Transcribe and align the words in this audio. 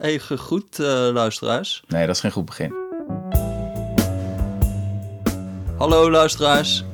Hey, 0.00 0.20
goed 0.36 0.78
uh, 0.78 0.86
luisteraars. 1.12 1.82
Nee, 1.88 2.06
dat 2.06 2.14
is 2.14 2.20
geen 2.20 2.30
goed 2.30 2.44
begin. 2.44 2.74
Hallo 5.78 6.10
luisteraars. 6.10 6.84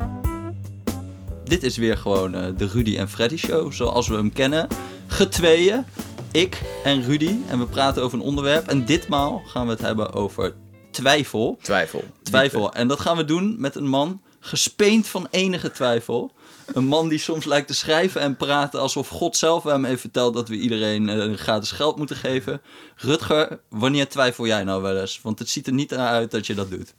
Dit 1.45 1.63
is 1.63 1.77
weer 1.77 1.97
gewoon 1.97 2.35
uh, 2.35 2.47
de 2.57 2.67
Rudy 2.67 2.97
en 2.97 3.09
Freddy 3.09 3.37
show, 3.37 3.73
zoals 3.73 4.09
we 4.09 4.15
hem 4.15 4.33
kennen. 4.33 4.69
Getweeën, 5.07 5.85
ik 6.33 6.63
en 6.85 7.03
Rudy. 7.03 7.37
En 7.49 7.59
we 7.59 7.67
praten 7.67 8.03
over 8.03 8.19
een 8.19 8.25
onderwerp. 8.25 8.67
En 8.67 8.85
ditmaal 8.85 9.43
gaan 9.47 9.67
we 9.67 9.73
het 9.73 9.81
hebben 9.81 10.13
over 10.13 10.55
twijfel. 10.91 11.59
Twijfel. 11.63 12.05
Twijfel. 12.23 12.73
En 12.73 12.89
dat 12.89 13.01
gaan 13.01 13.17
we 13.17 13.25
doen 13.25 13.55
met 13.59 13.75
een 13.75 13.89
man 13.89 14.23
gespeend 14.41 15.07
van 15.07 15.27
enige 15.31 15.71
twijfel. 15.71 16.33
Een 16.73 16.85
man 16.85 17.09
die 17.09 17.19
soms 17.19 17.45
lijkt 17.45 17.67
te 17.67 17.75
schrijven 17.75 18.21
en 18.21 18.37
praten 18.37 18.81
alsof 18.81 19.09
God 19.09 19.37
zelf 19.37 19.65
hem 19.65 19.85
heeft 19.85 20.01
verteld 20.01 20.35
dat 20.35 20.49
we 20.49 20.55
iedereen 20.55 21.09
uh, 21.09 21.37
gratis 21.37 21.71
geld 21.71 21.97
moeten 21.97 22.17
geven. 22.17 22.61
Rutger, 22.97 23.61
wanneer 23.69 24.09
twijfel 24.09 24.47
jij 24.47 24.65
nou 24.65 24.83
wel 24.83 25.01
eens? 25.01 25.21
Want 25.23 25.39
het 25.39 25.49
ziet 25.49 25.67
er 25.67 25.73
niet 25.73 25.91
naar 25.91 26.09
uit 26.09 26.31
dat 26.31 26.47
je 26.47 26.55
dat 26.55 26.71
doet. 26.71 26.95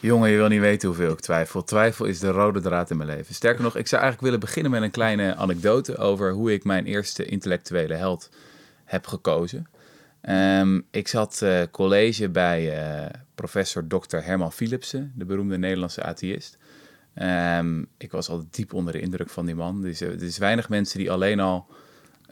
Jongen, 0.00 0.30
je 0.30 0.36
wil 0.36 0.48
niet 0.48 0.60
weten 0.60 0.88
hoeveel 0.88 1.12
ik 1.12 1.20
twijfel. 1.20 1.64
Twijfel 1.64 2.04
is 2.04 2.18
de 2.18 2.30
rode 2.30 2.60
draad 2.60 2.90
in 2.90 2.96
mijn 2.96 3.08
leven. 3.08 3.34
Sterker 3.34 3.62
nog, 3.62 3.76
ik 3.76 3.86
zou 3.86 4.02
eigenlijk 4.02 4.32
willen 4.32 4.46
beginnen 4.46 4.72
met 4.72 4.82
een 4.82 4.90
kleine 4.90 5.34
anekdote 5.34 5.96
over 5.96 6.32
hoe 6.32 6.52
ik 6.52 6.64
mijn 6.64 6.86
eerste 6.86 7.24
intellectuele 7.24 7.94
held 7.94 8.30
heb 8.84 9.06
gekozen. 9.06 9.66
Um, 10.28 10.86
ik 10.90 11.08
zat 11.08 11.40
uh, 11.42 11.62
college 11.70 12.28
bij 12.28 12.88
uh, 13.02 13.06
professor 13.34 13.86
Dr. 13.86 14.16
Herman 14.16 14.52
Philipsen, 14.52 15.12
de 15.14 15.24
beroemde 15.24 15.58
Nederlandse 15.58 16.02
atheïst. 16.02 16.58
Um, 17.22 17.86
ik 17.98 18.12
was 18.12 18.28
altijd 18.28 18.54
diep 18.54 18.72
onder 18.72 18.92
de 18.92 19.00
indruk 19.00 19.30
van 19.30 19.46
die 19.46 19.54
man. 19.54 19.82
Dus, 19.82 20.00
er 20.00 20.22
is 20.22 20.38
weinig 20.38 20.68
mensen 20.68 20.98
die 20.98 21.10
alleen 21.10 21.40
al 21.40 21.66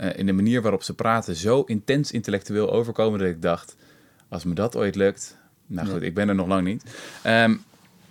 uh, 0.00 0.16
in 0.16 0.26
de 0.26 0.32
manier 0.32 0.62
waarop 0.62 0.82
ze 0.82 0.94
praten 0.94 1.36
zo 1.36 1.60
intens 1.60 2.12
intellectueel 2.12 2.72
overkomen 2.72 3.18
dat 3.18 3.28
ik 3.28 3.42
dacht, 3.42 3.76
als 4.28 4.44
me 4.44 4.54
dat 4.54 4.76
ooit 4.76 4.94
lukt, 4.94 5.36
nou 5.66 5.88
goed, 5.88 6.00
ja. 6.00 6.06
ik 6.06 6.14
ben 6.14 6.28
er 6.28 6.34
nog 6.34 6.46
lang 6.46 6.64
niet. 6.64 6.84
Um, 7.26 7.62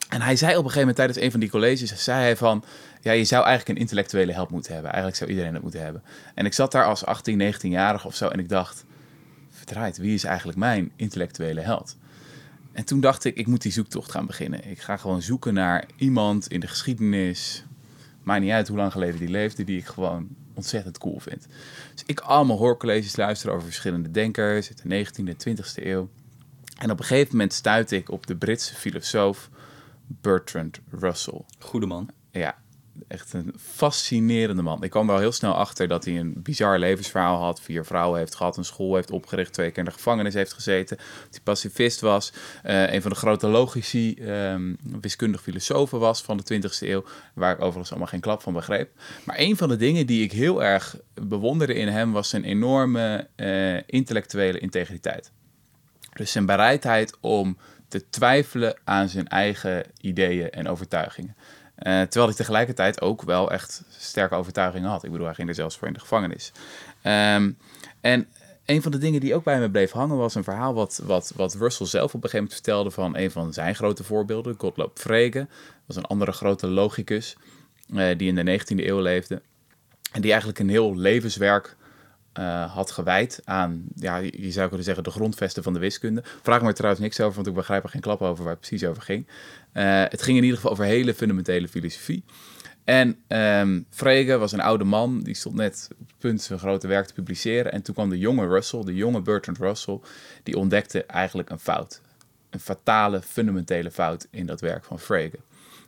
en 0.09 0.21
hij 0.21 0.35
zei 0.35 0.51
op 0.51 0.57
een 0.57 0.71
gegeven 0.71 0.79
moment 0.79 0.95
tijdens 0.95 1.19
een 1.19 1.31
van 1.31 1.39
die 1.39 1.49
colleges, 1.49 2.03
zei 2.03 2.21
hij 2.21 2.37
van, 2.37 2.63
ja, 3.01 3.11
je 3.11 3.23
zou 3.23 3.45
eigenlijk 3.45 3.77
een 3.77 3.83
intellectuele 3.83 4.33
help 4.33 4.49
moeten 4.49 4.73
hebben. 4.73 4.91
Eigenlijk 4.91 5.19
zou 5.19 5.29
iedereen 5.29 5.53
dat 5.53 5.61
moeten 5.61 5.83
hebben. 5.83 6.03
En 6.35 6.45
ik 6.45 6.53
zat 6.53 6.71
daar 6.71 6.85
als 6.85 7.05
18, 7.05 7.53
19-jarige 7.53 8.07
of 8.07 8.15
zo 8.15 8.27
en 8.27 8.39
ik 8.39 8.49
dacht, 8.49 8.85
verdraaid, 9.49 9.97
wie 9.97 10.13
is 10.13 10.23
eigenlijk 10.23 10.57
mijn 10.57 10.91
intellectuele 10.95 11.61
held? 11.61 11.97
En 12.71 12.85
toen 12.85 12.99
dacht 12.99 13.23
ik, 13.23 13.35
ik 13.35 13.47
moet 13.47 13.61
die 13.61 13.71
zoektocht 13.71 14.11
gaan 14.11 14.25
beginnen. 14.25 14.69
Ik 14.69 14.81
ga 14.81 14.97
gewoon 14.97 15.21
zoeken 15.21 15.53
naar 15.53 15.85
iemand 15.95 16.47
in 16.47 16.59
de 16.59 16.67
geschiedenis, 16.67 17.65
maakt 18.23 18.41
niet 18.41 18.51
uit 18.51 18.67
hoe 18.67 18.77
lang 18.77 18.91
geleden 18.91 19.19
die 19.19 19.29
leefde, 19.29 19.63
die 19.63 19.77
ik 19.77 19.85
gewoon 19.85 20.27
ontzettend 20.53 20.97
cool 20.97 21.19
vind. 21.19 21.47
Dus 21.93 22.03
ik 22.05 22.19
allemaal 22.19 22.57
hoorcolleges 22.57 23.15
luisteren 23.15 23.55
over 23.55 23.67
verschillende 23.67 24.11
denkers 24.11 24.67
uit 24.67 24.81
de 24.83 25.05
19e, 25.05 25.35
20e 25.47 25.83
eeuw. 25.83 26.09
En 26.77 26.91
op 26.91 26.99
een 26.99 27.05
gegeven 27.05 27.31
moment 27.31 27.53
stuitte 27.53 27.95
ik 27.95 28.11
op 28.11 28.27
de 28.27 28.35
Britse 28.35 28.75
filosoof 28.75 29.49
Bertrand 30.07 30.79
Russell. 30.89 31.41
Goede 31.59 31.85
man. 31.85 32.09
Ja, 32.31 32.57
echt 33.07 33.33
een 33.33 33.53
fascinerende 33.59 34.61
man. 34.61 34.83
Ik 34.83 34.89
kwam 34.89 35.07
wel 35.07 35.17
heel 35.17 35.31
snel 35.31 35.53
achter 35.53 35.87
dat 35.87 36.05
hij 36.05 36.19
een 36.19 36.33
bizar 36.37 36.79
levensverhaal 36.79 37.41
had. 37.41 37.61
Vier 37.61 37.85
vrouwen 37.85 38.19
heeft 38.19 38.35
gehad, 38.35 38.57
een 38.57 38.65
school 38.65 38.95
heeft 38.95 39.11
opgericht, 39.11 39.53
twee 39.53 39.69
keer 39.69 39.77
in 39.77 39.85
de 39.85 39.91
gevangenis 39.91 40.33
heeft 40.33 40.53
gezeten. 40.53 40.97
Dat 40.97 41.27
hij 41.31 41.39
pacifist 41.43 42.01
was. 42.01 42.33
Uh, 42.65 42.93
een 42.93 43.01
van 43.01 43.11
de 43.11 43.17
grote 43.17 43.47
logici, 43.47 44.17
um, 44.29 44.77
wiskundig 45.01 45.41
filosofen 45.41 45.99
was 45.99 46.21
van 46.21 46.37
de 46.37 46.61
20e 46.61 46.79
eeuw. 46.79 47.03
Waar 47.33 47.53
ik 47.53 47.61
overigens 47.61 47.89
allemaal 47.89 48.07
geen 48.07 48.19
klap 48.19 48.41
van 48.41 48.53
begreep. 48.53 48.89
Maar 49.25 49.39
een 49.39 49.57
van 49.57 49.69
de 49.69 49.77
dingen 49.77 50.05
die 50.05 50.23
ik 50.23 50.31
heel 50.31 50.63
erg 50.63 50.97
bewonderde 51.13 51.73
in 51.73 51.87
hem 51.87 52.11
was 52.11 52.29
zijn 52.29 52.43
enorme 52.43 53.27
uh, 53.35 53.79
intellectuele 53.85 54.59
integriteit. 54.59 55.31
Dus 56.13 56.31
zijn 56.31 56.45
bereidheid 56.45 57.17
om 57.19 57.57
te 57.87 58.09
twijfelen 58.09 58.77
aan 58.83 59.09
zijn 59.09 59.27
eigen 59.27 59.85
ideeën 60.01 60.49
en 60.49 60.67
overtuigingen. 60.67 61.35
Uh, 61.83 62.01
terwijl 62.01 62.25
hij 62.25 62.35
tegelijkertijd 62.35 63.01
ook 63.01 63.21
wel 63.21 63.51
echt 63.51 63.83
sterke 63.97 64.35
overtuigingen 64.35 64.89
had. 64.89 65.03
Ik 65.03 65.11
bedoel, 65.11 65.25
hij 65.25 65.35
ging 65.35 65.49
er 65.49 65.55
zelfs 65.55 65.77
voor 65.77 65.87
in 65.87 65.93
de 65.93 65.99
gevangenis. 65.99 66.51
Um, 67.03 67.57
en 68.01 68.27
een 68.65 68.81
van 68.81 68.91
de 68.91 68.97
dingen 68.97 69.19
die 69.19 69.35
ook 69.35 69.43
bij 69.43 69.59
me 69.59 69.69
bleef 69.69 69.91
hangen 69.91 70.17
was 70.17 70.35
een 70.35 70.43
verhaal 70.43 70.73
wat, 70.73 71.01
wat, 71.03 71.33
wat 71.35 71.55
Russell 71.55 71.85
zelf 71.85 72.13
op 72.13 72.23
een 72.23 72.29
gegeven 72.29 72.37
moment 72.37 72.53
vertelde 72.53 72.91
van 72.91 73.17
een 73.17 73.31
van 73.31 73.53
zijn 73.53 73.75
grote 73.75 74.03
voorbeelden, 74.03 74.55
Gottlob 74.57 74.99
Frege. 74.99 75.47
Was 75.85 75.95
een 75.95 76.05
andere 76.05 76.31
grote 76.31 76.67
logicus 76.67 77.35
uh, 77.93 78.17
die 78.17 78.35
in 78.35 78.45
de 78.45 78.59
19e 78.59 78.75
eeuw 78.75 78.99
leefde. 78.99 79.41
En 80.11 80.21
die 80.21 80.29
eigenlijk 80.29 80.59
een 80.59 80.69
heel 80.69 80.95
levenswerk 80.95 81.75
uh, 82.39 82.73
had 82.73 82.91
gewijd 82.91 83.41
aan, 83.43 83.83
ja, 83.95 84.17
je 84.17 84.51
zou 84.51 84.67
kunnen 84.67 84.85
zeggen, 84.85 85.03
de 85.03 85.11
grondvesten 85.11 85.63
van 85.63 85.73
de 85.73 85.79
wiskunde. 85.79 86.23
Vraag 86.41 86.61
me 86.61 86.67
er 86.67 86.73
trouwens 86.73 87.01
niks 87.03 87.19
over, 87.19 87.35
want 87.35 87.47
ik 87.47 87.53
begrijp 87.53 87.83
er 87.83 87.89
geen 87.89 88.01
klap 88.01 88.21
over 88.21 88.43
waar 88.43 88.53
het 88.53 88.67
precies 88.67 88.87
over 88.87 89.03
ging. 89.03 89.27
Uh, 89.73 90.03
het 90.07 90.21
ging 90.21 90.37
in 90.37 90.43
ieder 90.43 90.57
geval 90.57 90.71
over 90.71 90.85
hele 90.85 91.13
fundamentele 91.13 91.67
filosofie. 91.67 92.23
En 92.83 93.17
um, 93.27 93.85
Frege 93.89 94.37
was 94.37 94.51
een 94.51 94.61
oude 94.61 94.83
man, 94.83 95.19
die 95.19 95.35
stond 95.35 95.55
net 95.55 95.87
op 95.99 96.07
het 96.07 96.17
punt 96.17 96.41
zijn 96.41 96.59
grote 96.59 96.87
werk 96.87 97.05
te 97.05 97.13
publiceren. 97.13 97.71
En 97.71 97.81
toen 97.81 97.93
kwam 97.93 98.09
de 98.09 98.17
jonge 98.17 98.47
Russell, 98.47 98.83
de 98.83 98.95
jonge 98.95 99.21
Bertrand 99.21 99.57
Russell, 99.57 99.99
die 100.43 100.57
ontdekte 100.57 101.05
eigenlijk 101.05 101.49
een 101.49 101.59
fout. 101.59 102.01
Een 102.49 102.59
fatale, 102.59 103.21
fundamentele 103.21 103.91
fout 103.91 104.27
in 104.29 104.45
dat 104.45 104.61
werk 104.61 104.83
van 104.83 104.99
Frege. 104.99 105.39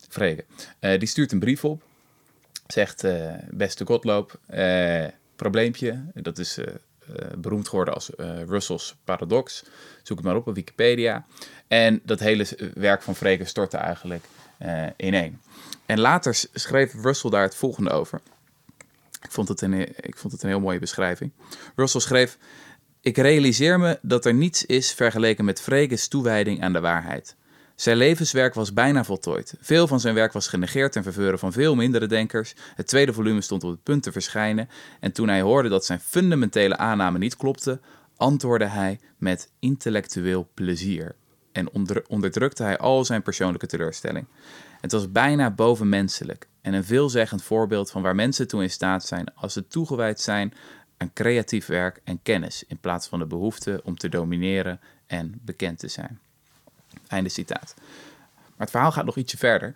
Frege. 0.09 0.45
Uh, 0.79 0.99
die 0.99 1.07
stuurt 1.07 1.31
een 1.31 1.39
brief 1.39 1.65
op, 1.65 1.83
zegt, 2.67 3.05
beste 3.49 3.85
Gottloop, 3.85 4.39
probleempje. 5.35 6.03
Dat 6.13 6.37
is 6.37 6.57
uh, 6.57 6.65
uh, 6.65 7.15
beroemd 7.37 7.67
geworden 7.67 7.93
als 7.93 8.09
uh, 8.17 8.43
Russell's 8.43 8.95
paradox. 9.03 9.63
Zoek 10.03 10.17
het 10.17 10.25
maar 10.25 10.35
op 10.35 10.47
op 10.47 10.55
Wikipedia. 10.55 11.25
En 11.67 12.01
dat 12.03 12.19
hele 12.19 12.71
werk 12.73 13.01
van 13.01 13.15
Frege 13.15 13.45
stortte 13.45 13.77
eigenlijk 13.77 14.25
ineen. 14.97 15.41
En 15.85 15.99
later 15.99 16.43
schreef 16.53 16.93
Russell 16.93 17.29
daar 17.29 17.41
het 17.41 17.55
volgende 17.55 17.89
over. 17.89 18.21
Ik 19.21 19.31
vond 19.31 19.47
het 19.47 19.61
een, 19.61 19.73
ik 19.95 20.17
vond 20.17 20.33
het 20.33 20.43
een 20.43 20.49
heel 20.49 20.59
mooie 20.59 20.79
beschrijving. 20.79 21.31
Russell 21.75 22.01
schreef... 22.01 22.37
Ik 23.01 23.17
realiseer 23.17 23.79
me 23.79 23.99
dat 24.01 24.25
er 24.25 24.33
niets 24.33 24.65
is 24.65 24.93
vergeleken 24.93 25.45
met 25.45 25.61
Frege's 25.61 26.07
toewijding 26.07 26.63
aan 26.63 26.73
de 26.73 26.79
waarheid. 26.79 27.35
Zijn 27.75 27.97
levenswerk 27.97 28.53
was 28.53 28.73
bijna 28.73 29.03
voltooid. 29.03 29.55
Veel 29.59 29.87
van 29.87 29.99
zijn 29.99 30.15
werk 30.15 30.33
was 30.33 30.47
genegeerd 30.47 30.91
ten 30.91 31.03
verveuren 31.03 31.39
van 31.39 31.51
veel 31.51 31.75
mindere 31.75 32.07
denkers. 32.07 32.53
Het 32.75 32.87
tweede 32.87 33.13
volume 33.13 33.41
stond 33.41 33.63
op 33.63 33.69
het 33.69 33.83
punt 33.83 34.03
te 34.03 34.11
verschijnen. 34.11 34.69
En 34.99 35.11
toen 35.11 35.27
hij 35.27 35.41
hoorde 35.41 35.69
dat 35.69 35.85
zijn 35.85 35.99
fundamentele 35.99 36.77
aanname 36.77 37.17
niet 37.17 37.37
klopte, 37.37 37.79
antwoordde 38.17 38.67
hij 38.67 38.99
met 39.17 39.51
intellectueel 39.59 40.49
plezier. 40.53 41.15
En 41.51 41.71
onder, 41.71 42.05
onderdrukte 42.07 42.63
hij 42.63 42.77
al 42.77 43.05
zijn 43.05 43.21
persoonlijke 43.21 43.67
teleurstelling. 43.67 44.25
Het 44.81 44.91
was 44.91 45.11
bijna 45.11 45.51
bovenmenselijk 45.51 46.47
en 46.61 46.73
een 46.73 46.83
veelzeggend 46.83 47.43
voorbeeld 47.43 47.91
van 47.91 48.01
waar 48.01 48.15
mensen 48.15 48.47
toe 48.47 48.61
in 48.61 48.69
staat 48.69 49.05
zijn 49.05 49.33
als 49.35 49.53
ze 49.53 49.67
toegewijd 49.67 50.19
zijn 50.19 50.53
aan 50.97 51.13
creatief 51.13 51.65
werk 51.65 52.01
en 52.03 52.19
kennis, 52.23 52.63
in 52.67 52.79
plaats 52.79 53.07
van 53.07 53.19
de 53.19 53.25
behoefte 53.25 53.81
om 53.83 53.97
te 53.97 54.09
domineren 54.09 54.79
en 55.07 55.39
bekend 55.41 55.79
te 55.79 55.87
zijn. 55.87 56.19
Einde 57.07 57.29
citaat. 57.29 57.73
Maar 58.35 58.53
het 58.57 58.69
verhaal 58.69 58.91
gaat 58.91 59.05
nog 59.05 59.17
ietsje 59.17 59.37
verder. 59.37 59.73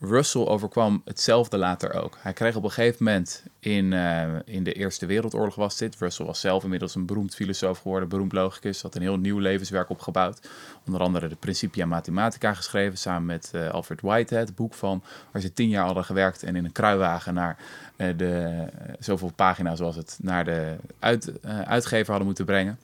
Russell 0.00 0.46
overkwam 0.46 1.02
hetzelfde 1.04 1.56
later 1.56 2.02
ook. 2.02 2.18
Hij 2.20 2.32
kreeg 2.32 2.56
op 2.56 2.64
een 2.64 2.70
gegeven 2.70 3.04
moment 3.04 3.42
in, 3.58 3.92
uh, 3.92 4.22
in 4.44 4.64
de 4.64 4.72
Eerste 4.72 5.06
Wereldoorlog 5.06 5.54
was 5.54 5.76
dit. 5.76 5.96
Russell 5.98 6.26
was 6.26 6.40
zelf 6.40 6.62
inmiddels 6.62 6.94
een 6.94 7.06
beroemd 7.06 7.34
filosoof 7.34 7.78
geworden, 7.78 8.08
beroemd 8.08 8.32
logicus, 8.32 8.82
had 8.82 8.94
een 8.94 9.02
heel 9.02 9.16
nieuw 9.16 9.38
levenswerk 9.38 9.90
opgebouwd. 9.90 10.48
Onder 10.86 11.00
andere 11.00 11.28
de 11.28 11.34
Principia 11.34 11.86
Mathematica 11.86 12.54
geschreven 12.54 12.98
samen 12.98 13.26
met 13.26 13.50
uh, 13.54 13.70
Alfred 13.70 14.00
Whitehead, 14.00 14.46
het 14.46 14.56
boek 14.56 14.74
van 14.74 15.02
waar 15.30 15.42
ze 15.42 15.52
tien 15.52 15.68
jaar 15.68 15.84
hadden 15.84 16.04
gewerkt 16.04 16.42
en 16.42 16.56
in 16.56 16.64
een 16.64 16.72
kruiwagen 16.72 17.34
naar 17.34 17.56
uh, 17.96 18.08
de 18.16 18.64
zoveel 18.98 19.32
pagina's 19.36 19.80
was 19.80 19.96
het 19.96 20.18
naar 20.22 20.44
de 20.44 20.76
uit, 20.98 21.32
uitgever 21.64 22.08
hadden 22.08 22.26
moeten 22.26 22.44
brengen. 22.44 22.78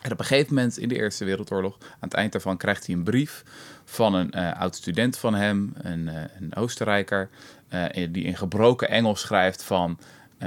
En 0.00 0.12
op 0.12 0.18
een 0.18 0.24
gegeven 0.24 0.54
moment 0.54 0.78
in 0.78 0.88
de 0.88 0.96
Eerste 0.96 1.24
Wereldoorlog, 1.24 1.76
aan 1.80 1.88
het 2.00 2.14
eind 2.14 2.32
daarvan, 2.32 2.56
krijgt 2.56 2.86
hij 2.86 2.94
een 2.94 3.02
brief 3.02 3.42
van 3.84 4.14
een 4.14 4.32
uh, 4.36 4.60
oud 4.60 4.76
student 4.76 5.18
van 5.18 5.34
hem, 5.34 5.72
een, 5.74 6.06
uh, 6.06 6.14
een 6.40 6.54
Oostenrijker, 6.54 7.28
uh, 7.74 7.84
die 8.10 8.24
in 8.24 8.36
gebroken 8.36 8.88
Engels 8.88 9.20
schrijft 9.20 9.62
van, 9.62 9.98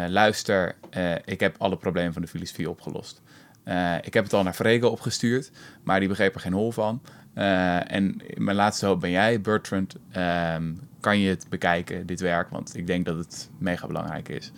luister, 0.08 0.76
ik 1.26 1.40
heb 1.40 1.56
alle 1.58 1.78
problemen 1.78 2.14
van 2.14 2.22
de 2.22 2.28
filosofie 2.28 2.70
opgelost. 2.70 3.22
ik 4.02 4.14
heb 4.14 4.24
het 4.24 4.34
al 4.34 4.44
naar 4.44 4.54
Frege 4.54 4.88
opgestuurd, 4.88 5.52
maar 5.84 6.00
die 6.00 6.10
begreep 6.10 6.36
er 6.36 6.42
geen 6.42 6.54
hol 6.54 6.72
van. 6.72 7.02
en 7.34 8.22
mijn 8.34 8.56
laatste 8.56 8.86
hoop 8.86 9.00
ben 9.00 9.10
jij, 9.10 9.42
Bertrand. 9.42 9.96
Um, 10.18 10.80
kan 11.00 11.20
je 11.20 11.30
het 11.30 11.46
bekijken, 11.50 12.06
dit 12.06 12.20
werk? 12.20 12.50
Want 12.50 12.78
ik 12.78 12.88
denk 12.88 13.06
dat 13.06 13.18
het 13.18 13.50
mega 13.58 13.88
belangrijk 13.88 14.30
is. 14.30 14.52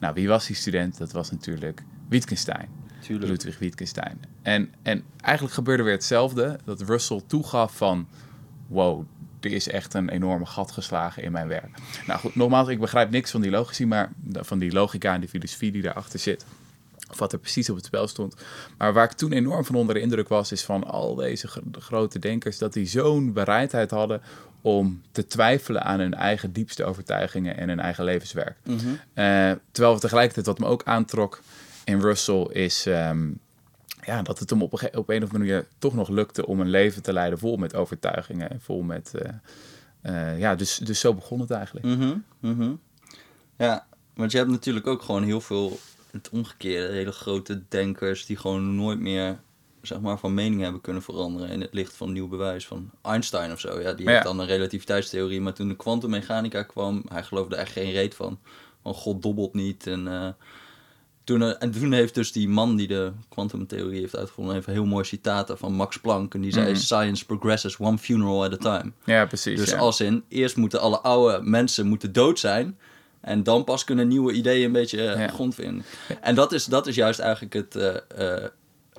Nou, 0.00 0.14
wie 0.14 0.28
was 0.28 0.46
die 0.46 0.56
student? 0.56 0.98
Dat 0.98 1.12
was 1.12 1.30
natuurlijk 1.30 1.82
Wittgenstein. 2.08 2.68
Tuurlijk. 3.04 3.30
Ludwig 3.30 3.58
Wittgenstein. 3.58 4.20
En, 4.42 4.72
en 4.82 5.04
eigenlijk 5.20 5.54
gebeurde 5.54 5.82
weer 5.82 5.92
hetzelfde. 5.92 6.58
Dat 6.64 6.80
Russell 6.80 7.22
toegaf 7.26 7.76
van... 7.76 8.08
Wow, 8.66 9.04
er 9.40 9.52
is 9.52 9.68
echt 9.68 9.94
een 9.94 10.08
enorme 10.08 10.46
gat 10.46 10.72
geslagen 10.72 11.22
in 11.22 11.32
mijn 11.32 11.48
werk. 11.48 11.78
Nou 12.06 12.20
goed, 12.20 12.34
nogmaals, 12.34 12.68
ik 12.68 12.80
begrijp 12.80 13.10
niks 13.10 13.30
van 13.30 13.40
die 13.40 13.50
logici, 13.50 13.86
maar 13.86 14.12
van 14.32 14.58
die 14.58 14.72
logica 14.72 15.14
en 15.14 15.20
die 15.20 15.28
filosofie 15.28 15.72
die 15.72 15.82
daarachter 15.82 16.18
zit. 16.18 16.44
Of 17.10 17.18
wat 17.18 17.32
er 17.32 17.38
precies 17.38 17.70
op 17.70 17.76
het 17.76 17.84
spel 17.84 18.06
stond. 18.08 18.34
Maar 18.78 18.92
waar 18.92 19.04
ik 19.04 19.12
toen 19.12 19.32
enorm 19.32 19.64
van 19.64 19.74
onder 19.74 19.94
de 19.94 20.00
indruk 20.00 20.28
was, 20.28 20.52
is 20.52 20.64
van 20.64 20.84
al 20.84 21.14
deze 21.14 21.48
gro- 21.48 21.62
grote 21.72 22.18
denkers, 22.18 22.58
dat 22.58 22.72
die 22.72 22.86
zo'n 22.86 23.32
bereidheid 23.32 23.90
hadden 23.90 24.20
om 24.60 25.02
te 25.12 25.26
twijfelen 25.26 25.84
aan 25.84 26.00
hun 26.00 26.14
eigen 26.14 26.52
diepste 26.52 26.84
overtuigingen 26.84 27.56
en 27.56 27.68
hun 27.68 27.80
eigen 27.80 28.04
levenswerk. 28.04 28.56
Eh, 29.14 29.52
terwijl 29.72 29.98
tegelijkertijd 29.98 30.46
wat 30.46 30.58
me 30.58 30.66
ook 30.66 30.82
aantrok 30.84 31.40
in 31.84 32.00
Russell 32.00 32.42
is 32.50 32.86
ehm, 32.86 33.30
ja, 34.04 34.22
dat 34.22 34.38
het 34.38 34.50
hem 34.50 34.62
op 34.62 34.82
een, 34.82 34.96
op 34.96 35.08
een 35.08 35.22
of 35.22 35.32
andere 35.32 35.38
manier 35.38 35.66
toch 35.78 35.94
nog 35.94 36.08
lukte 36.08 36.46
om 36.46 36.60
een 36.60 36.70
leven 36.70 37.02
te 37.02 37.12
leiden 37.12 37.38
vol 37.38 37.56
met 37.56 37.74
overtuigingen 37.74 38.50
en 38.50 38.60
vol 38.60 38.82
met. 38.82 39.14
eh, 39.14 39.32
eh, 40.32 40.38
ja, 40.38 40.54
dus, 40.54 40.76
dus 40.78 41.00
zo 41.00 41.14
begon 41.14 41.40
het 41.40 41.50
eigenlijk. 41.50 41.86
Mhm, 41.86 42.16
mhm. 42.40 42.72
Ja, 43.56 43.86
want 44.14 44.32
je 44.32 44.38
hebt 44.38 44.50
natuurlijk 44.50 44.86
ook 44.86 45.02
gewoon 45.02 45.22
heel 45.22 45.40
veel 45.40 45.78
het 46.10 46.28
omgekeerde. 46.30 46.92
Hele 46.92 47.12
grote 47.12 47.62
denkers 47.68 48.26
die 48.26 48.36
gewoon 48.36 48.74
nooit 48.76 49.00
meer 49.00 49.40
zeg 49.82 50.00
maar, 50.00 50.18
van 50.18 50.34
mening 50.34 50.60
hebben 50.62 50.80
kunnen 50.80 51.02
veranderen 51.02 51.48
in 51.48 51.60
het 51.60 51.74
licht 51.74 51.96
van 51.96 52.12
nieuw 52.12 52.28
bewijs. 52.28 52.66
Van 52.66 52.90
Einstein 53.02 53.52
of 53.52 53.60
zo. 53.60 53.80
Ja, 53.80 53.92
die 53.92 54.06
Ja. 54.06 54.10
heeft 54.12 54.24
dan 54.24 54.38
een 54.38 54.46
relativiteitstheorie. 54.46 55.40
Maar 55.40 55.54
toen 55.54 55.68
de 55.68 55.76
kwantummechanica 55.76 56.62
kwam, 56.62 57.02
hij 57.08 57.22
geloofde 57.22 57.56
echt 57.56 57.72
geen 57.72 57.90
reet 57.92 58.14
van. 58.14 58.38
Van 58.82 58.94
God 58.94 59.22
dobbelt 59.22 59.54
niet. 59.54 59.86
En, 59.86 60.08
eh, 60.08 60.28
toen, 61.24 61.42
eh, 61.42 61.52
en 61.58 61.70
toen 61.70 61.92
heeft 61.92 62.14
dus 62.14 62.32
die 62.32 62.48
man 62.48 62.76
die 62.76 62.86
de 62.86 63.12
kwantumtheorie 63.28 64.00
heeft 64.00 64.16
uitgevonden... 64.16 64.56
even 64.56 64.72
heel 64.72 64.84
mooi 64.86 65.04
citaten 65.04 65.58
van 65.58 65.72
Max 65.72 65.98
Planck. 65.98 66.34
En 66.34 66.40
die 66.40 66.52
zei, 66.52 66.70
Mhm. 66.70 66.74
science 66.80 67.26
progresses 67.26 67.78
one 67.78 67.98
funeral 67.98 68.44
at 68.44 68.52
a 68.52 68.78
time. 68.78 68.92
Ja, 69.04 69.26
precies. 69.26 69.58
Dus 69.58 69.70
ja. 69.70 69.76
als 69.76 70.00
in, 70.00 70.24
eerst 70.28 70.56
moeten 70.56 70.80
alle 70.80 70.98
oude 71.00 71.40
mensen 71.42 71.86
moeten 71.86 72.12
dood 72.12 72.38
zijn. 72.38 72.78
En 73.20 73.42
dan 73.42 73.64
pas 73.64 73.84
kunnen 73.84 74.08
nieuwe 74.08 74.32
ideeën 74.32 74.64
een 74.64 74.72
beetje 74.72 75.06
eh, 75.08 75.20
Ja. 75.20 75.28
grond 75.28 75.54
vinden. 75.54 75.84
En 76.20 76.34
dat 76.34 76.52
is, 76.52 76.64
dat 76.64 76.86
is 76.86 76.94
juist 76.94 77.18
eigenlijk 77.20 77.52
het 77.54 77.74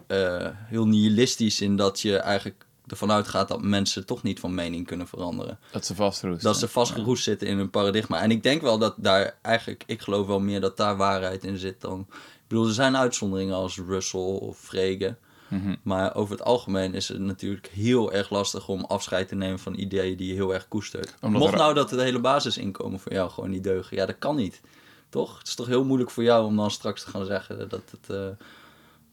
eh, 0.08 0.48
heel 0.66 0.88
nihilistisch 0.88 1.62
in 1.62 1.76
dat 1.76 2.02
je 2.02 2.18
eigenlijk 2.18 2.65
ervan 2.88 3.12
uitgaat 3.12 3.48
dat 3.48 3.62
mensen 3.62 4.06
toch 4.06 4.24
niet 4.24 4.40
van 4.40 4.54
mening 4.54 4.88
kunnen 4.88 5.08
veranderen. 5.08 5.60
Dat 5.72 5.86
ze 5.86 5.96
vastroesten. 5.96 6.44
Dat 6.44 6.58
ze 6.58 6.68
vastgeroest 6.68 7.24
zitten 7.24 7.48
in 7.48 7.58
hun 7.58 7.70
paradigma. 7.70 8.22
En 8.22 8.32
ik 8.32 8.44
denk 8.44 8.62
wel 8.62 8.78
dat 8.78 8.94
daar 8.98 9.38
eigenlijk, 9.42 9.84
ik 9.86 10.02
geloof 10.02 10.28
wel 10.28 10.40
meer 10.40 10.62
dat 10.62 10.78
daar 10.78 10.98
waarheid 10.98 11.44
in 11.44 11.58
zit 11.58 11.82
dan. 11.82 12.06
Ik 12.10 12.52
bedoel, 12.52 12.68
er 12.68 12.74
zijn 12.74 12.98
uitzonderingen 12.98 13.56
als 13.56 13.78
Russell 13.88 14.20
of 14.22 14.58
Frege. 14.60 15.16
Mhm. 15.48 15.76
Maar 15.84 16.16
over 16.16 16.36
het 16.36 16.44
algemeen 16.46 16.94
is 16.94 17.08
het 17.08 17.20
natuurlijk 17.20 17.68
heel 17.68 18.14
erg 18.14 18.30
lastig 18.30 18.68
om 18.68 18.84
afscheid 18.84 19.28
te 19.28 19.36
nemen 19.36 19.60
van 19.60 19.74
ideeën 19.80 20.18
die 20.18 20.28
je 20.28 20.34
heel 20.34 20.54
erg 20.54 20.68
koestert. 20.68 21.16
Omdat 21.22 21.42
Mocht 21.42 21.54
er- 21.54 21.60
nou 21.60 21.74
dat 21.74 21.90
het 21.92 22.00
hele 22.00 22.20
basisinkomen 22.20 23.00
voor 23.00 23.14
jou 23.14 23.30
gewoon 23.30 23.50
niet 23.50 23.64
deugen, 23.64 23.98
ja, 23.98 24.06
dat 24.06 24.18
kan 24.20 24.36
niet. 24.36 24.62
Toch? 25.10 25.38
Het 25.38 25.48
is 25.48 25.56
toch 25.56 25.68
heel 25.68 25.84
moeilijk 25.86 26.12
voor 26.12 26.24
jou 26.24 26.46
om 26.46 26.56
dan 26.56 26.72
straks 26.72 27.04
te 27.04 27.10
gaan 27.10 27.26
zeggen 27.26 27.70
dat 27.70 27.82
het, 27.92 28.10
eh, 28.10 28.28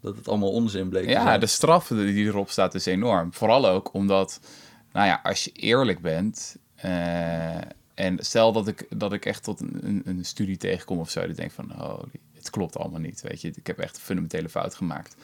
dat 0.02 0.16
het 0.16 0.28
allemaal 0.28 0.50
onzin 0.52 0.88
bleek 0.88 1.04
te 1.04 1.10
Ja, 1.10 1.22
zijn. 1.22 1.40
de 1.40 1.46
straf 1.46 1.86
die 1.86 2.24
erop 2.26 2.50
staat 2.50 2.74
is 2.74 2.86
enorm. 2.86 3.32
Vooral 3.32 3.68
ook 3.68 3.94
omdat, 3.94 4.40
nou 4.92 5.06
ja, 5.06 5.20
als 5.22 5.44
je 5.44 5.50
eerlijk 5.52 6.00
bent. 6.00 6.56
eh, 6.74 7.56
en 7.94 8.18
stel 8.24 8.52
dat 8.52 8.68
ik, 8.68 8.86
dat 8.90 9.12
ik 9.12 9.24
echt 9.26 9.42
tot 9.42 9.60
een, 9.60 9.78
een, 9.82 10.02
een 10.04 10.24
studie 10.24 10.56
tegenkom 10.56 10.98
of 10.98 11.10
zo. 11.10 11.26
Die 11.26 11.34
denk 11.34 11.50
van, 11.50 11.82
oh, 11.82 12.02
het 12.34 12.50
klopt 12.50 12.76
allemaal 12.76 13.00
niet. 13.00 13.20
Weet 13.20 13.40
je, 13.40 13.52
ik 13.54 13.66
heb 13.66 13.78
echt 13.78 13.96
een 13.96 14.02
fundamentele 14.02 14.48
fout 14.48 14.74
gemaakt. 14.74 15.16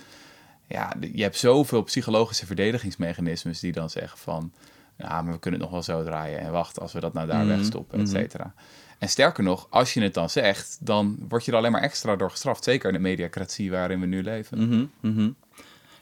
Ja, 0.67 0.93
je 1.13 1.23
hebt 1.23 1.37
zoveel 1.37 1.83
psychologische 1.83 2.47
verdedigingsmechanismes 2.47 3.61
die 3.61 3.73
dan 3.73 3.91
zeggen 3.91 4.19
van. 4.19 4.53
Ja, 4.97 5.23
maar 5.23 5.33
we 5.33 5.39
kunnen 5.39 5.61
het 5.61 5.71
nog 5.71 5.87
wel 5.87 5.97
zo 5.97 6.05
draaien. 6.05 6.39
En 6.41 6.53
wacht, 6.53 6.81
als 6.81 6.93
we 6.93 7.01
dat 7.01 7.13
nou 7.13 7.27
daar 7.27 7.45
Mhm, 7.45 7.57
wegstoppen, 7.57 7.99
et 8.01 8.07
mhm. 8.07 8.17
cetera. 8.17 8.55
En 8.99 9.09
sterker 9.09 9.43
nog, 9.43 9.67
als 9.71 9.95
je 9.95 10.01
het 10.01 10.15
dan 10.15 10.31
zegt, 10.31 10.77
dan 10.81 11.19
word 11.29 11.45
je 11.45 11.51
er 11.51 11.57
alleen 11.57 11.73
maar 11.73 11.83
extra 11.83 12.17
door 12.17 12.31
gestraft. 12.31 12.65
Zeker 12.65 12.89
in 12.89 12.95
de 12.95 13.01
mediacratie 13.01 13.71
waarin 13.71 14.01
we 14.01 14.07
nu 14.07 14.23
leven. 14.23 14.69
Mhm, 14.69 14.85
mhm. 15.01 15.31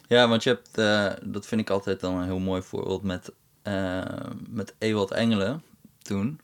Ja, 0.08 0.28
want 0.28 0.42
je 0.42 0.48
hebt, 0.50 0.78
eh, 0.78 1.28
dat 1.30 1.46
vind 1.46 1.60
ik 1.60 1.70
altijd 1.70 2.00
dan 2.00 2.16
een 2.16 2.24
heel 2.24 2.38
mooi 2.38 2.62
voorbeeld 2.62 3.02
met, 3.02 3.32
eh 3.62 4.02
met 4.48 4.74
Ewald 4.78 5.10
Engelen 5.10 5.62
toen. 6.02 6.40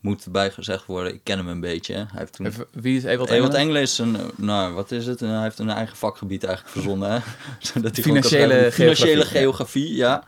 Moet 0.00 0.24
erbij 0.24 0.50
gezegd 0.50 0.86
worden, 0.86 1.14
ik 1.14 1.20
ken 1.22 1.38
hem 1.38 1.48
een 1.48 1.60
beetje. 1.60 1.94
Hij 1.94 2.06
heeft 2.12 2.32
toen... 2.32 2.46
Even, 2.46 2.66
wie 2.72 2.96
is 2.96 3.04
Ewald 3.04 3.30
Ewald 3.30 3.54
Engelen? 3.54 3.60
Engelen 3.60 3.82
is 3.82 3.98
een, 3.98 4.16
nou 4.36 4.74
wat 4.74 4.90
is 4.90 5.06
het? 5.06 5.20
Hij 5.20 5.42
heeft 5.42 5.58
een 5.58 5.70
eigen 5.70 5.96
vakgebied 5.96 6.44
eigenlijk 6.44 6.74
verzonnen. 6.74 7.10
Hè? 7.10 7.18
Zodat 7.58 7.94
hij 7.94 8.02
gewoon 8.02 8.20
kan 8.20 8.30
Financiële 8.30 8.48
schrijven. 8.48 8.72
Financiële 8.72 9.24
geografie, 9.24 9.40
geografie, 9.40 9.94
ja. 9.94 10.24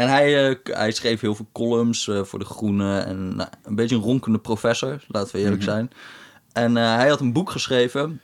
En 0.00 0.08
hij, 0.08 0.48
eh, 0.50 0.56
hij 0.62 0.90
schreef 0.92 1.20
heel 1.20 1.34
veel 1.34 1.48
columns 1.52 2.08
eh, 2.08 2.22
voor 2.24 2.38
De 2.38 2.44
Groene. 2.44 2.98
En 2.98 3.36
nou, 3.36 3.48
een 3.62 3.74
beetje 3.74 3.96
een 3.96 4.02
ronkende 4.02 4.38
professor, 4.38 5.04
laten 5.08 5.32
we 5.36 5.42
eerlijk 5.42 5.62
Mhm. 5.62 5.70
zijn. 5.70 5.90
En 6.52 6.76
eh, 6.76 6.94
hij 6.94 7.08
had 7.08 7.20
een 7.20 7.32
boek 7.32 7.50
geschreven, 7.50 8.20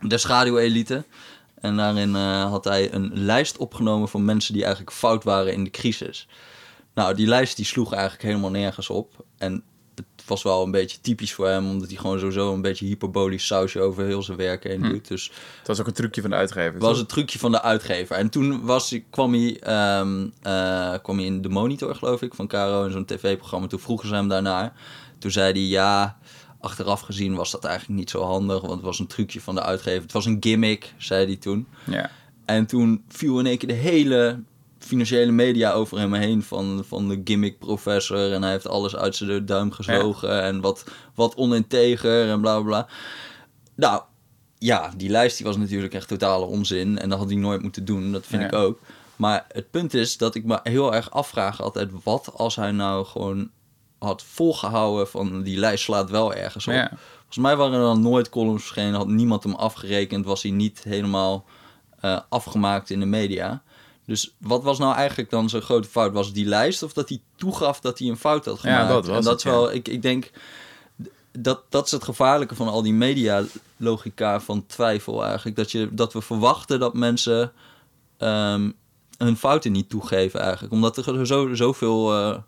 De 0.00 0.18
Schaduwelite. 0.18 1.04
En 1.60 1.76
daarin 1.76 2.14
had 2.14 2.64
hij 2.64 2.92
een 2.92 3.10
lijst 3.14 3.56
opgenomen 3.56 4.08
van 4.08 4.24
mensen 4.24 4.52
die 4.52 4.64
eigenlijk 4.64 4.96
fout 4.96 5.24
waren 5.24 5.52
in 5.52 5.64
de 5.64 5.70
crisis. 5.70 6.28
Nou, 6.94 7.14
die 7.14 7.26
lijst 7.26 7.56
die 7.56 7.64
sloeg 7.64 7.92
eigenlijk 7.92 8.22
helemaal 8.22 8.50
nergens 8.50 8.90
op. 8.90 9.24
En 9.38 9.62
was 10.28 10.42
wel 10.42 10.62
een 10.62 10.70
beetje 10.70 10.98
typisch 11.00 11.32
voor 11.34 11.46
hem, 11.48 11.70
omdat 11.70 11.88
hij 11.88 11.96
gewoon 11.96 12.18
sowieso 12.18 12.54
een 12.54 12.60
beetje 12.60 12.86
hyperbolisch 12.86 13.46
sausje 13.46 13.80
over 13.80 14.04
heel 14.04 14.22
zijn 14.22 14.36
werk 14.36 14.64
heen 14.64 14.84
Hm. 14.84 14.88
doet. 14.88 15.08
Dus 15.08 15.30
Het 15.58 15.66
was 15.66 15.80
ook 15.80 15.86
een 15.86 15.92
trucje 15.92 16.20
van 16.20 16.30
de 16.30 16.36
uitgever. 16.36 16.72
het 16.72 16.82
was 16.82 16.90
toch? 16.90 16.98
het 17.00 17.08
trucje 17.08 17.38
van 17.38 17.52
de 17.52 17.62
uitgever. 17.62 18.16
En 18.16 18.28
toen 18.30 18.64
was, 18.64 18.98
kwam, 19.10 19.32
hij, 19.32 19.60
ehm, 19.60 20.26
eh, 20.42 20.94
kwam 21.02 21.16
hij 21.16 21.26
in 21.26 21.42
de 21.42 21.48
Monitor, 21.48 21.94
geloof 21.94 22.22
ik, 22.22 22.34
van 22.34 22.46
Caro 22.46 22.84
in 22.84 22.92
zo'n 22.92 23.04
tv-programma. 23.04 23.66
Toen 23.66 23.80
vroegen 23.80 24.08
ze 24.08 24.14
hem 24.14 24.28
daarnaar. 24.28 24.72
Toen 25.18 25.30
zei 25.30 25.52
hij, 25.52 25.60
ja, 25.62 26.18
achteraf 26.60 27.00
gezien 27.00 27.34
was 27.34 27.50
dat 27.50 27.64
eigenlijk 27.64 27.98
niet 27.98 28.10
zo 28.10 28.22
handig, 28.22 28.60
want 28.60 28.72
het 28.72 28.82
was 28.82 28.98
een 28.98 29.06
trucje 29.06 29.40
van 29.40 29.54
de 29.54 29.62
uitgever. 29.62 30.02
Het 30.02 30.12
was 30.12 30.24
een 30.26 30.36
gimmick, 30.40 30.94
zei 30.96 31.26
hij 31.26 31.36
toen. 31.36 31.66
Ja. 31.84 32.10
En 32.44 32.66
toen 32.66 33.04
viel 33.08 33.38
in 33.38 33.46
één 33.46 33.58
keer 33.58 33.68
de 33.68 33.74
hele 33.74 34.42
financiële 34.86 35.32
media 35.32 35.72
over 35.72 35.98
hem 35.98 36.14
heen 36.14 36.42
van, 36.42 36.84
van 36.86 37.08
de 37.08 37.20
gimmick 37.24 37.58
professor. 37.58 38.32
En 38.32 38.42
hij 38.42 38.50
heeft 38.52 38.68
alles 38.68 38.96
uit 38.96 39.16
zijn 39.16 39.46
duim 39.46 39.70
gezogen 39.72 40.42
en 40.42 40.60
wat, 40.60 40.84
wat 41.14 41.34
oninteger 41.36 42.28
en 42.28 42.40
bla 42.40 42.60
bla. 42.60 42.86
Nou, 43.74 44.02
ja, 44.58 44.92
die 44.96 45.08
lijst 45.10 45.36
die 45.36 45.46
was 45.46 45.56
natuurlijk 45.56 45.94
echt 45.94 46.08
totale 46.08 46.44
onzin. 46.44 46.98
En 46.98 47.08
dat 47.08 47.18
had 47.18 47.28
hij 47.28 47.38
nooit 47.38 47.62
moeten 47.62 47.84
doen, 47.84 48.12
dat 48.12 48.26
vind 48.26 48.42
Ja. 48.42 48.48
ik 48.48 48.54
ook. 48.54 48.80
Maar 49.16 49.44
het 49.48 49.70
punt 49.70 49.94
is 49.94 50.16
dat 50.16 50.34
ik 50.34 50.44
me 50.44 50.60
heel 50.62 50.94
erg 50.94 51.10
afvraag 51.10 51.62
altijd... 51.62 51.90
wat 52.02 52.30
als 52.34 52.56
hij 52.56 52.70
nou 52.70 53.04
gewoon 53.04 53.50
had 53.98 54.22
volgehouden 54.22 55.08
van 55.08 55.42
die 55.42 55.58
lijst 55.58 55.84
slaat 55.84 56.10
wel 56.10 56.34
ergens 56.34 56.66
op. 56.66 56.72
Ja. 56.72 56.90
Volgens 57.16 57.38
mij 57.38 57.56
waren 57.56 57.72
er 57.78 57.80
dan 57.84 58.02
nooit 58.02 58.28
columns 58.28 58.62
verschenen, 58.62 58.94
had 58.94 59.08
niemand 59.08 59.42
hem 59.42 59.54
afgerekend, 59.54 60.24
was 60.24 60.42
hij 60.42 60.50
niet 60.52 60.82
helemaal 60.82 61.44
eh, 62.00 62.20
afgemaakt 62.28 62.90
in 62.90 63.00
de 63.00 63.06
media. 63.06 63.62
Dus 64.06 64.34
wat 64.38 64.62
was 64.62 64.78
nou 64.78 64.94
eigenlijk 64.94 65.30
dan 65.30 65.48
zijn 65.48 65.62
grote 65.62 65.88
fout? 65.88 66.12
Was 66.12 66.26
het 66.26 66.34
die 66.34 66.46
lijst 66.46 66.82
of 66.82 66.92
dat 66.92 67.08
hij 67.08 67.20
toegaf 67.36 67.80
dat 67.80 67.98
hij 67.98 68.08
een 68.08 68.16
fout 68.16 68.44
had 68.44 68.62
Ja, 68.62 68.70
gemaakt? 68.70 68.88
dat 68.88 69.06
was 69.06 69.16
en 69.16 69.22
dat 69.22 69.32
het, 69.32 69.44
is 69.44 69.50
wel, 69.50 69.72
ik, 69.72 69.88
ik 69.88 70.02
denk, 70.02 70.30
dat, 71.38 71.62
dat 71.68 71.86
is 71.86 71.90
het 71.92 72.04
gevaarlijke 72.04 72.54
van 72.54 72.68
al 72.68 72.82
die 72.82 72.92
media-logica 72.92 74.40
van 74.40 74.66
twijfel 74.66 75.24
eigenlijk. 75.24 75.56
Dat, 75.56 75.70
je, 75.70 75.88
dat 75.92 76.12
we 76.12 76.20
verwachten 76.20 76.80
dat 76.80 76.94
mensen 76.94 77.52
ehm, 78.16 78.70
hun 79.18 79.36
fouten 79.36 79.72
niet 79.72 79.88
toegeven 79.88 80.40
eigenlijk. 80.40 80.72
Omdat 80.72 80.96
er 80.96 81.26
zo, 81.26 81.54
zoveel, 81.54 82.14
eh, 82.14 82.38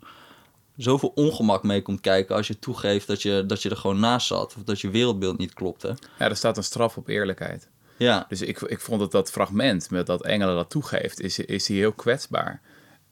zoveel 0.77 1.11
ongemak 1.15 1.63
mee 1.63 1.81
komt 1.81 2.01
kijken 2.01 2.35
als 2.35 2.47
je 2.47 2.59
toegeeft 2.59 3.07
dat 3.07 3.21
je, 3.21 3.43
dat 3.47 3.61
je 3.61 3.69
er 3.69 3.77
gewoon 3.77 3.99
naast 3.99 4.27
zat. 4.27 4.55
Of 4.57 4.63
dat 4.63 4.81
je 4.81 4.89
wereldbeeld 4.89 5.37
niet 5.37 5.53
klopte. 5.53 5.97
ja, 6.19 6.29
er 6.29 6.35
staat 6.35 6.57
een 6.57 6.63
straf 6.63 6.97
op 6.97 7.07
eerlijkheid. 7.07 7.69
Ja, 7.99 8.25
Dus 8.29 8.41
ik, 8.41 8.61
ik 8.61 8.79
vond 8.79 8.99
dat 8.99 9.11
dat 9.11 9.31
fragment 9.31 9.89
met 9.89 10.05
dat 10.05 10.23
Engelen 10.23 10.55
dat 10.55 10.69
toegeeft, 10.69 11.19
is, 11.19 11.39
is 11.39 11.67
hij 11.67 11.77
heel 11.77 11.91
kwetsbaar. 11.91 12.61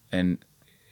En 0.10 0.40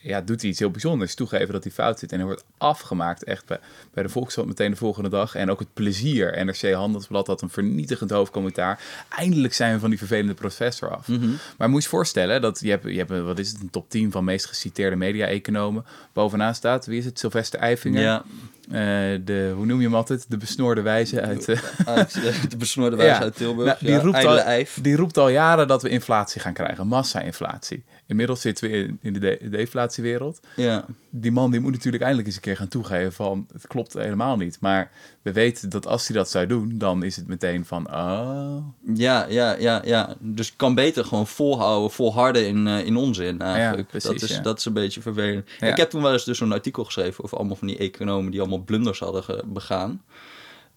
ja, 0.06 0.20
doet 0.20 0.40
hij 0.40 0.50
iets 0.50 0.58
heel 0.58 0.70
bijzonders, 0.70 1.14
toegeven 1.14 1.52
dat 1.52 1.64
hij 1.64 1.72
fout 1.72 1.98
zit. 1.98 2.12
En 2.12 2.16
hij 2.16 2.26
wordt 2.26 2.44
afgemaakt 2.58 3.24
echt 3.24 3.46
bij, 3.46 3.58
bij 3.94 4.02
de 4.02 4.08
Volkskrant 4.08 4.48
meteen 4.48 4.70
de 4.70 4.76
volgende 4.76 5.08
dag. 5.08 5.34
En 5.34 5.50
ook 5.50 5.58
het 5.58 5.74
plezier. 5.74 6.44
NRC 6.44 6.72
Handelsblad 6.72 7.26
had 7.26 7.42
een 7.42 7.50
vernietigend 7.50 8.10
hoofdcommentaar. 8.10 8.80
Eindelijk 9.08 9.54
zijn 9.54 9.74
we 9.74 9.80
van 9.80 9.90
die 9.90 9.98
vervelende 9.98 10.34
professor 10.34 10.96
af. 10.96 11.08
Mhm. 11.08 11.28
Maar 11.58 11.70
moet 11.70 11.82
je 11.82 11.88
voorstellen 11.88 12.40
dat 12.40 12.60
je 12.60 12.70
hebt, 12.70 12.84
je 12.84 12.98
hebt 12.98 13.10
een, 13.10 13.24
wat 13.24 13.38
is 13.38 13.48
het, 13.48 13.60
een 13.60 13.70
top 13.70 13.90
10 13.90 14.10
van 14.10 14.24
meest 14.24 14.46
geciteerde 14.46 14.96
media-economen. 14.96 15.84
Bovenaan 16.12 16.54
staat, 16.54 16.86
wie 16.86 16.98
is 16.98 17.04
het? 17.04 17.18
Sylvester 17.18 17.60
Eifinger. 17.60 18.00
ja. 18.02 18.24
Eh, 18.68 18.80
de, 19.24 19.52
hoe 19.56 19.66
noem 19.66 19.78
je 19.78 19.84
hem 19.84 19.94
altijd? 19.94 20.26
De 20.28 20.36
besnoorde 20.36 20.80
wijze 20.80 21.20
uit... 21.20 21.48
Uit 21.86 22.14
eh, 22.14 22.42
de 22.48 22.56
besnoorde 22.56 22.96
wijze 22.96 23.14
Ja. 23.14 23.20
uit 23.20 23.36
Tilburg. 23.36 23.66
Nou, 23.66 23.78
die, 23.80 23.90
ja, 23.90 24.00
roept 24.00 24.24
al, 24.24 24.38
ijf. 24.38 24.78
die 24.82 24.96
roept 24.96 25.18
al 25.18 25.28
jaren 25.28 25.68
dat 25.68 25.82
we 25.82 25.88
inflatie 25.88 26.40
gaan 26.40 26.52
krijgen, 26.52 26.86
massa-inflatie. 26.86 27.84
Inmiddels 28.06 28.40
zitten 28.40 28.70
we 28.70 28.76
in, 28.76 28.98
in 29.02 29.12
de, 29.12 29.20
de 29.20 29.48
deflatiewereld. 29.48 30.40
Ja. 30.56 30.84
Die 31.10 31.32
man 31.32 31.50
die 31.50 31.60
moet 31.60 31.72
natuurlijk 31.72 32.02
eindelijk 32.02 32.28
eens 32.28 32.36
een 32.36 32.42
keer 32.42 32.56
gaan 32.56 32.68
toegeven 32.68 33.12
van 33.12 33.46
het 33.52 33.66
klopt 33.66 33.92
helemaal 33.92 34.36
niet. 34.36 34.56
Maar 34.60 34.90
we 35.22 35.32
weten 35.32 35.68
dat 35.68 35.86
als 35.86 36.08
hij 36.08 36.16
dat 36.16 36.30
zou 36.30 36.46
doen, 36.46 36.78
dan 36.78 37.02
is 37.02 37.16
het 37.16 37.26
meteen 37.26 37.64
van 37.64 37.90
oh. 37.90 38.56
Ja, 38.94 39.26
ja, 39.28 39.56
ja, 39.58 39.82
ja. 39.84 40.14
Dus 40.18 40.56
kan 40.56 40.74
beter 40.74 41.04
gewoon 41.04 41.26
volhouden, 41.26 41.90
volharden 41.90 42.46
in, 42.46 42.66
eh, 42.66 42.86
in 42.86 42.96
onzin 42.96 43.40
eigenlijk. 43.40 43.88
precies, 43.88 44.10
dat, 44.10 44.22
is, 44.22 44.36
ja. 44.36 44.42
dat 44.42 44.58
is 44.58 44.64
een 44.64 44.72
beetje 44.72 45.00
vervelend. 45.00 45.48
Ja. 45.60 45.66
Ik 45.66 45.76
heb 45.76 45.90
toen 45.90 46.02
wel 46.02 46.12
eens 46.12 46.24
dus 46.24 46.38
zo'n 46.38 46.52
artikel 46.52 46.84
geschreven 46.84 47.24
over 47.24 47.36
allemaal 47.36 47.56
van 47.56 47.66
die 47.66 47.78
economen 47.78 48.30
die 48.30 48.40
allemaal 48.40 48.55
blunders 48.64 48.98
hadden 48.98 49.52
begaan. 49.52 50.02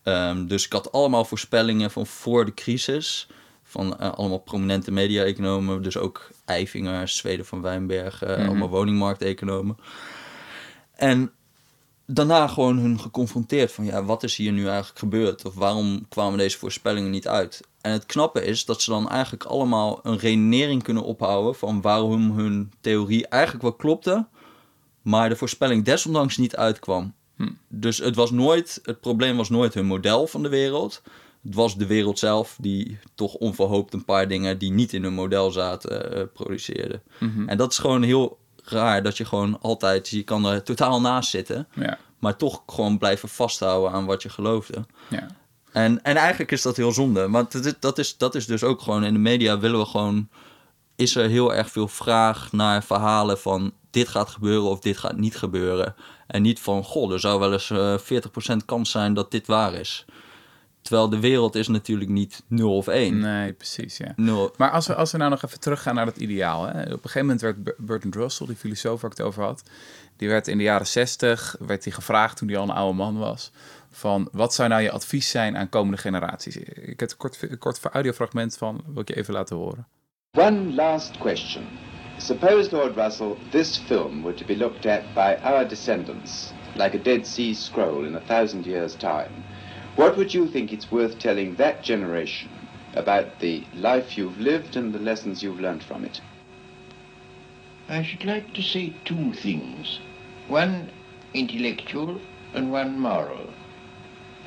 Ehm, 0.04 0.46
dus 0.48 0.66
ik 0.66 0.72
had 0.72 0.92
allemaal 0.92 1.26
voorspellingen 1.26 1.92
van 1.92 2.08
voor 2.08 2.46
de 2.46 2.54
crisis. 2.54 3.28
van 3.64 4.00
eh, 4.00 4.12
allemaal 4.12 4.38
prominente 4.40 4.92
media-economen. 4.92 5.82
Dus 5.84 5.98
ook 5.98 6.30
Eifinger, 6.46 7.08
Zweden 7.08 7.46
van 7.46 7.62
Wijnberg, 7.62 8.24
eh, 8.24 8.38
Mhm. 8.38 8.48
allemaal 8.48 8.70
woningmarkteconomen. 8.70 9.78
En 10.96 11.32
daarna 12.06 12.48
gewoon 12.48 12.78
hun 12.78 13.00
geconfronteerd 13.00 13.72
van 13.72 13.86
ja, 13.86 14.04
wat 14.04 14.24
is 14.24 14.36
hier 14.36 14.52
nu 14.52 14.68
eigenlijk 14.68 15.00
gebeurd? 15.00 15.46
Of 15.46 15.54
waarom 15.56 16.06
kwamen 16.08 16.38
deze 16.38 16.58
voorspellingen 16.58 17.10
niet 17.12 17.28
uit? 17.28 17.62
En 17.82 17.92
het 17.92 18.06
knappe 18.06 18.46
is 18.46 18.66
dat 18.66 18.82
ze 18.82 18.90
dan 18.90 19.10
eigenlijk 19.10 19.44
allemaal 19.44 20.00
een 20.04 20.18
redenering 20.18 20.84
kunnen 20.84 21.04
ophouden 21.04 21.56
van 21.56 21.82
waarom 21.82 22.32
hun 22.32 22.72
theorie 22.82 23.28
eigenlijk 23.28 23.64
wel 23.64 23.74
klopte, 23.74 24.28
maar 25.02 25.30
de 25.30 25.36
voorspelling 25.36 25.86
desondanks 25.86 26.38
niet 26.38 26.56
uitkwam. 26.56 27.14
Hm. 27.40 27.50
Dus 27.68 27.98
het 27.98 28.16
was 28.16 28.32
nooit, 28.32 28.80
het 28.84 29.00
probleem 29.00 29.38
was 29.38 29.50
nooit 29.50 29.74
hun 29.74 29.86
model 29.86 30.28
van 30.28 30.44
de 30.44 30.50
wereld. 30.50 31.02
Het 31.44 31.56
was 31.56 31.78
de 31.78 31.86
wereld 31.86 32.20
zelf 32.20 32.58
die 32.62 33.00
toch 33.16 33.34
onverhoopt 33.34 33.94
een 33.94 34.06
paar 34.06 34.28
dingen 34.28 34.58
die 34.58 34.72
niet 34.72 34.94
in 34.94 35.04
hun 35.04 35.14
model 35.14 35.52
zaten 35.52 36.16
eh, 36.16 36.24
produceerde. 36.34 37.02
Mhm. 37.18 37.50
En 37.50 37.58
dat 37.58 37.72
is 37.72 37.78
gewoon 37.78 38.04
heel 38.04 38.38
raar 38.64 39.04
dat 39.04 39.18
je 39.18 39.26
gewoon 39.26 39.62
altijd, 39.62 40.10
je 40.10 40.24
kan 40.24 40.46
er 40.46 40.64
totaal 40.64 41.02
naast 41.02 41.30
zitten, 41.30 41.68
Ja, 41.74 41.98
maar 42.20 42.36
toch 42.36 42.64
gewoon 42.68 42.98
blijven 42.98 43.30
vasthouden 43.30 43.92
aan 43.92 44.06
wat 44.06 44.22
je 44.22 44.30
geloofde. 44.30 44.86
ja. 45.10 45.28
En, 45.72 46.04
en 46.04 46.16
eigenlijk 46.16 46.52
is 46.52 46.62
dat 46.62 46.78
heel 46.78 46.92
zonde. 46.92 47.30
Want 47.30 47.64
dat, 47.64 47.76
dat, 47.80 47.98
is, 47.98 48.18
dat 48.18 48.36
is 48.36 48.46
dus 48.46 48.64
ook 48.64 48.82
gewoon 48.82 49.04
in 49.04 49.14
de 49.14 49.20
media 49.20 49.60
willen 49.60 49.80
we 49.80 49.86
gewoon. 49.86 50.30
Is 50.96 51.16
er 51.16 51.30
heel 51.30 51.54
erg 51.54 51.70
veel 51.70 51.88
vraag 51.88 52.52
naar 52.52 52.84
verhalen 52.84 53.40
van 53.40 53.74
dit 53.92 54.08
gaat 54.08 54.30
gebeuren 54.30 54.70
of 54.70 54.80
dit 54.80 54.98
gaat 54.98 55.18
niet 55.18 55.38
gebeuren. 55.38 55.96
En 56.28 56.42
niet 56.42 56.60
van 56.60 56.84
goh, 56.84 57.14
er 57.14 57.20
zou 57.20 57.40
wel 57.40 57.52
eens 57.52 57.70
eh 57.70 57.98
40% 58.54 58.66
kans 58.66 58.92
zijn 58.92 59.14
dat 59.14 59.32
dit 59.32 59.48
waar 59.48 59.74
is. 59.74 60.06
Terwijl 60.82 61.10
de 61.10 61.20
wereld 61.20 61.56
is 61.56 61.68
natuurlijk 61.68 62.10
niet 62.10 62.44
0 62.48 62.76
of 62.76 62.88
1. 62.88 63.20
Nee, 63.20 63.54
precies, 63.54 63.98
ja. 63.98 64.14
Nul. 64.16 64.54
Maar 64.58 64.72
als 64.72 64.88
we, 64.88 64.96
als 64.96 65.12
we 65.12 65.18
nou 65.18 65.30
nog 65.30 65.44
even 65.44 65.60
teruggaan 65.60 65.96
naar 65.96 66.06
dat 66.06 66.18
ideaal. 66.18 66.66
Hè? 66.66 66.82
Op 66.82 66.92
een 66.92 67.00
gegeven 67.00 67.22
moment 67.22 67.42
werd 67.42 67.64
Ber- 67.64 67.76
Bertrand 67.78 68.16
Russell, 68.16 68.48
die 68.48 68.56
filosoof 68.56 69.02
waar 69.02 69.12
ik 69.12 69.18
het 69.18 69.26
over 69.26 69.44
had... 69.44 69.64
die 70.18 70.30
werd 70.30 70.48
in 70.48 70.58
de 70.58 70.64
jaren 70.64 70.88
zestig 70.88 71.56
werd 71.60 71.84
hij 71.84 71.94
gevraagd 71.94 72.38
toen 72.38 72.48
hij 72.48 72.58
al 72.58 72.64
een 72.64 72.76
oude 72.76 72.98
man 72.98 73.18
was... 73.18 73.52
van 73.92 74.30
wat 74.32 74.54
zou 74.54 74.70
nou 74.70 74.82
je 74.82 74.92
advies 74.92 75.30
zijn 75.30 75.58
aan 75.58 75.70
komende 75.70 75.98
generaties? 75.98 76.58
Ik 76.58 77.00
heb 77.00 77.12
een 77.12 77.18
kort, 77.18 77.42
een 77.42 77.58
kort 77.58 77.80
audiofragment 77.86 78.58
van, 78.58 78.82
wil 78.88 79.02
ik 79.02 79.08
je 79.08 79.16
even 79.16 79.34
laten 79.34 79.56
horen. 79.56 79.88
One 80.38 80.74
last 80.74 81.18
question. 81.18 81.64
Suppose, 82.20 82.74
Lord 82.74 82.98
Russell, 82.98 83.38
this 83.52 83.78
film 83.78 84.24
were 84.24 84.34
to 84.34 84.44
be 84.44 84.54
looked 84.54 84.86
at 84.86 85.16
by 85.16 85.38
our 85.38 85.64
descendants, 85.64 86.52
like 86.76 86.94
a 86.94 87.00
Dead 87.00 87.26
Sea 87.26 87.54
Scroll 87.54 88.06
in 88.06 88.14
a 88.14 88.20
thousand 88.20 88.66
years' 88.66 88.96
time. 88.96 89.46
What 89.96 90.18
would 90.18 90.34
you 90.34 90.46
think 90.46 90.74
it's 90.74 90.92
worth 90.92 91.18
telling 91.18 91.56
that 91.56 91.82
generation 91.82 92.50
about 92.94 93.40
the 93.40 93.64
life 93.74 94.18
you've 94.18 94.38
lived 94.38 94.76
and 94.76 94.94
the 94.94 95.00
lessons 95.00 95.42
you've 95.42 95.62
learned 95.62 95.82
from 95.82 96.04
it? 96.04 96.20
I 97.88 98.04
should 98.04 98.26
like 98.26 98.54
to 98.54 98.62
say 98.62 98.94
two 99.06 99.32
things 99.34 100.00
one 100.50 100.92
intellectual 101.34 102.20
and 102.54 102.70
one 102.70 103.00
moral. 103.00 103.48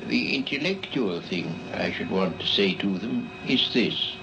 The 0.05 0.35
intellectual 0.35 1.21
thing 1.21 1.59
I 1.73 1.91
should 1.91 2.11
want 2.11 2.39
to 2.39 2.45
say 2.45 2.75
to 2.75 2.99
them 2.99 3.31
is 3.47 3.73
this. 3.73 4.15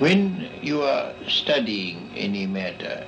When 0.00 0.50
you 0.60 0.82
are 0.82 1.12
studying 1.28 2.10
any 2.16 2.46
matter 2.46 3.06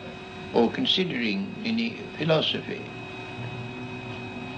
or 0.54 0.70
considering 0.70 1.52
any 1.64 1.96
philosophy, 2.16 2.80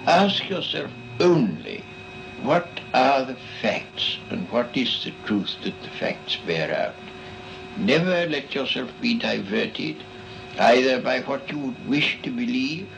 ask 0.07 0.49
yourself 0.49 0.91
only 1.21 1.83
what 2.43 2.69
are 2.93 3.25
the 3.25 3.37
facts 3.63 4.19
and 4.29 4.51
what 4.51 4.77
is 4.77 5.05
the 5.05 5.13
truth 5.25 5.57
that 5.63 5.81
the 5.83 5.89
facts 5.89 6.37
bear 6.47 6.71
out. 6.75 6.95
Never 7.79 8.27
let 8.27 8.55
yourself 8.55 8.91
be 9.01 9.15
diverted 9.15 9.97
either 10.59 11.01
by 11.01 11.21
what 11.21 11.51
you 11.51 11.59
would 11.59 11.89
wish 11.89 12.19
to 12.25 12.31
believe 12.31 12.89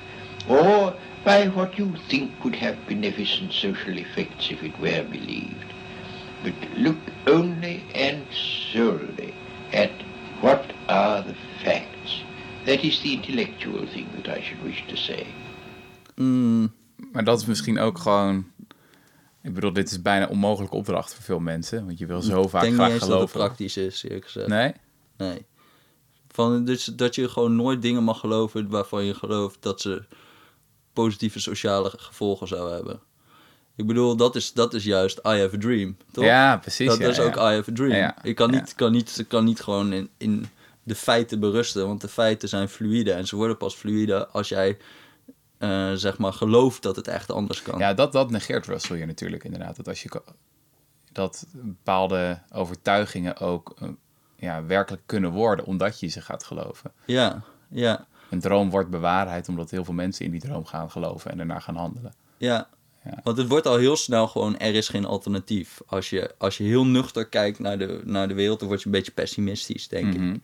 or 0.49 0.95
by 1.25 1.47
what 1.49 1.79
you 1.79 1.95
think 2.09 2.33
would 2.43 2.57
have 2.57 2.87
beneficent 2.87 3.53
social 3.53 3.97
effects 3.97 4.51
if 4.51 4.63
it 4.63 4.79
were 4.81 5.05
believed. 5.05 5.73
But 6.43 6.55
look 6.79 6.97
only 7.27 7.83
and 7.95 8.25
solely 8.73 9.20
at 9.73 9.91
what 10.41 10.61
are 10.87 11.25
the 11.25 11.35
facts. 11.63 12.25
That 12.65 12.83
is 12.83 13.01
the 13.01 13.09
intellectual 13.13 13.87
thing 13.87 14.07
that 14.23 14.37
I 14.39 14.43
should 14.43 14.63
wish 14.63 14.83
to 14.89 14.97
say. 14.97 15.27
Mm, 16.15 16.73
Maar 17.13 17.25
dat 17.25 17.41
is 17.41 17.47
misschien 17.47 17.79
ook 17.79 17.99
gewoon... 17.99 18.45
Ik 19.43 19.55
bedoel, 19.55 19.73
dit 19.73 19.91
is 19.91 20.03
bijna 20.03 20.25
een 20.25 20.31
onmogelijke 20.31 20.77
opdracht 20.77 21.15
voor 21.15 21.25
veel 21.25 21.39
mensen. 21.41 21.87
Want 21.87 21.99
je 21.99 22.07
wil 22.07 22.23
zo 22.23 22.49
vaak 22.49 22.61
denk 22.63 22.73
niet 22.73 22.83
graag 22.83 22.91
eens 22.91 23.01
dat 23.01 23.09
het 23.09 23.17
geloven. 23.19 23.39
praktisch 23.41 23.77
is, 23.77 24.03
eerlijk 24.03 24.25
gezegd. 24.25 24.47
Nee? 24.49 24.73
Nee. 25.17 25.47
Van, 26.29 26.65
dus 26.65 26.85
dat 26.85 27.15
je 27.15 27.29
gewoon 27.29 27.57
nooit 27.57 27.83
dingen 27.83 28.05
mag 28.05 28.21
geloven 28.21 28.69
waarvan 28.69 29.05
je 29.05 29.15
gelooft 29.15 29.63
dat 29.63 29.81
ze 29.81 30.03
positieve 30.93 31.41
sociale 31.41 31.93
gevolgen 31.97 32.49
zouden 32.49 32.75
hebben. 32.75 33.01
Ik 33.81 33.87
bedoel, 33.87 34.17
dat 34.17 34.37
is, 34.37 34.53
dat 34.53 34.75
is 34.75 34.85
juist 34.85 35.19
I 35.19 35.41
have 35.41 35.57
a 35.57 35.59
dream, 35.59 35.97
toch? 36.13 36.25
Ja, 36.25 36.57
precies. 36.57 36.89
dat 36.89 36.99
ja, 36.99 37.09
is 37.09 37.17
ja. 37.17 37.23
ook 37.23 37.35
I 37.35 37.55
have 37.55 37.71
a 37.71 37.75
dream. 37.75 37.93
Ja, 37.93 38.23
ik 38.23 38.35
kan 38.37 38.51
niet, 38.51 38.75
kan 38.75 38.93
niet, 38.93 39.25
kan 39.29 39.45
niet 39.45 39.61
gewoon 39.61 39.93
in, 39.93 40.11
in 40.17 40.47
de 40.83 40.95
feiten 40.95 41.41
berusten, 41.41 41.87
want 41.87 42.01
de 42.01 42.09
feiten 42.09 42.49
zijn 42.49 42.69
fluïde. 42.69 43.13
En 43.13 43.27
ze 43.27 43.37
worden 43.37 43.57
pas 43.57 43.75
fluïde 43.75 44.29
als 44.29 44.49
jij, 44.49 44.79
eh, 45.59 45.93
zeg 45.93 46.19
maar, 46.19 46.33
gelooft 46.33 46.83
dat 46.83 46.97
het 46.97 47.09
echt 47.09 47.31
anders 47.31 47.63
kan. 47.63 47.79
Ja, 47.79 47.95
dat, 47.95 48.13
dat 48.13 48.31
negeert 48.31 48.67
Russell 48.67 48.97
hier 48.97 49.07
natuurlijk 49.07 49.45
inderdaad. 49.45 49.77
Dat 49.77 49.89
als 49.89 50.03
je 50.03 50.23
dat 51.13 51.47
bepaalde 51.53 52.39
overtuigingen 52.53 53.39
ook 53.39 53.75
eh, 53.79 53.89
ja, 54.37 54.65
werkelijk 54.65 55.03
kunnen 55.07 55.31
worden, 55.31 55.65
omdat 55.65 56.01
je 56.01 56.09
ze 56.09 56.21
gaat 56.21 56.45
geloven. 56.45 56.93
ja, 57.05 57.43
ja. 57.69 58.09
Een 58.31 58.41
droom 58.41 58.71
wordt 58.71 58.91
bewaarheid 58.91 59.49
omdat 59.49 59.71
heel 59.71 59.85
veel 59.85 59.95
mensen 59.95 60.25
in 60.25 60.31
die 60.31 60.41
droom 60.41 60.65
gaan 60.65 60.91
geloven 60.91 61.31
en 61.31 61.37
daarna 61.37 61.59
gaan 61.59 61.77
handelen. 61.77 62.15
Ja. 62.37 62.69
Ja. 63.05 63.21
Want 63.23 63.37
het 63.37 63.49
wordt 63.49 63.67
al 63.67 63.77
heel 63.77 63.97
snel 63.97 64.29
gewoon, 64.29 64.59
er 64.59 64.75
is 64.75 64.89
geen 64.89 65.05
alternatief. 65.05 65.81
Als 65.87 66.11
je, 66.11 66.35
als 66.39 66.57
je 66.57 66.65
heel 66.65 66.87
nuchter 66.87 67.27
kijkt 67.29 67.59
naar 67.59 67.79
de, 67.79 68.01
naar 68.05 68.29
de 68.29 68.35
wereld, 68.35 68.59
dan 68.59 68.69
word 68.69 68.81
je 68.81 68.87
een 68.87 68.93
beetje 68.93 69.13
pessimistisch, 69.13 69.89
denk 69.89 70.17
Mhm. 70.17 70.33
ik. 70.33 70.41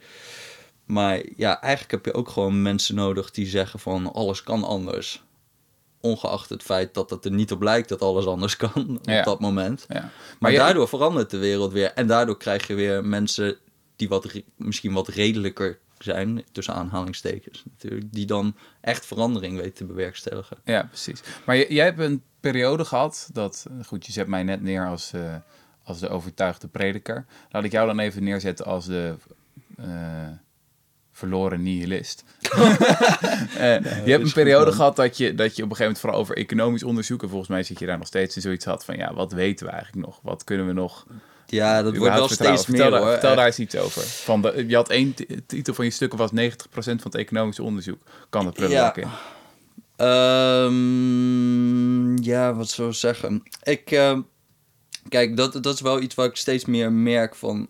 Maar 0.84 1.22
ja, 1.36 1.60
eigenlijk 1.60 1.92
heb 1.92 2.04
je 2.04 2.14
ook 2.20 2.28
gewoon 2.28 2.62
mensen 2.62 2.94
nodig 2.94 3.30
die 3.30 3.46
zeggen 3.46 3.78
van 3.78 4.12
alles 4.12 4.42
kan 4.42 4.64
anders. 4.64 5.24
Ongeacht 6.00 6.48
het 6.48 6.62
feit 6.62 6.94
dat 6.94 7.10
het 7.10 7.24
er 7.24 7.30
niet 7.30 7.52
op 7.52 7.62
lijkt 7.62 7.88
dat 7.88 8.02
alles 8.02 8.26
anders 8.26 8.56
kan 8.56 8.98
Ja. 9.02 9.18
op 9.18 9.24
dat 9.24 9.40
moment. 9.40 9.84
Ja. 9.88 10.10
Maar, 10.38 10.50
je- 10.52 10.58
daardoor 10.58 10.88
verandert 10.88 11.30
de 11.30 11.38
wereld 11.38 11.72
weer. 11.72 11.92
En 11.92 12.06
daardoor 12.06 12.36
krijg 12.36 12.66
je 12.66 12.74
weer 12.74 13.04
mensen 13.04 13.56
die 13.96 14.08
wat, 14.08 14.32
misschien 14.56 14.92
wat 14.92 15.08
redelijker 15.08 15.78
zijn, 15.98 16.44
tussen 16.52 16.74
aanhalingstekens 16.74 17.62
natuurlijk, 17.70 18.12
die 18.12 18.26
dan 18.26 18.56
echt 18.80 19.06
verandering 19.06 19.56
weten 19.56 19.74
te 19.74 19.84
bewerkstelligen. 19.84 20.56
Ja, 20.64 20.82
precies. 20.82 21.20
Maar 21.46 21.72
jij 21.72 21.84
hebt 21.84 21.98
een 21.98 22.22
periode 22.50 22.84
gehad 22.84 23.28
dat, 23.32 23.66
goed, 23.86 24.06
je 24.06 24.12
zet 24.12 24.26
mij 24.26 24.42
net 24.42 24.62
neer 24.62 24.86
als, 24.86 25.12
eh, 25.12 25.34
als 25.84 25.98
de 26.00 26.08
overtuigde 26.08 26.68
prediker. 26.68 27.24
Laat 27.50 27.64
ik 27.64 27.72
jou 27.72 27.86
dan 27.86 27.98
even 27.98 28.24
neerzetten 28.24 28.64
als 28.66 28.86
de 28.86 29.14
eh, 29.76 29.86
verloren 31.12 31.62
nihilist. 31.62 32.24
Eh, 33.58 34.04
je 34.04 34.10
hebt 34.10 34.24
een 34.24 34.32
periode 34.32 34.72
gehad 34.72 34.96
dat 34.96 35.16
je, 35.16 35.34
dat 35.34 35.56
je 35.56 35.62
op 35.62 35.70
een 35.70 35.76
gegeven 35.76 35.82
moment 35.84 35.98
vooral 35.98 36.18
over 36.20 36.36
economisch 36.36 36.82
onderzoek, 36.82 37.22
en 37.22 37.28
volgens 37.28 37.50
mij 37.50 37.62
zit 37.62 37.78
je 37.78 37.86
daar 37.86 37.98
nog 37.98 38.06
steeds 38.06 38.36
in 38.36 38.42
zoiets 38.42 38.64
had 38.64 38.84
van, 38.84 38.96
ja, 38.96 39.14
wat 39.14 39.32
weten 39.32 39.66
we 39.66 39.72
eigenlijk 39.72 40.06
nog? 40.06 40.18
Wat 40.22 40.44
kunnen 40.44 40.66
we 40.66 40.72
nog 40.72 41.06
Ja, 41.46 41.82
dat 41.82 41.96
wordt 41.96 42.14
wel 42.14 42.26
vertrouwen? 42.28 42.60
steeds 42.60 42.64
vertel 42.78 42.90
meer 42.90 42.90
daar, 42.90 43.00
hoor. 43.00 43.10
Vertel 43.20 43.36
daar 43.36 43.46
eens 43.46 43.58
iets 43.58 43.76
over. 43.76 44.02
Van 44.02 44.42
de, 44.42 44.64
je 44.68 44.74
had 44.74 44.88
één 44.88 45.14
titel 45.46 45.74
van 45.74 45.84
je 45.84 45.90
stukken 45.90 46.18
was 46.18 46.30
90% 46.30 46.34
van 46.74 46.96
het 47.02 47.14
economisch 47.14 47.60
onderzoek. 47.60 48.02
Kan 48.30 48.46
het 48.46 48.54
prullenbak 48.54 48.96
Ja. 48.96 49.02
in. 49.02 49.08
Ehm, 50.86 52.16
ja, 52.22 52.54
wat 52.54 52.68
zou 52.68 52.88
ik 52.88 52.94
zeggen? 52.94 53.42
Ik, 53.62 53.90
ehm, 53.90 54.20
kijk, 55.08 55.36
dat, 55.36 55.52
dat 55.62 55.74
is 55.74 55.80
wel 55.80 56.00
iets 56.00 56.14
waar 56.14 56.26
ik 56.26 56.36
steeds 56.36 56.64
meer 56.64 56.92
merk 56.92 57.34
van... 57.34 57.68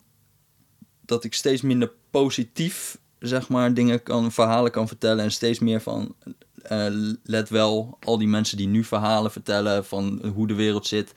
dat 1.00 1.25
ik 1.25 1.35
steeds 1.35 1.62
minder 1.62 1.92
positief, 2.11 2.99
zeg 3.18 3.49
maar, 3.49 3.75
dingen 3.75 4.02
kan, 4.02 4.33
verhalen 4.33 4.71
kan 4.71 4.88
vertellen... 4.88 5.25
en 5.25 5.33
steeds 5.33 5.59
meer 5.59 5.80
van, 5.80 6.14
eh, 6.62 6.87
let 7.23 7.49
wel, 7.49 7.99
al 8.04 8.18
die 8.18 8.28
mensen 8.28 8.56
die 8.56 8.68
nu 8.68 8.85
verhalen 8.85 9.30
vertellen... 9.30 9.85
van 9.85 10.21
hoe 10.35 10.47
de 10.47 10.54
wereld 10.54 10.87
zit, 10.87 11.12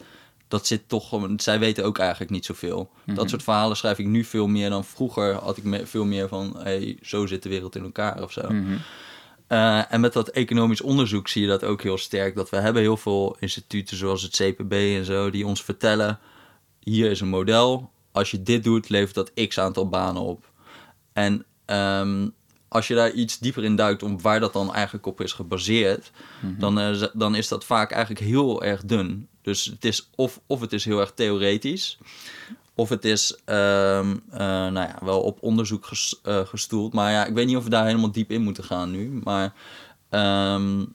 dat 0.47 0.67
zit 0.67 0.89
toch 0.89 1.09
gewoon... 1.09 1.39
zij 1.39 1.59
weten 1.59 1.83
ook 1.85 1.97
eigenlijk 1.97 2.31
niet 2.31 2.45
zoveel. 2.45 2.89
Dat 3.05 3.29
soort 3.29 3.43
verhalen 3.43 3.77
schrijf 3.77 3.97
ik 3.99 4.07
nu 4.07 4.23
veel 4.23 4.47
meer 4.47 4.69
dan 4.69 4.85
vroeger... 4.85 5.33
had 5.33 5.57
ik 5.57 5.63
me- 5.63 5.85
veel 5.85 6.05
meer 6.05 6.27
van, 6.27 6.55
hey, 6.63 6.97
zo 7.01 7.25
zit 7.25 7.43
de 7.43 7.49
wereld 7.49 7.75
in 7.75 7.83
elkaar 7.83 8.23
of 8.23 8.31
zo. 8.31 8.47
Eh, 9.49 9.93
en 9.93 10.01
met 10.01 10.13
dat 10.13 10.27
economisch 10.27 10.81
onderzoek 10.81 11.27
zie 11.27 11.41
je 11.41 11.47
dat 11.47 11.63
ook 11.63 11.81
heel 11.81 11.97
sterk. 11.97 12.35
Dat 12.35 12.49
we 12.49 12.57
hebben 12.57 12.81
heel 12.81 12.97
veel 12.97 13.37
instituten 13.39 13.97
zoals 13.97 14.21
het 14.21 14.35
CPB 14.35 14.71
en 14.71 15.05
zo... 15.05 15.29
die 15.29 15.45
ons 15.45 15.63
vertellen, 15.63 16.19
hier 16.79 17.11
is 17.11 17.21
een 17.21 17.27
model. 17.27 17.91
Als 18.11 18.31
je 18.31 18.43
dit 18.43 18.63
doet, 18.63 18.89
levert 18.89 19.15
dat 19.15 19.47
x 19.47 19.59
aantal 19.59 19.89
banen 19.89 20.21
op. 20.21 20.51
En 21.13 21.45
ehm, 21.65 22.27
als 22.67 22.87
je 22.87 22.95
daar 22.95 23.11
iets 23.11 23.39
dieper 23.39 23.63
in 23.63 23.75
duikt... 23.75 24.03
om 24.03 24.21
waar 24.21 24.39
dat 24.39 24.53
dan 24.53 24.73
eigenlijk 24.73 25.05
op 25.05 25.21
is 25.21 25.33
gebaseerd... 25.33 26.11
dan, 26.41 26.79
eh, 26.79 27.03
dan 27.13 27.35
is 27.35 27.47
dat 27.47 27.65
vaak 27.65 27.91
eigenlijk 27.91 28.25
heel 28.25 28.63
erg 28.63 28.83
dun. 28.83 29.27
Dus 29.41 29.65
het 29.65 29.85
is 29.85 30.09
of, 30.15 30.39
of 30.47 30.61
het 30.61 30.73
is 30.73 30.85
heel 30.85 30.99
erg 30.99 31.11
theoretisch... 31.13 31.97
Of 32.79 32.89
het 32.89 33.05
is 33.05 33.37
ehm, 33.45 34.15
eh, 34.31 34.39
nou 34.47 34.73
ja, 34.73 34.97
wel 35.01 35.21
op 35.21 35.37
onderzoek 35.41 35.85
ges- 35.85 36.19
eh, 36.23 36.39
gestoeld. 36.45 36.93
Maar 36.93 37.11
ja, 37.11 37.25
ik 37.25 37.33
weet 37.33 37.45
niet 37.47 37.55
of 37.57 37.63
we 37.63 37.69
daar 37.69 37.85
helemaal 37.85 38.11
diep 38.11 38.31
in 38.31 38.41
moeten 38.41 38.63
gaan 38.63 38.91
nu. 38.91 39.19
Maar 39.23 39.53
ehm, 40.09 40.85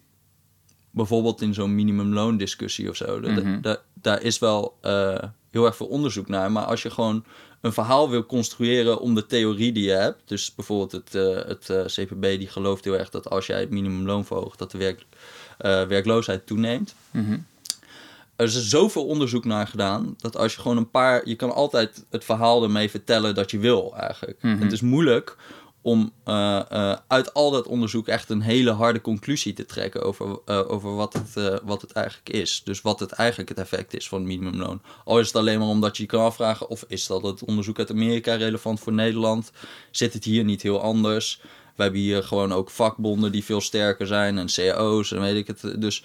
bijvoorbeeld 0.91 1.41
in 1.43 1.55
zo'n 1.55 1.75
minimumloondiscussie 1.75 2.88
of 2.88 2.97
zo. 2.97 3.21
Mhm. 3.21 3.61
da- 3.61 3.81
daar 3.95 4.23
is 4.23 4.38
wel 4.38 4.76
eh, 4.81 5.19
heel 5.50 5.64
erg 5.67 5.76
veel 5.76 5.87
onderzoek 5.87 6.29
naar. 6.29 6.53
Maar 6.53 6.64
als 6.64 6.83
je 6.83 6.91
gewoon 6.91 7.25
een 7.61 7.73
verhaal 7.73 8.11
wil 8.11 8.26
construeren 8.26 9.00
om 9.00 9.14
de 9.14 9.26
theorie 9.26 9.73
die 9.73 9.85
je 9.85 9.91
hebt. 9.91 10.23
Dus 10.25 10.55
bijvoorbeeld 10.55 10.93
het, 10.93 11.12
het 11.49 11.93
CPB 11.93 12.23
die 12.23 12.49
gelooft 12.49 12.85
heel 12.85 12.99
erg 12.99 13.11
dat 13.11 13.31
als 13.31 13.47
jij 13.47 13.61
het 13.61 13.71
minimumloon 13.71 14.25
verhoogt, 14.25 14.59
dat 14.59 14.71
de 14.71 14.79
werk, 14.79 15.05
werkloosheid 15.88 16.47
toeneemt. 16.47 16.95
Mhm. 17.11 17.37
Er 18.37 18.47
is 18.47 18.69
zoveel 18.69 19.07
onderzoek 19.07 19.45
naar 19.45 19.67
gedaan 19.67 20.14
dat 20.19 20.37
als 20.37 20.55
je 20.55 20.61
gewoon 20.61 20.76
een 20.76 20.91
paar. 20.91 21.29
Je 21.29 21.35
kan 21.35 21.53
altijd 21.53 22.05
het 22.11 22.25
verhaal 22.25 22.62
ermee 22.62 22.91
vertellen 22.91 23.35
dat 23.35 23.50
je 23.50 23.59
wil, 23.59 23.97
eigenlijk. 23.97 24.43
Mhm. 24.43 24.62
Het 24.62 24.73
is 24.73 24.81
moeilijk 24.81 25.37
om 25.85 26.12
eh, 26.25 26.61
eh, 26.71 26.97
uit 27.07 27.35
al 27.35 27.50
dat 27.50 27.67
onderzoek 27.67 28.09
echt 28.09 28.31
een 28.31 28.41
hele 28.41 28.71
harde 28.71 29.00
conclusie 29.00 29.53
te 29.53 29.67
trekken 29.67 30.03
over, 30.03 30.38
eh, 30.45 30.71
over 30.71 30.95
wat, 30.95 31.12
het, 31.12 31.61
wat 31.64 31.83
het 31.83 31.93
eigenlijk 31.93 32.29
is. 32.29 32.62
Dus 32.64 32.81
wat 32.81 33.00
het 33.00 33.12
eigenlijk 33.12 33.49
het 33.49 33.59
effect 33.59 33.95
is 33.95 34.09
van 34.09 34.19
het 34.19 34.29
minimumloon. 34.29 34.83
Al 35.05 35.19
is 35.19 35.26
het 35.26 35.37
alleen 35.37 35.59
maar 35.59 35.69
omdat 35.69 35.97
je 35.97 36.03
je 36.03 36.09
kan 36.09 36.25
afvragen 36.25 36.69
of 36.69 36.85
is 36.88 37.07
dat 37.07 37.23
het 37.23 37.45
onderzoek 37.45 37.79
uit 37.79 37.91
Amerika 37.91 38.35
relevant 38.35 38.81
voor 38.81 38.93
Nederland? 38.93 39.53
Zit 39.91 40.12
het 40.12 40.25
hier 40.25 40.45
niet 40.45 40.62
heel 40.62 40.81
anders? 40.81 41.41
We 41.76 41.83
hebben 41.83 42.00
hier 42.00 42.23
gewoon 42.23 42.53
ook 42.53 42.71
vakbonden 42.71 43.33
die 43.33 43.45
veel 43.45 43.61
sterker 43.61 44.07
zijn 44.07 44.38
en 44.38 44.47
cao's 44.47 45.12
en 45.12 45.21
weet 45.21 45.37
ik 45.37 45.47
het. 45.47 45.81
Dus 45.81 46.05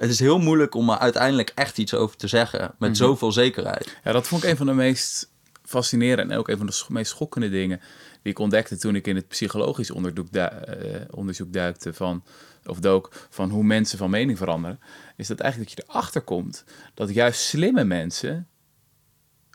het 0.00 0.10
is 0.10 0.18
heel 0.20 0.38
moeilijk 0.38 0.74
om 0.74 0.90
er 0.90 0.98
uiteindelijk 0.98 1.52
echt 1.54 1.78
iets 1.78 1.94
over 1.94 2.16
te 2.16 2.26
zeggen 2.28 2.74
met 2.78 2.96
zoveel 2.96 3.32
zekerheid. 3.32 3.96
Ja, 4.04 4.12
dat 4.12 4.28
vond 4.28 4.42
ik 4.44 4.50
een 4.50 4.56
van 4.56 4.66
de 4.66 4.72
meest 4.72 5.30
fascinerende 5.64 6.32
en 6.32 6.38
ook 6.38 6.48
een 6.48 6.56
van 6.56 6.66
de 6.66 6.84
meest 6.88 7.10
schokkende 7.10 7.50
dingen 7.50 7.80
die 8.22 8.32
ik 8.32 8.38
ontdekte 8.38 8.76
toen 8.78 8.94
ik 8.94 9.06
in 9.06 9.16
het 9.16 9.28
psychologisch 9.28 9.90
onderzoek, 9.90 10.32
du- 10.32 10.40
eh, 10.40 11.00
onderzoek 11.10 11.52
duikte 11.52 11.92
van, 11.94 12.24
of 12.66 12.78
dook 12.78 13.26
van 13.30 13.50
hoe 13.50 13.62
mensen 13.64 13.98
van 13.98 14.10
mening 14.10 14.38
veranderen, 14.38 14.80
is 15.16 15.26
dat 15.26 15.40
eigenlijk 15.40 15.76
dat 15.76 15.84
je 15.86 15.92
erachter 15.92 16.20
komt 16.20 16.64
dat 16.94 17.14
juist 17.14 17.40
slimme 17.40 17.84
mensen, 17.84 18.48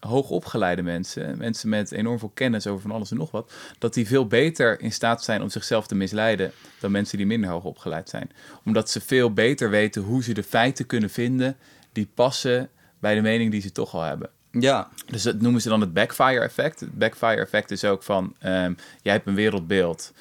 hoogopgeleide 0.06 0.82
mensen, 0.82 1.38
mensen 1.38 1.70
met 1.70 1.92
enorm 1.92 2.20
veel 2.20 2.32
kennis 2.34 2.68
over 2.68 2.82
van 2.82 2.92
alles 2.92 3.12
en 3.12 3.18
nog 3.18 3.32
wat, 3.32 3.54
dat 3.78 3.94
die 3.94 4.08
veel 4.08 4.28
beter 4.28 4.82
in 4.82 4.92
staat 4.92 5.24
zijn 5.24 5.42
om 5.42 5.50
zichzelf 5.50 5.88
te 5.88 5.96
misleiden 5.96 6.52
dan 6.80 6.92
mensen 6.92 7.18
die 7.18 7.26
minder 7.26 7.50
hoog 7.50 7.64
opgeleid 7.64 8.10
zijn. 8.10 8.32
Omdat 8.66 8.90
ze 8.90 9.02
veel 9.02 9.34
beter 9.34 9.70
weten 9.70 10.02
hoe 10.02 10.24
ze 10.24 10.34
de 10.34 10.44
feiten 10.44 10.86
kunnen 10.86 11.10
vinden 11.10 11.58
die 11.92 12.08
passen 12.14 12.70
bij 13.00 13.16
de 13.16 13.22
mening 13.22 13.52
die 13.52 13.62
ze 13.62 13.72
toch 13.72 13.94
al 13.94 14.02
hebben. 14.02 14.30
Ja, 14.52 14.90
Dus 15.06 15.24
dat 15.24 15.42
noemen 15.42 15.62
ze 15.62 15.70
dan 15.70 15.82
het 15.82 15.94
backfire 15.94 16.40
effect. 16.40 16.80
Het 16.80 16.98
backfire 16.98 17.42
effect 17.42 17.72
is 17.72 17.84
ook 17.86 18.04
van, 18.04 18.36
ehm, 18.40 18.74
jij 19.02 19.14
hebt 19.14 19.28
een 19.28 19.36
wereldbeeld. 19.36 20.14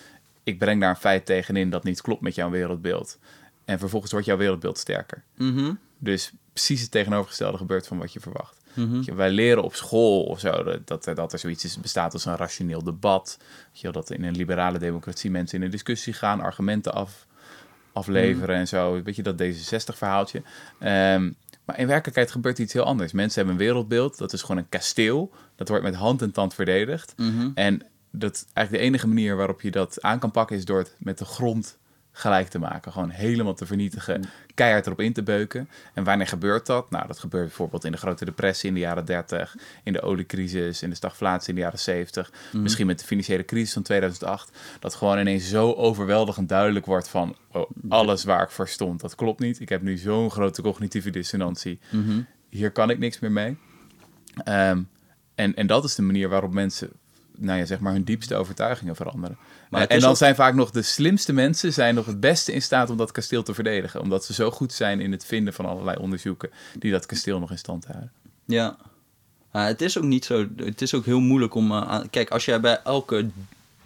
Ik 0.45 0.59
breng 0.59 0.81
daar 0.81 0.91
een 0.91 0.97
feit 0.97 1.26
tegenin 1.26 1.71
dat 1.71 1.85
niet 1.85 2.00
klopt 2.00 2.21
met 2.21 2.35
jouw 2.35 2.50
wereldbeeld. 2.50 3.19
En 3.64 3.79
vervolgens 3.79 4.12
wordt 4.12 4.26
jouw 4.26 4.37
wereldbeeld 4.37 4.79
sterker. 4.79 5.23
mhm, 5.37 5.73
Dus 5.99 6.33
precies 6.53 6.81
het 6.81 6.91
tegenovergestelde 6.91 7.57
gebeurt 7.59 7.87
van 7.87 7.99
wat 7.99 8.12
je 8.12 8.21
verwacht. 8.21 8.61
Mhm. 8.75 9.14
Wij 9.14 9.31
leren 9.31 9.62
op 9.62 9.75
school 9.75 10.23
of 10.23 10.40
zo 10.40 10.62
dat, 10.62 10.87
dat, 10.87 11.07
er- 11.07 11.14
dat 11.14 11.33
er 11.33 11.38
zoiets 11.38 11.64
is, 11.64 11.81
bestaat 11.81 12.12
als 12.12 12.25
een 12.25 12.37
rationeel 12.37 12.83
debat. 12.83 13.38
Je, 13.73 13.90
dat 13.90 14.11
in 14.11 14.25
een 14.25 14.37
liberale 14.37 14.78
democratie 14.78 15.31
mensen 15.31 15.59
in 15.59 15.64
een 15.64 15.71
discussie 15.71 16.12
gaan, 16.12 16.40
argumenten 16.40 16.93
af, 16.95 17.26
afleveren 17.93 18.57
en 18.57 18.69
zo. 18.69 19.02
Weet 19.02 19.16
je, 19.16 19.23
dat 19.23 19.43
D66-verhaaltje. 19.43 20.43
Ehm, 20.81 21.31
maar 21.64 21.78
in 21.78 21.87
werkelijkheid 21.87 22.31
gebeurt 22.31 22.59
iets 22.59 22.73
heel 22.73 22.85
anders. 22.85 23.12
Mensen 23.12 23.37
hebben 23.45 23.54
een 23.61 23.66
wereldbeeld, 23.66 24.19
dat 24.19 24.33
is 24.33 24.40
gewoon 24.40 24.57
een 24.57 24.69
kasteel. 24.69 25.31
Dat 25.57 25.69
wordt 25.69 25.85
met 25.85 25.95
hand 25.95 26.23
en 26.23 26.31
tand 26.33 26.54
verdedigd. 26.54 27.14
mhm. 27.16 27.50
En 27.54 27.83
dat 28.11 28.47
eigenlijk 28.52 28.71
de 28.85 28.88
enige 28.90 29.07
manier 29.09 29.37
waarop 29.37 29.61
je 29.61 29.71
dat 29.71 30.02
aan 30.02 30.19
kan 30.19 30.31
pakken 30.31 30.57
is 30.57 30.64
door 30.64 30.78
het 30.78 30.95
met 30.99 31.19
de 31.19 31.25
grond 31.25 31.78
gelijk 32.12 32.49
te 32.49 32.59
maken. 32.59 32.92
Gewoon 32.92 33.09
helemaal 33.11 33.55
te 33.55 33.66
vernietigen, 33.66 34.25
keihard 34.55 34.87
erop 34.87 35.01
in 35.01 35.12
te 35.12 35.23
beuken. 35.23 35.69
En 35.95 36.05
wanneer 36.05 36.27
gebeurt 36.27 36.67
dat? 36.67 36.90
Nou, 36.90 37.07
dat 37.07 37.19
gebeurt 37.19 37.47
bijvoorbeeld 37.47 37.85
in 37.85 37.93
de 37.93 37.99
grote 37.99 38.25
depressie 38.25 38.69
in 38.69 38.75
de 38.75 38.81
jaren 38.81 39.05
30, 39.05 39.57
in 39.85 39.93
de 39.93 40.03
oliecrisis, 40.03 40.83
in 40.83 40.90
de 40.90 40.97
stagflatie 40.97 41.49
in 41.49 41.55
de 41.55 41.61
jaren 41.61 41.79
70, 41.79 42.33
misschien 42.53 42.87
met 42.87 42.99
de 42.99 43.05
financiële 43.05 43.45
crisis 43.45 43.73
van 43.73 43.83
2008. 43.83 44.51
Dat 44.81 44.95
gewoon 44.95 45.19
ineens 45.19 45.49
zo 45.49 45.73
overweldigend 45.73 46.49
duidelijk 46.49 46.87
wordt 46.87 47.09
van 47.09 47.37
oh, 47.53 47.71
alles 47.88 48.25
waar 48.25 48.43
ik 48.43 48.51
voor 48.51 48.69
stond, 48.69 49.01
dat 49.01 49.14
klopt 49.14 49.40
niet. 49.40 49.61
Ik 49.61 49.69
heb 49.69 49.83
nu 49.83 49.97
zo'n 49.97 50.31
grote 50.31 50.62
cognitieve 50.62 51.11
dissonantie. 51.11 51.79
Mhm. 51.90 52.21
Hier 52.49 52.71
kan 52.71 52.90
ik 52.90 52.99
niks 52.99 53.19
meer 53.19 53.33
mee. 53.33 53.57
Ehm, 54.45 54.83
en, 55.35 55.55
en 55.55 55.67
dat 55.67 55.85
is 55.85 55.95
de 55.95 56.03
manier 56.03 56.29
waarop 56.29 56.53
mensen 56.53 56.90
nou 57.37 57.59
ja, 57.59 57.64
zeg 57.64 57.79
maar 57.81 57.92
hun 57.92 58.05
diepste 58.05 58.35
overtuigingen 58.37 58.97
veranderen. 58.97 59.37
Maar 59.70 59.87
en 59.87 60.01
dan 60.01 60.11
ook- 60.11 60.16
zijn 60.16 60.35
vaak 60.35 60.55
nog 60.55 60.70
de 60.70 60.83
slimste 60.83 61.33
mensen 61.33 61.73
zijn 61.73 61.94
nog 61.94 62.07
het 62.07 62.20
beste 62.20 62.53
in 62.53 62.62
staat 62.62 62.90
om 62.90 62.97
dat 62.97 63.12
kasteel 63.12 63.42
te 63.42 63.55
verdedigen. 63.55 64.01
Omdat 64.01 64.25
ze 64.25 64.33
zo 64.35 64.51
goed 64.51 64.73
zijn 64.73 65.01
in 65.01 65.12
het 65.12 65.25
vinden 65.25 65.55
van 65.55 65.66
allerlei 65.66 65.97
onderzoeken 65.97 66.51
die 66.79 66.90
dat 66.92 67.07
kasteel 67.07 67.38
nog 67.38 67.51
in 67.51 67.59
stand 67.59 67.85
houden. 67.85 68.12
Ja. 68.44 68.77
Het 69.51 69.81
is 69.83 69.99
ook 69.99 70.05
niet 70.05 70.25
zo. 70.25 70.47
Het 70.57 70.83
is 70.83 70.94
ook 70.94 71.05
heel 71.05 71.20
moeilijk 71.20 71.55
om. 71.55 71.73
eh, 71.73 72.01
kijk, 72.11 72.31
als 72.31 72.44
jij 72.44 72.61
bij 72.61 72.81
elke 72.85 73.27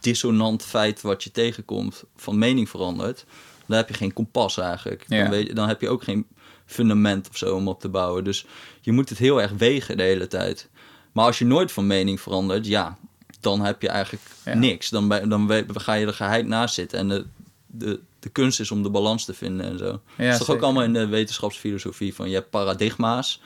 dissonant 0.01 0.63
feit 0.63 1.01
wat 1.01 1.25
je 1.25 1.31
tegenkomt 1.31 2.05
van 2.17 2.39
mening 2.39 2.69
verandert, 2.69 3.25
dan 3.67 3.77
heb 3.77 3.89
je 3.89 3.95
geen 3.95 4.13
kompas 4.13 4.59
eigenlijk. 4.59 5.05
Ja. 5.09 5.21
Dan, 5.23 5.31
weet, 5.31 5.57
dan 5.57 5.69
heb 5.69 5.81
je 5.81 5.89
ook 5.89 6.03
geen 6.03 6.27
fundament 6.67 7.29
of 7.29 7.37
zo 7.37 7.55
om 7.55 7.69
op 7.69 7.81
te 7.81 7.89
bouwen. 7.89 8.25
Dus 8.25 8.47
je 8.81 8.93
moet 8.93 9.09
het 9.09 9.19
heel 9.19 9.43
erg 9.43 9.53
wegen 9.53 9.97
de 9.97 10.03
hele 10.03 10.27
tijd. 10.27 10.69
Maar 11.13 11.25
als 11.25 11.39
je 11.39 11.45
nooit 11.45 11.73
van 11.73 11.87
mening 11.87 12.21
verandert, 12.21 12.67
ja, 12.67 12.97
dan 13.41 13.61
heb 13.61 13.83
je 13.83 13.89
eigenlijk 13.89 14.25
Ja. 14.45 14.55
niks. 14.55 14.89
Dan, 14.89 15.09
dan 15.09 15.65
ga 15.75 15.93
je 15.93 16.07
er 16.07 16.15
geheid 16.15 16.47
naast 16.47 16.75
zitten. 16.75 16.99
En 16.99 17.09
de, 17.09 17.27
de, 17.67 18.01
de 18.19 18.29
kunst 18.29 18.61
is 18.61 18.71
om 18.71 18.83
de 18.83 18.91
balans 18.91 19.25
te 19.25 19.35
vinden 19.35 19.67
en 19.67 19.79
zo. 19.79 20.01
Ja, 20.17 20.25
dat 20.31 20.41
is 20.41 20.47
toch 20.47 20.57
ook 20.57 20.63
allemaal 20.63 20.83
in 20.83 20.93
de 20.93 21.07
wetenschapsfilosofie 21.07 22.15
van 22.15 22.29
je 22.29 22.35
hebt 22.35 22.51
paradigma's 22.51 23.41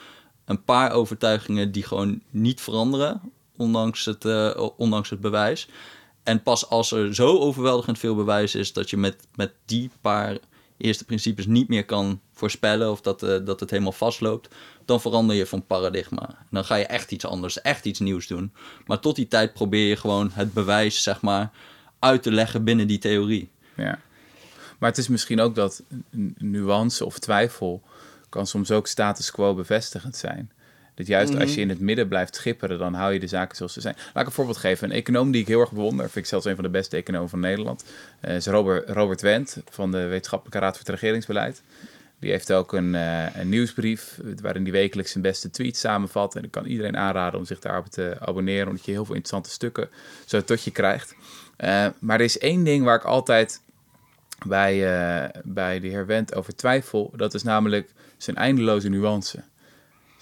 een 0.44 0.64
paar 0.64 0.92
overtuigingen 0.92 1.72
die 1.72 1.82
gewoon 1.82 2.22
niet 2.30 2.60
veranderen, 2.60 3.20
ondanks 3.56 4.04
het, 4.04 4.24
eh, 4.24 4.68
ondanks 4.76 5.10
het 5.10 5.20
bewijs. 5.20 5.68
En 6.22 6.42
pas 6.42 6.68
als 6.68 6.92
er 6.92 7.14
zo 7.14 7.38
overweldigend 7.38 7.98
veel 7.98 8.14
bewijs 8.14 8.54
is 8.54 8.72
dat 8.72 8.90
je 8.90 8.96
met, 8.96 9.26
met 9.34 9.52
die 9.64 9.90
paar 10.00 10.38
eerste 10.82 11.04
principes 11.04 11.46
niet 11.46 11.68
meer 11.68 11.84
kan 11.84 12.20
voorspellen 12.32 12.90
of 12.90 13.00
dat, 13.00 13.22
eh, 13.22 13.44
dat 13.44 13.60
het 13.60 13.70
helemaal 13.70 13.92
vastloopt, 13.92 14.54
dan 14.84 15.00
verander 15.00 15.36
je 15.36 15.46
van 15.46 15.66
paradigma. 15.66 16.38
Dan 16.50 16.64
ga 16.64 16.74
je 16.74 16.86
echt 16.86 17.12
iets 17.12 17.26
anders, 17.26 17.60
echt 17.60 17.84
iets 17.84 17.98
nieuws 17.98 18.26
doen. 18.26 18.52
Maar 18.86 18.98
tot 18.98 19.16
die 19.16 19.28
tijd 19.28 19.52
probeer 19.52 19.88
je 19.88 19.96
gewoon 19.96 20.30
het 20.32 20.52
bewijs, 20.52 21.02
zeg 21.02 21.20
maar, 21.20 21.50
uit 21.98 22.22
te 22.22 22.32
leggen 22.32 22.64
binnen 22.64 22.86
die 22.86 22.98
theorie. 22.98 23.50
Ja. 23.76 23.98
Maar 24.78 24.90
het 24.90 24.98
is 24.98 25.08
misschien 25.08 25.40
ook 25.40 25.54
dat 25.54 25.82
nuance 26.38 27.04
of 27.04 27.18
twijfel 27.18 27.82
kan 28.28 28.46
soms 28.46 28.70
ook 28.70 28.86
status 28.86 29.30
quo 29.30 29.54
bevestigend 29.54 30.16
zijn. 30.16 30.52
Dat 31.02 31.10
juist 31.10 31.38
als 31.40 31.54
je 31.54 31.60
in 31.60 31.68
het 31.68 31.80
midden 31.80 32.08
blijft 32.08 32.34
schipperen, 32.34 32.78
dan 32.78 32.94
hou 32.94 33.12
je 33.12 33.20
de 33.20 33.26
zaken 33.26 33.56
zoals 33.56 33.72
ze 33.72 33.80
zijn. 33.80 33.94
Laat 33.96 34.22
ik 34.22 34.26
een 34.26 34.34
voorbeeld 34.34 34.56
geven. 34.56 34.90
Een 34.90 34.96
econoom 34.96 35.30
die 35.30 35.40
ik 35.40 35.46
heel 35.46 35.60
erg 35.60 35.72
bewonder, 35.72 36.04
vind 36.04 36.16
ik 36.16 36.26
zelfs 36.26 36.44
een 36.44 36.54
van 36.54 36.64
de 36.64 36.70
beste 36.70 36.96
economen 36.96 37.28
van 37.28 37.40
Nederland, 37.40 37.84
eh, 38.20 38.34
is 38.34 38.46
Robert, 38.46 38.88
Robert 38.88 39.20
Wendt 39.20 39.62
van 39.70 39.90
de 39.90 40.06
Wetenschappelijke 40.06 40.58
Raad 40.58 40.76
voor 40.76 40.86
het 40.86 40.94
Regeringsbeleid. 40.94 41.62
Die 42.18 42.30
heeft 42.30 42.52
ook 42.52 42.72
een, 42.72 42.94
eh, 42.94 43.36
een 43.36 43.48
nieuwsbrief 43.48 44.18
eh, 44.18 44.32
waarin 44.42 44.62
hij 44.62 44.72
wekelijks 44.72 45.10
zijn 45.10 45.22
beste 45.22 45.50
tweets 45.50 45.80
samenvat. 45.80 46.36
En 46.36 46.44
ik 46.44 46.50
kan 46.50 46.64
iedereen 46.64 46.96
aanraden 46.96 47.38
om 47.38 47.44
zich 47.46 47.58
daarop 47.58 47.86
te 47.86 48.16
abonneren, 48.18 48.68
omdat 48.68 48.84
je 48.84 48.92
heel 48.92 49.04
veel 49.04 49.14
interessante 49.14 49.50
stukken 49.50 49.88
zo 50.26 50.44
tot 50.44 50.64
je 50.64 50.70
krijgt. 50.70 51.14
Maar 51.98 52.18
er 52.18 52.20
is 52.20 52.38
één 52.38 52.64
ding 52.64 52.84
waar 52.84 52.96
ik 52.96 53.04
altijd 53.04 53.60
bij, 54.46 54.74
bij 55.44 55.80
de 55.80 55.88
heer 55.88 56.06
Wendt 56.06 56.34
over 56.34 56.56
twijfel. 56.56 57.12
Dat 57.16 57.34
is 57.34 57.42
namelijk 57.42 57.90
zijn 58.16 58.36
eindeloze 58.36 58.88
nuance. 58.88 59.42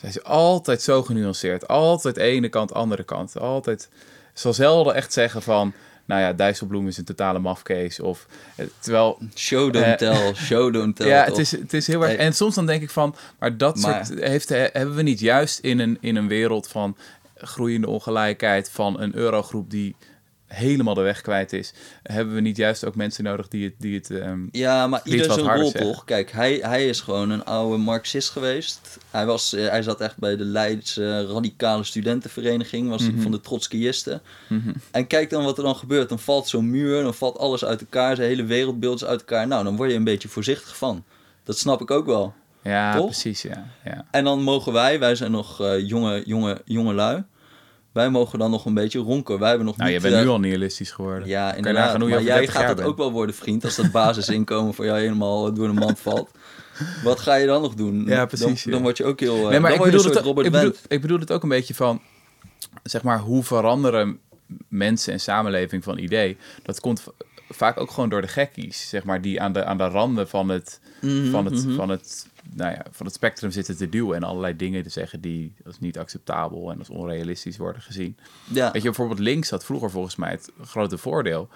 Zij 0.01 0.09
is 0.09 0.23
altijd 0.23 0.83
zo 0.83 1.03
genuanceerd. 1.03 1.69
Altijd 1.69 2.17
ene 2.17 2.49
kant, 2.49 2.75
andere 2.75 3.03
kant. 3.05 3.39
Altijd 3.39 3.89
zal 4.35 4.53
zelden 4.55 4.95
echt 4.95 5.13
zeggen 5.13 5.43
van... 5.43 5.73
Nou 6.05 6.23
ja, 6.23 6.33
Dijsselbloem 6.33 6.87
is 6.89 6.97
een 6.97 7.05
totale 7.05 7.39
mafkees. 7.39 8.01
Of, 8.01 8.27
eh, 8.57 8.67
terwijl 8.79 9.19
Show 9.35 9.73
don't 9.73 9.85
Eh, 9.87 9.93
tell, 9.93 10.35
show 10.49 10.73
don't 10.73 10.97
tell. 10.97 11.07
ja, 11.09 11.25
het 11.25 11.39
is, 11.39 11.51
het 11.51 11.73
is 11.73 11.87
heel 11.87 12.03
erg. 12.07 12.17
En 12.17 12.33
soms 12.33 12.55
dan 12.55 12.67
denk 12.67 12.83
ik 12.83 12.91
van, 12.91 13.15
maar 13.39 13.57
dat 13.57 13.77
Maar- 13.77 14.07
soort 14.07 14.21
heeft, 14.21 14.49
hebben 14.49 14.95
we 14.95 15.03
niet 15.03 15.21
juist 15.21 15.59
in 15.59 15.79
een, 15.79 15.99
in 16.01 16.17
een 16.17 16.29
wereld 16.29 16.69
van 16.69 16.97
groeiende 17.37 17.89
ongelijkheid, 17.89 18.71
van 18.71 19.01
een 19.01 19.15
eurogroep 19.17 19.71
die 19.71 19.97
helemaal 20.55 20.95
de 20.95 21.01
weg 21.01 21.21
kwijt 21.21 21.53
is, 21.53 21.73
hebben 22.03 22.35
we 22.35 22.41
niet 22.41 22.57
juist 22.57 22.85
ook 22.85 22.95
mensen 22.95 23.25
nodig 23.25 23.49
die 23.49 23.65
het, 23.65 23.75
die 23.79 23.95
het 23.95 24.11
ehm, 24.11 24.41
Ja, 24.51 24.87
maar 24.87 25.01
ieder 25.05 25.33
zijn 25.33 25.57
rol 25.57 25.71
toch? 25.71 26.05
Kijk, 26.05 26.31
hij, 26.33 26.59
hij 26.63 26.89
is 26.89 27.01
gewoon 27.01 27.31
een 27.31 27.45
oude 27.45 27.77
marxist 27.77 28.31
geweest. 28.31 28.99
Hij, 29.11 29.27
was, 29.27 29.53
eh, 29.55 29.69
hij 29.69 29.83
zat 29.83 30.01
echt 30.01 30.19
bij 30.19 30.37
de 30.37 30.45
Leidse 30.45 31.27
radicale 31.27 31.85
studentenvereniging, 31.85 32.89
was 32.89 33.03
Mhm. 33.03 33.21
van 33.21 33.31
de 33.31 33.41
Trotskiyisten. 33.41 34.23
En 34.91 35.07
kijk 35.07 35.31
dan 35.31 35.45
wat 35.45 35.59
er 35.59 35.65
dan 35.65 35.77
gebeurt. 35.77 36.09
Dan 36.09 36.19
valt 36.19 36.49
zo'n 36.49 36.71
muur, 36.71 37.03
dan 37.03 37.15
valt 37.15 37.39
alles 37.39 37.65
uit 37.65 37.81
elkaar, 37.81 38.17
zijn 38.17 38.29
hele 38.29 38.45
wereldbeeld 38.45 39.03
is 39.03 39.09
uit 39.09 39.21
elkaar. 39.21 39.47
Nou, 39.47 39.65
dan 39.65 39.77
word 39.77 39.91
je 39.91 39.97
een 39.97 40.05
beetje 40.05 40.29
voorzichtig 40.29 40.77
van. 40.77 41.05
Dat 41.45 41.59
snap 41.59 41.81
ik 41.81 41.91
ook 41.91 42.07
wel. 42.07 42.35
ja, 42.63 42.97
Toch? 42.97 43.05
precies, 43.05 43.43
ja. 43.43 43.67
ja. 43.85 44.07
En 44.11 44.25
dan 44.25 44.43
mogen 44.43 44.73
wij, 44.73 44.99
wij 44.99 45.15
zijn 45.15 45.31
nog 45.31 45.61
eh, 45.61 45.89
jonge, 45.89 46.23
jonge, 46.27 46.61
jonge 46.65 46.95
lui, 46.95 47.23
Wij 47.93 48.11
mogen 48.11 48.39
dan 48.39 48.51
nog 48.51 48.65
een 48.65 48.75
beetje 48.75 48.99
ronken. 48.99 49.39
Wij 49.39 49.49
hebben 49.49 49.67
nog 49.67 49.77
Nou, 49.77 49.91
je 49.91 50.01
bent 50.01 50.15
eh, 50.15 50.21
nu 50.23 50.29
al 50.29 50.41
nihilistisch 50.41 50.91
geworden. 50.91 51.29
Ja, 51.29 51.55
inderdaad. 51.55 51.97
hoe 52.01 52.09
maar 52.09 52.23
jij 52.23 52.39
30 52.39 52.55
gaat 52.55 52.77
bent. 52.77 52.89
ook 52.89 52.97
wel 52.97 53.13
worden, 53.13 53.35
vriend, 53.35 53.65
als 53.65 53.77
dat 53.77 53.91
basisinkomen 53.91 54.75
voor 54.75 54.85
jou 54.85 55.01
helemaal 55.01 55.47
eh, 55.49 55.55
door 55.55 55.67
de 55.67 55.73
mand 55.75 56.01
valt. 56.01 56.31
Wat 57.05 57.21
ga 57.21 57.35
je 57.35 57.47
dan 57.47 57.63
nog 57.63 57.75
doen? 57.75 58.05
Ja, 58.07 58.27
precies, 58.27 58.63
Dan, 58.63 58.73
dan 58.73 58.83
word 58.83 58.97
je 58.97 59.05
ook 59.05 59.21
heel... 59.21 59.45
eh, 59.45 59.49
Nee, 59.51 59.61
maar 59.61 59.73
ik 59.73 59.81
bedoel, 59.81 60.05
het, 60.05 60.17
Robert 60.17 60.47
ik, 60.47 60.53
bedoel, 60.53 60.71
Wendt. 60.71 60.85
ik 60.93 61.01
bedoel 61.01 61.19
het 61.19 61.33
ook 61.33 61.43
een 61.43 61.49
beetje 61.49 61.75
van, 61.75 62.01
zeg 62.83 63.03
maar, 63.03 63.19
hoe 63.19 63.43
veranderen 63.45 64.19
mensen 64.69 65.13
en 65.13 65.21
samenleving 65.21 65.85
van 65.85 65.99
idee? 65.99 66.37
Dat 66.63 66.81
komt 66.81 67.05
vaak 67.49 67.81
ook 67.81 67.91
gewoon 67.91 68.09
door 68.09 68.21
de 68.21 68.29
gekkies, 68.29 68.89
zeg 68.89 69.05
maar, 69.05 69.21
die 69.21 69.41
aan 69.41 69.53
de, 69.53 69.65
aan 69.65 69.79
de 69.79 69.89
randen 69.89 70.29
van 70.29 70.49
het, 70.49 70.81
Mhm, 71.01 71.31
van, 71.31 71.45
het, 71.45 71.67
van, 71.77 71.89
het, 71.89 72.27
nou 72.55 72.73
ja, 72.73 72.87
van 72.91 73.07
het 73.07 73.15
spectrum 73.15 73.51
zitten 73.51 73.77
te 73.77 73.89
duwen 73.89 74.17
en 74.17 74.23
allerlei 74.23 74.57
dingen 74.57 74.83
te 74.83 74.89
zeggen 74.89 75.21
die 75.21 75.55
als 75.67 75.79
niet 75.79 75.99
acceptabel 75.99 76.71
en 76.71 76.79
als 76.79 76.91
onrealistisch 76.91 77.57
worden 77.57 77.83
gezien. 77.83 78.17
Ja, 78.45 78.65
Weet 78.73 78.83
je, 78.83 78.89
bijvoorbeeld 78.89 79.19
links 79.19 79.51
had 79.51 79.65
vroeger 79.65 79.91
volgens 79.91 80.17
mij 80.17 80.31
het 80.31 80.51
grote 80.65 80.99
voordeel. 80.99 81.49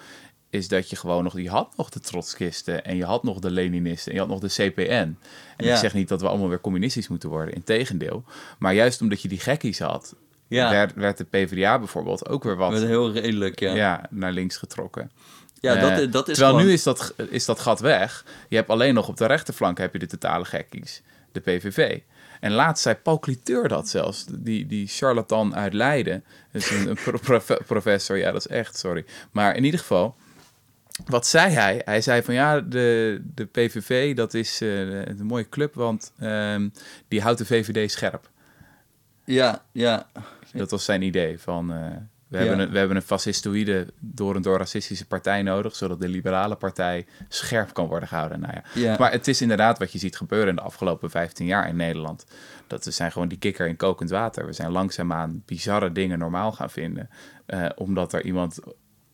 Is 0.49 0.67
dat 0.67 0.89
je 0.89 0.95
gewoon 0.95 1.23
nog, 1.23 1.39
je 1.39 1.49
had 1.49 1.73
nog 1.77 1.89
de 1.89 1.99
trotskisten 1.99 2.85
en 2.85 2.95
je 2.95 3.05
had 3.05 3.23
nog 3.23 3.39
de 3.39 3.51
Leninisten 3.51 4.11
en 4.11 4.13
je 4.13 4.23
had 4.25 4.41
nog 4.41 4.51
de 4.51 4.71
CPN. 4.71 4.91
En 4.91 5.17
Ja. 5.57 5.73
ik 5.73 5.79
zeg 5.79 5.93
niet 5.93 6.07
dat 6.07 6.21
we 6.21 6.27
allemaal 6.27 6.49
weer 6.49 6.61
communistisch 6.61 7.07
moeten 7.07 7.29
worden, 7.29 7.53
integendeel. 7.53 8.23
Maar 8.59 8.73
juist 8.73 9.01
omdat 9.01 9.21
je 9.21 9.27
die 9.27 9.39
gekkies 9.39 9.79
had, 9.79 10.15
ja. 10.47 10.69
werd, 10.69 10.93
werd 10.93 11.17
de 11.17 11.23
PvdA 11.23 11.79
bijvoorbeeld 11.79 12.27
ook 12.29 12.43
weer 12.43 12.55
wat 12.55 12.73
heel 12.73 13.11
redelijk, 13.11 13.59
ja. 13.59 13.75
Ja, 13.75 14.07
naar 14.09 14.31
links 14.31 14.57
getrokken. 14.57 15.11
Dat, 15.61 15.75
Eh, 15.77 15.97
is- 15.99 16.09
dat 16.11 16.27
is 16.27 16.33
terwijl 16.33 16.53
gewoon... 16.55 16.67
nu 16.67 16.73
is 16.73 16.83
dat, 16.83 17.13
is 17.29 17.45
dat 17.45 17.59
gat 17.59 17.79
weg. 17.79 18.25
Je 18.49 18.55
hebt 18.55 18.69
alleen 18.69 18.93
nog 18.93 19.07
op 19.07 19.17
de 19.17 19.25
rechterflank 19.25 19.77
heb 19.77 19.93
je 19.93 19.99
de 19.99 20.07
totale 20.07 20.45
gekkies, 20.45 21.01
de 21.31 21.39
PVV. 21.39 21.99
En 22.39 22.51
laatst 22.51 22.83
zei 22.83 22.95
Paul 22.95 23.19
Cliteur 23.19 23.67
dat 23.67 23.89
zelfs, 23.89 24.25
die, 24.29 24.65
die 24.65 24.87
charlatan 24.87 25.55
uit 25.55 25.73
Leiden. 25.73 26.23
Dat 26.51 26.61
is 26.61 26.69
een, 26.71 26.87
een 26.89 26.97
pro- 27.03 27.17
profe- 27.17 27.61
professor, 27.65 28.17
ja 28.17 28.31
dat 28.31 28.45
is 28.45 28.47
echt, 28.55 28.77
sorry. 28.77 29.05
Maar 29.31 29.55
in 29.55 29.63
ieder 29.63 29.79
geval, 29.79 30.15
wat 31.05 31.27
zei 31.27 31.51
hij? 31.53 31.81
Hij 31.85 32.01
zei 32.01 32.21
van 32.23 32.33
ja, 32.33 32.59
de, 32.61 33.21
de 33.35 33.45
PVV 33.45 34.15
dat 34.15 34.33
is 34.33 34.61
eh, 34.61 34.79
een 35.05 35.25
mooie 35.25 35.49
club, 35.49 35.73
want 35.73 36.11
ehm, 36.19 36.69
die 37.07 37.21
houdt 37.21 37.37
de 37.37 37.45
VVD 37.45 37.91
scherp. 37.91 38.29
Ja, 39.25 39.63
ja. 39.71 40.07
Dat 40.53 40.71
was 40.71 40.85
zijn 40.85 41.01
idee 41.01 41.39
van... 41.39 41.73
we, 42.27 42.37
Ja. 42.37 42.43
hebben 42.45 42.65
een, 42.65 42.71
we 42.71 42.77
hebben 42.77 42.95
een 42.97 43.01
fascistoïde, 43.03 43.87
door 43.99 44.35
en 44.35 44.41
door 44.41 44.57
racistische 44.57 45.05
partij 45.07 45.41
nodig... 45.41 45.75
zodat 45.75 45.99
de 46.01 46.07
liberale 46.07 46.55
partij 46.55 47.05
scherp 47.29 47.73
kan 47.73 47.87
worden 47.87 48.07
gehouden. 48.09 48.39
Nou 48.39 48.53
ja. 48.53 48.63
Ja. 48.81 48.95
Maar 48.99 49.11
het 49.11 49.27
is 49.27 49.41
inderdaad 49.41 49.79
wat 49.79 49.91
je 49.91 49.97
ziet 49.99 50.17
gebeuren 50.17 50.49
in 50.49 50.55
de 50.55 50.61
afgelopen 50.61 51.09
15 51.09 51.45
jaar 51.45 51.67
in 51.67 51.75
Nederland. 51.75 52.25
Dat 52.67 52.85
we 52.85 52.91
zijn 52.91 53.11
gewoon 53.11 53.27
die 53.27 53.37
kikker 53.37 53.67
in 53.67 53.75
kokend 53.75 54.09
water. 54.09 54.45
We 54.45 54.53
zijn 54.53 54.71
langzaamaan 54.71 55.43
bizarre 55.45 55.91
dingen 55.91 56.19
normaal 56.19 56.51
gaan 56.51 56.69
vinden. 56.69 57.09
eh, 57.45 57.65
omdat 57.75 58.13
er 58.13 58.23
iemand 58.25 58.59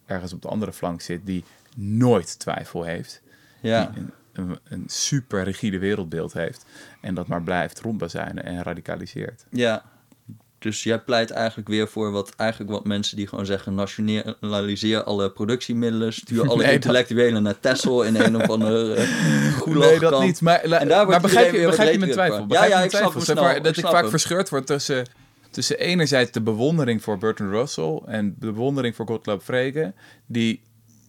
ergens 0.06 0.34
op 0.34 0.42
de 0.42 0.48
andere 0.48 0.74
flank 0.74 1.02
zit 1.02 1.26
die 1.26 1.44
nooit 1.76 2.40
twijfel 2.40 2.84
heeft. 2.84 3.22
ja. 3.62 3.86
Die 3.86 4.02
een, 4.02 4.12
een, 4.34 4.60
een 4.64 4.84
super 4.88 5.44
rigide 5.44 5.80
wereldbeeld 5.80 6.34
heeft. 6.34 6.66
En 7.02 7.14
dat 7.16 7.28
maar 7.28 7.44
blijft 7.44 7.80
rondbazuinen 7.80 8.44
en 8.44 8.64
radicaliseert. 8.64 9.46
Ja. 9.50 9.84
Dus 10.62 10.84
jij 10.84 11.00
pleit 11.00 11.32
eigenlijk 11.32 11.68
weer 11.68 11.88
voor 11.88 12.12
wat, 12.12 12.34
eigenlijk 12.36 12.72
wat 12.72 12.86
mensen 12.86 13.18
die 13.18 13.28
gewoon 13.28 13.46
zeggen... 13.46 13.76
nationaliseer 13.76 15.04
alle 15.04 15.32
productiemiddelen... 15.32 16.14
stuur 16.14 16.42
alle 16.50 16.56
Nee, 16.56 16.66
dat- 16.66 16.74
intellectuelen 16.74 17.44
naar 17.44 17.60
Texel 17.60 18.04
in 18.04 18.16
een 18.16 18.36
of 18.36 18.50
andere 18.50 18.98
uh, 18.98 19.66
Nee, 19.76 20.00
dat 20.00 20.22
niet. 20.22 20.42
Maar, 20.42 20.60
En 20.60 20.88
daar 20.88 21.08
maar 21.08 21.22
begrijp 21.22 21.54
je, 21.54 21.66
begrijp 21.66 21.92
je 21.92 22.00
mijn 22.00 22.12
twijfel? 22.12 22.46
Ja, 22.48 22.64
je 22.64 22.70
ja, 22.70 22.80
ik 22.84 22.90
twijfel? 22.90 23.22
snel. 23.22 23.36
dat 23.44 23.66
ik 23.68 23.76
snap 23.76 23.92
vaak 23.92 24.02
hem. 24.02 24.10
verscheurd 24.10 24.50
word 24.50 24.66
tussen, 24.66 25.06
tussen 25.50 25.80
enerzijds 25.80 26.32
de 26.32 26.42
bewondering 26.42 27.02
voor 27.04 27.18
Bertrand 27.18 27.52
Russell 27.52 28.02
en 28.06 28.36
de 28.40 28.46
bewondering 28.52 28.96
voor 28.96 29.08
Gottlob 29.08 29.42
Frege, 29.42 29.94
die 30.26 30.62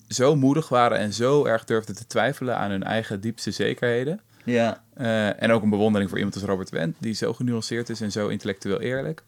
zo 0.09 0.37
moedig 0.37 0.69
waren 0.69 0.99
en 0.99 1.13
zo 1.13 1.45
erg 1.45 1.65
durfden 1.65 1.95
te 1.95 2.07
twijfelen 2.07 2.57
aan 2.57 2.71
hun 2.71 2.83
eigen 2.83 3.21
diepste 3.21 3.51
zekerheden. 3.51 4.21
Ja, 4.45 4.83
Eh, 4.95 5.43
en 5.43 5.51
ook 5.53 5.63
een 5.63 5.71
bewondering 5.71 6.09
voor 6.11 6.19
iemand 6.19 6.37
als 6.37 6.45
Robert 6.45 6.71
Wendt, 6.71 6.97
die 7.01 7.15
zo 7.15 7.33
genuanceerd 7.33 7.89
is 7.89 8.01
en 8.01 8.13
zo 8.13 8.29
intellectueel 8.29 8.81
eerlijk. 8.81 9.23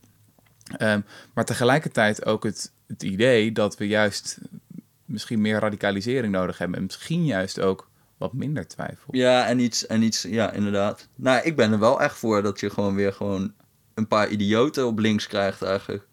Ehm, 0.76 1.00
maar 1.34 1.44
tegelijkertijd 1.44 2.24
ook 2.26 2.44
het, 2.44 2.72
het 2.86 3.02
idee 3.02 3.52
dat 3.52 3.76
we 3.76 3.86
juist 3.86 4.38
misschien 5.04 5.40
meer 5.40 5.58
radicalisering 5.58 6.32
nodig 6.32 6.58
hebben. 6.58 6.78
En 6.78 6.84
misschien 6.84 7.24
juist 7.24 7.60
ook 7.60 7.90
wat 8.16 8.32
minder 8.32 8.66
twijfel. 8.66 9.16
ja, 9.16 9.46
en 9.46 9.58
iets, 9.58 9.86
en 9.86 10.02
iets, 10.02 10.22
ja, 10.22 10.52
inderdaad. 10.52 11.08
Nou, 11.16 11.42
ik 11.42 11.56
ben 11.56 11.72
er 11.72 11.78
wel 11.78 12.00
echt 12.00 12.16
voor 12.16 12.42
dat 12.42 12.60
je 12.60 12.70
gewoon 12.70 12.94
weer 12.94 13.12
gewoon 13.12 13.52
een 13.94 14.08
paar 14.08 14.28
idioten 14.28 14.86
op 14.86 14.98
links 14.98 15.26
krijgt 15.26 15.62
eigenlijk. 15.62 16.06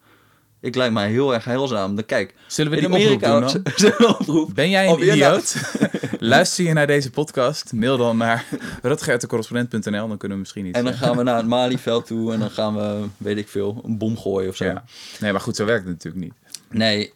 Ik 0.62 0.74
lijkt 0.74 0.94
mij 0.94 1.10
heel 1.10 1.34
erg 1.34 1.44
heilzaam. 1.44 1.94
Dan 1.94 2.04
kijk, 2.04 2.34
Zullen 2.46 2.72
we 2.72 2.78
die 2.78 2.86
oproep 2.86 3.02
Amerika... 3.02 3.40
doen 3.40 3.62
dan? 3.98 4.08
Oproep? 4.18 4.54
Ben 4.54 4.70
jij 4.70 4.84
een 4.84 4.90
Alweer 4.90 5.12
idioot? 5.12 5.56
Luister 6.18 6.64
je 6.64 6.72
naar 6.72 6.86
deze 6.86 7.10
podcast? 7.10 7.72
Mail 7.72 7.96
dan 7.96 8.16
naar 8.16 8.44
rutgertecorrespondent.nl, 8.82 10.08
dan 10.08 10.16
kunnen 10.16 10.36
we 10.36 10.42
misschien 10.42 10.66
iets... 10.66 10.78
En 10.78 10.84
dan 10.84 10.92
eh, 10.92 10.98
gaan 10.98 11.16
we 11.16 11.22
naar 11.22 11.36
het 11.36 11.46
Malieveld 11.46 12.06
toe 12.06 12.32
en 12.32 12.40
dan 12.40 12.50
gaan 12.50 12.74
we, 12.74 13.06
weet 13.16 13.36
ik 13.36 13.48
veel, 13.48 13.80
een 13.84 13.98
bom 13.98 14.18
gooien 14.18 14.48
of 14.48 14.56
zo. 14.56 14.64
ja. 14.64 14.84
Nee, 15.20 15.32
maar 15.32 15.40
goed, 15.40 15.56
zo 15.56 15.64
werkt 15.64 15.84
het 15.84 15.92
natuurlijk 15.92 16.24
niet. 16.24 16.34
Nee, 16.70 17.12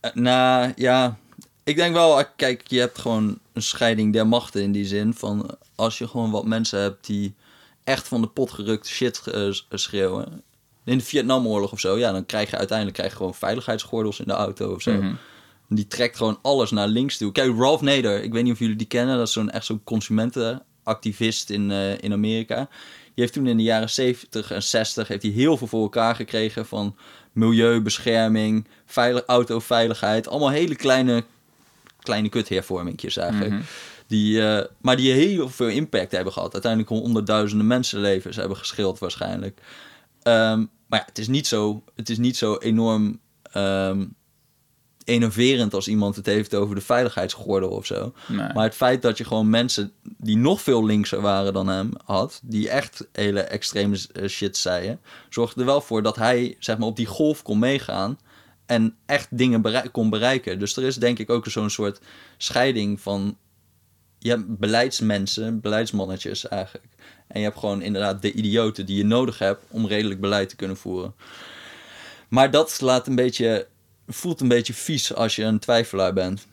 eh, 0.00 0.10
nou 0.14 0.72
ja, 0.76 1.16
ik 1.64 1.76
denk 1.76 1.94
wel, 1.94 2.18
eh, 2.18 2.24
kijk, 2.36 2.62
je 2.66 2.78
hebt 2.78 2.98
gewoon 2.98 3.38
een 3.52 3.62
scheiding 3.62 4.12
der 4.12 4.26
machten 4.26 4.62
in 4.62 4.72
die 4.72 4.86
zin 4.86 5.14
van 5.14 5.56
als 5.74 5.98
je 5.98 6.08
gewoon 6.08 6.30
wat 6.30 6.46
mensen 6.46 6.80
hebt 6.80 7.06
die 7.06 7.34
echt 7.84 8.08
van 8.08 8.20
de 8.20 8.28
pot 8.28 8.50
gerukt 8.50 8.86
shit 8.86 9.22
schreeuwen. 9.70 10.42
In 10.84 10.98
de 10.98 11.04
Vietnamoorlog 11.04 11.72
of 11.72 11.80
zo, 11.80 11.98
ja, 11.98 12.12
dan 12.12 12.26
krijg 12.26 12.50
je 12.50 12.56
uiteindelijk 12.56 12.96
krijg 12.96 13.10
je 13.10 13.16
gewoon 13.16 13.34
veiligheidsgordels 13.34 14.20
in 14.20 14.26
de 14.26 14.32
auto 14.32 14.74
of 14.74 14.82
zo. 14.82 14.92
Mhm. 14.92 15.14
Die 15.68 15.86
trekt 15.86 16.16
gewoon 16.16 16.38
alles 16.42 16.70
naar 16.70 16.88
links 16.88 17.16
toe. 17.16 17.32
Kijk, 17.32 17.56
Ralph 17.58 17.80
Nader, 17.80 18.22
ik 18.22 18.32
weet 18.32 18.42
niet 18.42 18.52
of 18.52 18.58
jullie 18.58 18.76
die 18.76 18.86
kennen, 18.86 19.16
dat 19.16 19.26
is 19.26 19.32
zo'n 19.32 19.50
echt 19.50 19.64
zo'n 19.64 19.84
consumentenactivist 19.84 21.50
in, 21.50 21.70
eh, 21.70 22.02
in 22.02 22.12
Amerika. 22.12 22.68
Die 23.04 23.24
heeft 23.24 23.32
toen 23.32 23.46
in 23.46 23.56
de 23.56 23.62
jaren 23.62 23.90
70 23.90 24.50
en 24.50 24.62
60 24.62 25.08
heeft 25.08 25.22
hij 25.22 25.32
heel 25.32 25.56
veel 25.56 25.66
voor 25.66 25.82
elkaar 25.82 26.14
gekregen 26.14 26.66
van 26.66 26.96
milieubescherming, 27.32 28.66
veilig, 28.86 29.22
autoveiligheid. 29.26 30.28
Allemaal 30.28 30.50
hele 30.50 30.74
kleine, 30.74 31.24
kleine 31.98 32.28
kuthervormingjes 32.28 33.16
eigenlijk. 33.16 33.52
Mhm. 33.52 33.62
Die, 34.06 34.46
eh, 34.46 34.64
maar 34.80 34.96
die 34.96 35.12
heel 35.12 35.48
veel 35.48 35.68
impact 35.68 36.12
hebben 36.12 36.32
gehad. 36.32 36.52
Uiteindelijk 36.52 36.90
honderdduizenden 36.90 37.66
mensenlevens 37.66 38.36
hebben 38.36 38.56
geschild 38.56 38.98
waarschijnlijk. 38.98 39.60
Ehm, 40.22 40.64
maar 40.86 40.98
ja, 40.98 41.04
het 41.04 41.18
is 41.18 41.28
niet 41.28 41.46
zo, 41.46 41.84
het 41.94 42.08
is 42.10 42.18
niet 42.18 42.36
zo 42.36 42.56
enorm 42.56 43.20
ehm, 43.42 44.04
enerverend 45.04 45.74
als 45.74 45.88
iemand 45.88 46.16
het 46.16 46.26
heeft 46.26 46.54
over 46.54 46.74
de 46.74 46.80
veiligheidsgordel 46.80 47.70
of 47.70 47.86
zo. 47.86 48.12
Nee. 48.28 48.52
Maar 48.54 48.64
het 48.64 48.74
feit 48.74 49.02
dat 49.02 49.18
je 49.18 49.24
gewoon 49.24 49.50
mensen 49.50 49.92
die 50.02 50.36
nog 50.36 50.60
veel 50.60 50.84
linkser 50.84 51.20
waren 51.20 51.52
dan 51.52 51.68
hem 51.68 51.90
had, 52.04 52.40
die 52.42 52.68
echt 52.68 53.08
hele 53.12 53.40
extreme 53.40 53.98
eh, 54.12 54.28
shit 54.28 54.56
zeiden, 54.56 55.00
zorgde 55.28 55.60
er 55.60 55.66
wel 55.66 55.80
voor 55.80 56.02
dat 56.02 56.16
hij 56.16 56.56
zeg 56.58 56.78
maar 56.78 56.88
op 56.88 56.96
die 56.96 57.06
golf 57.06 57.42
kon 57.42 57.58
meegaan 57.58 58.18
en 58.66 58.96
echt 59.06 59.28
dingen 59.30 59.90
kon 59.90 60.10
bereiken. 60.10 60.58
Dus 60.58 60.76
er 60.76 60.82
is 60.82 60.96
denk 60.96 61.18
ik 61.18 61.30
ook 61.30 61.46
zo'n 61.46 61.70
soort 61.70 62.00
scheiding 62.36 63.00
van 63.00 63.36
je 64.18 64.30
hebt 64.30 64.58
beleidsmensen, 64.58 65.60
beleidsmannetjes 65.60 66.48
eigenlijk. 66.48 66.86
En 67.26 67.38
je 67.40 67.46
hebt 67.46 67.58
gewoon 67.58 67.82
inderdaad 67.82 68.22
de 68.22 68.32
idioten 68.32 68.86
die 68.86 68.96
je 68.96 69.04
nodig 69.04 69.38
hebt 69.38 69.62
om 69.68 69.86
redelijk 69.86 70.20
beleid 70.20 70.48
te 70.48 70.56
kunnen 70.56 70.76
voeren. 70.76 71.14
Maar 72.28 72.50
dat 72.50 72.80
laat 72.80 73.06
een 73.06 73.14
beetje, 73.14 73.66
voelt 74.08 74.40
een 74.40 74.48
beetje 74.48 74.74
vies 74.74 75.14
als 75.14 75.36
je 75.36 75.42
een 75.44 75.58
twijfelaar 75.58 76.12
bent. 76.12 76.46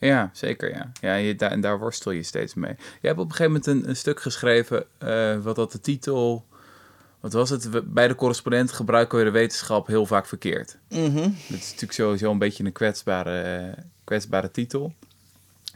Ja, 0.00 0.30
zeker 0.32 0.70
ja. 0.74 0.92
ja 1.00 1.14
je, 1.14 1.34
daar, 1.36 1.50
en 1.50 1.60
daar 1.60 1.78
worstel 1.78 2.12
je 2.12 2.22
steeds 2.22 2.54
mee. 2.54 2.74
Je 3.00 3.06
hebt 3.06 3.18
op 3.20 3.30
een 3.30 3.34
gegeven 3.36 3.52
moment 3.52 3.66
een, 3.84 3.88
een 3.88 3.96
stuk 3.96 4.20
geschreven, 4.22 4.84
eh, 4.98 5.38
wat 5.38 5.56
had 5.56 5.72
de 5.72 5.80
titel... 5.80 6.44
Wat 7.20 7.32
was 7.32 7.50
het? 7.50 7.70
We- 7.70 7.82
Bij 7.82 8.08
de 8.08 8.14
correspondent 8.14 8.72
gebruiken 8.72 9.18
we 9.18 9.24
de 9.24 9.30
wetenschap 9.30 9.86
heel 9.86 10.06
vaak 10.06 10.26
verkeerd. 10.26 10.76
Mhm. 10.88 11.14
Dat 11.22 11.58
is 11.58 11.64
natuurlijk 11.64 11.92
sowieso 11.92 12.30
een 12.30 12.38
beetje 12.38 12.64
een 12.64 12.72
kwetsbare, 12.72 13.40
eh, 13.40 13.82
kwetsbare 14.04 14.50
titel. 14.50 14.92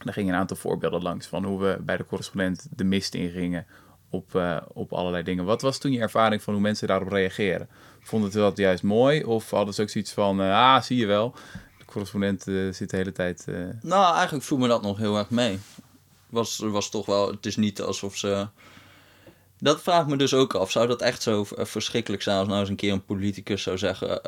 Daar 0.04 0.12
gingen 0.14 0.34
een 0.34 0.40
aantal 0.40 0.56
voorbeelden 0.56 1.02
langs 1.02 1.26
van 1.26 1.44
hoe 1.44 1.61
we 1.61 1.76
bij 1.80 1.96
de 1.96 2.06
correspondent 2.06 2.66
de 2.76 2.84
mist 2.84 3.14
ingingen 3.14 3.66
op, 4.11 4.35
eh, 4.35 4.57
op 4.73 4.92
allerlei 4.92 5.23
dingen. 5.23 5.44
Wat 5.44 5.62
was 5.62 5.79
toen 5.79 5.92
je 5.92 6.01
ervaring 6.01 6.42
van 6.42 6.55
hoe 6.55 6.62
mensen 6.62 6.88
daarop 6.88 7.09
reageren? 7.09 7.68
Vonden 8.01 8.31
ze 8.31 8.38
dat 8.38 8.57
juist 8.57 8.83
mooi 8.83 9.25
of 9.25 9.51
hadden 9.51 9.75
ze 9.75 9.83
ook 9.83 9.88
zoiets 9.90 10.12
van, 10.12 10.40
eh, 10.40 10.75
ah, 10.75 10.83
zie 10.83 10.97
je 10.97 11.07
wel, 11.07 11.35
de 11.79 11.85
correspondent 11.85 12.47
eh, 12.47 12.55
zit 12.73 12.90
de 12.90 12.97
hele 12.97 13.12
tijd... 13.12 13.47
Nou, 13.81 14.14
eigenlijk 14.14 14.44
viel 14.44 14.57
me 14.57 14.68
dat 14.68 14.83
nog 14.83 14.99
heel 14.99 15.16
erg 15.18 15.31
mee. 15.31 15.59
Was, 16.29 16.59
was 16.59 16.90
toch 16.90 17.07
wel, 17.07 17.31
het 17.31 17.47
is 17.47 17.57
niet 17.57 17.81
alsof 17.81 18.16
ze. 18.16 18.49
Dat 19.59 19.83
vraagt 19.83 20.07
me 20.07 20.16
dus 20.16 20.35
ook 20.35 20.55
af. 20.55 20.71
Zou 20.71 20.87
dat 20.87 21.03
echt 21.03 21.23
zo 21.23 21.47
verschrikkelijk 21.49 22.23
zijn 22.23 22.38
als 22.38 22.49
nou 22.49 22.61
eens 22.61 22.68
een 22.68 22.77
keer 22.77 22.92
een 22.92 23.05
politicus 23.05 23.62
zou 23.62 23.79
zeggen: 23.79 24.21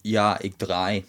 Ja, 0.00 0.38
ik 0.38 0.56
draai. 0.56 1.04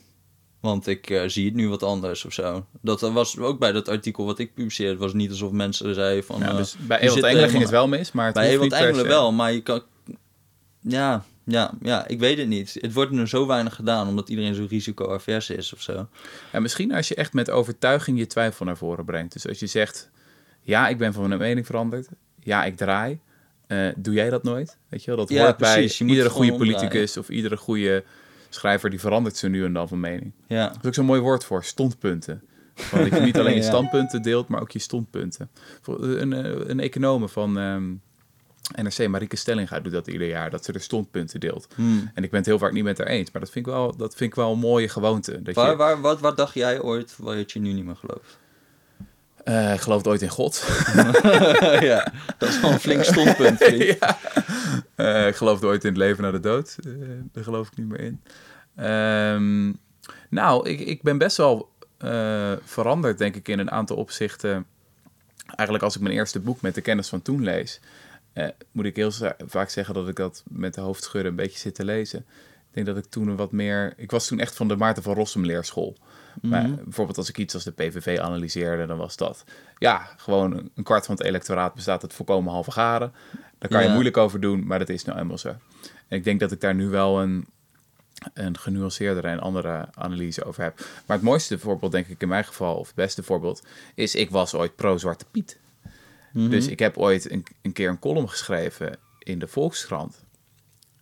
Want 0.60 0.88
ik 0.88 1.10
eh, 1.10 1.24
zie 1.28 1.46
het 1.46 1.54
nu 1.54 1.70
wat 1.70 1.84
anders 1.84 2.26
of 2.26 2.34
zo. 2.34 2.66
Dat 2.82 3.02
was 3.02 3.38
ook 3.38 3.60
bij 3.60 3.72
dat 3.72 3.88
artikel 3.88 4.26
wat 4.26 4.40
ik 4.40 4.54
publiceerde. 4.54 4.92
Het 4.92 5.02
was 5.02 5.14
niet 5.14 5.30
alsof 5.30 5.52
mensen 5.52 5.94
zeiden 5.94 6.24
van. 6.24 6.40
ja, 6.40 6.50
eh, 6.50 6.58
dus 6.58 6.76
bij 6.80 6.98
je 7.02 7.06
Ewald 7.06 7.24
Engelen 7.24 7.50
ging 7.50 7.62
het 7.62 7.72
wel 7.72 7.88
mis, 7.88 8.12
maar 8.12 8.26
het 8.26 8.34
bij 8.34 8.50
Ewald 8.50 8.72
Engelen 8.72 9.08
wel, 9.08 9.32
maar 9.32 9.54
je 9.54 9.62
kan. 9.62 9.82
Ja, 10.82 11.26
Ja, 11.46 11.72
ja, 11.82 12.08
ik 12.08 12.20
weet 12.20 12.38
het 12.38 12.48
niet. 12.48 12.78
Het 12.82 12.94
wordt 12.94 13.12
nu 13.12 13.28
zo 13.28 13.48
weinig 13.48 13.76
gedaan 13.76 14.08
omdat 14.08 14.30
iedereen 14.30 14.54
zo 14.54 14.66
risico-avers 14.70 15.50
is 15.50 15.74
of 15.74 15.82
zo. 15.82 16.08
En 16.52 16.62
misschien 16.62 16.94
als 16.94 17.08
je 17.08 17.16
echt 17.16 17.34
met 17.34 17.50
overtuiging 17.50 18.18
je 18.18 18.28
twijfel 18.28 18.66
naar 18.66 18.78
voren 18.78 19.06
brengt. 19.06 19.34
Dus 19.34 19.48
als 19.48 19.60
je 19.60 19.68
zegt, 19.68 20.10
ja, 20.62 20.88
ik 20.88 20.98
ben 20.98 21.14
van 21.14 21.28
mijn 21.28 21.40
mening 21.40 21.66
veranderd. 21.66 22.08
Ja, 22.44 22.64
ik 22.64 22.78
draai. 22.78 23.20
Eh, 23.68 23.88
doe 23.96 24.14
jij 24.14 24.30
dat 24.30 24.44
nooit? 24.44 24.78
Weet 24.90 25.04
je 25.04 25.08
wel, 25.08 25.20
dat 25.20 25.30
Ja, 25.30 25.44
hoort 25.44 25.58
precies. 25.58 25.92
Je 25.92 25.98
bij 25.98 26.08
moet 26.08 26.16
iedere 26.16 26.30
goede 26.30 26.56
politicus 26.56 27.18
of 27.18 27.30
iedere 27.30 27.58
goede 27.58 28.04
schrijver 28.58 28.90
die 28.90 29.00
verandert 29.00 29.38
zo 29.38 29.48
nu 29.48 29.66
en 29.66 29.74
dan 29.74 29.88
van 29.88 30.00
mening. 30.00 30.32
Ja, 30.48 30.68
Dat 30.68 30.78
is 30.82 30.88
ook 30.88 30.94
zo'n 30.94 31.06
mooi 31.06 31.22
woord 31.22 31.44
voor, 31.46 31.64
stondpunten. 31.64 32.44
Van 32.76 33.00
dat 33.00 33.14
je 33.14 33.20
niet 33.20 33.38
alleen 33.38 33.56
je 33.62 33.62
standpunten 33.64 34.22
deelt, 34.22 34.48
maar 34.48 34.62
ook 34.62 34.72
je 34.72 34.80
stondpunten. 34.80 35.50
Voor- 35.82 36.04
Een, 36.04 36.34
eh, 36.34 36.70
een 36.70 36.80
econoom 36.80 37.30
van 37.30 37.58
ehm, 37.58 37.94
NRC, 38.84 39.08
Marieke 39.08 39.36
Stellinga, 39.36 39.80
doet 39.80 39.92
dat 39.92 40.08
ieder 40.08 40.28
jaar. 40.28 40.50
Dat 40.50 40.66
ze 40.66 40.72
de 40.72 40.80
standpunten 40.80 41.40
deelt. 41.40 41.68
Hmm. 41.76 42.12
En 42.14 42.24
ik 42.24 42.30
ben 42.30 42.40
het 42.40 42.46
heel 42.50 42.60
vaak 42.60 42.72
niet 42.72 42.84
met 42.84 42.98
haar 42.98 43.08
eens. 43.08 43.32
Maar 43.32 43.42
dat 43.42 43.52
vind 43.52 43.66
ik 43.68 43.72
wel, 43.72 43.96
dat 43.98 44.16
vind 44.16 44.30
ik 44.30 44.36
wel 44.36 44.52
een 44.52 44.60
mooie 44.60 44.90
gewoonte. 44.90 45.42
Dat 45.42 45.56
Waar, 45.56 45.70
je, 45.70 45.76
waar, 45.76 46.02
wat, 46.02 46.20
wat 46.20 46.38
dacht 46.38 46.54
jij 46.54 46.82
ooit 46.82 47.16
waar 47.18 47.38
je 47.38 47.60
nu 47.60 47.74
niet 47.74 47.86
meer 47.86 47.96
gelooft? 47.96 48.38
Eh, 49.48 49.74
ik 49.74 49.80
geloof 49.80 50.06
ooit 50.06 50.22
in 50.22 50.30
God. 50.30 50.64
ja, 51.80 52.12
dat 52.38 52.50
is 52.50 52.60
wel 52.60 52.72
een 52.72 52.80
flink 52.80 53.04
stondpunt, 53.04 53.58
vriend. 53.58 53.84
ja. 54.00 54.18
Eh, 54.96 55.28
ik 55.28 55.36
geloofde 55.36 55.68
ooit 55.68 55.84
in 55.84 55.90
het 55.90 55.98
leven 55.98 56.24
na 56.24 56.32
de 56.32 56.40
dood. 56.40 56.78
Eh, 56.86 56.92
daar 57.32 57.44
geloof 57.44 57.68
ik 57.68 57.78
niet 57.78 57.88
meer 57.88 58.00
in. 58.00 58.22
Ehm, 58.76 59.74
nou, 60.30 60.70
ik, 60.70 60.80
ik 60.80 61.02
ben 61.02 61.18
best 61.18 61.38
wel 61.38 61.70
eh, 61.98 62.54
veranderd, 62.64 63.18
denk 63.18 63.36
ik, 63.36 63.48
in 63.48 63.60
een 63.60 63.72
aantal 63.72 63.96
opzichten. 63.96 64.66
Eigenlijk 65.46 65.84
als 65.84 65.96
ik 65.96 66.02
mijn 66.02 66.16
eerste 66.16 66.40
boek 66.40 66.62
met 66.62 66.76
de 66.76 66.82
kennis 66.82 67.10
van 67.10 67.22
toen 67.22 67.44
lees, 67.44 67.80
eh, 68.34 68.48
moet 68.72 68.86
ik 68.86 68.96
heel 68.96 69.12
vaak 69.46 69.70
zeggen 69.70 69.94
dat 69.94 70.08
ik 70.08 70.16
dat 70.16 70.44
met 70.50 70.74
de 70.74 70.82
hoofdschudden 70.82 71.32
een 71.32 71.38
beetje 71.38 71.60
zit 71.60 71.76
te 71.76 71.86
lezen. 71.86 72.26
Ik 72.70 72.84
denk 72.84 72.86
dat 72.86 73.06
ik 73.06 73.12
toen 73.12 73.28
een 73.28 73.36
wat 73.36 73.52
meer... 73.52 73.94
Ik 73.98 74.12
was 74.12 74.28
toen 74.28 74.40
echt 74.40 74.56
van 74.56 74.68
de 74.68 74.76
Maarten 74.76 75.04
van 75.04 75.14
Rossum 75.14 75.46
leerschool. 75.46 75.98
Maar 76.42 76.70
bijvoorbeeld 76.84 77.18
als 77.18 77.30
ik 77.30 77.38
iets 77.38 77.54
als 77.54 77.64
de 77.64 77.72
PVV 77.72 78.20
analyseerde, 78.20 78.86
dan 78.86 78.98
was 78.98 79.16
dat... 79.16 79.44
Ja, 79.78 80.10
gewoon 80.18 80.70
een 80.76 80.84
kwart 80.84 81.06
van 81.06 81.16
het 81.16 81.24
electoraat 81.24 81.74
bestaat 81.74 82.02
uit 82.02 82.14
volkomen 82.14 82.52
halve 82.52 82.72
garen. 82.72 83.14
Daar 83.58 83.70
kan 83.70 83.84
je 83.84 83.90
moeilijk 83.90 84.18
over 84.18 84.40
doen, 84.40 84.68
maar 84.68 84.80
dat 84.80 84.90
is 84.90 85.04
nou 85.04 85.20
eenmaal 85.20 85.38
zo. 85.38 85.50
En 86.08 86.18
ik 86.18 86.24
denk 86.24 86.40
dat 86.40 86.52
ik 86.52 86.62
daar 86.62 86.76
nu 86.76 86.88
wel 86.88 87.22
een, 87.22 87.46
een 88.34 88.58
genuanceerdere 88.58 89.28
en 89.28 89.40
andere 89.40 89.88
analyse 89.94 90.44
over 90.44 90.64
heb. 90.64 90.78
Maar 91.06 91.18
het 91.18 91.26
mooiste 91.26 91.60
voorbeeld, 91.60 91.92
denk 91.92 92.08
ik 92.08 92.22
in 92.22 92.28
mijn 92.28 92.46
geval, 92.46 92.76
of 92.76 92.88
het 92.88 92.96
beste 92.96 93.24
voorbeeld, 93.24 93.64
is 93.96 94.16
ik 94.16 94.30
was 94.30 94.54
ooit 94.54 94.76
pro-Zwarte 94.76 95.26
Piet. 95.32 95.60
Dus 96.34 96.68
ik 96.68 96.80
heb 96.80 96.98
ooit 96.98 97.32
een, 97.32 97.46
een 97.62 97.74
keer 97.74 97.90
een 97.90 98.00
column 98.00 98.30
geschreven 98.30 98.98
in 99.20 99.40
de 99.40 99.48
Volkskrant. 99.48 100.26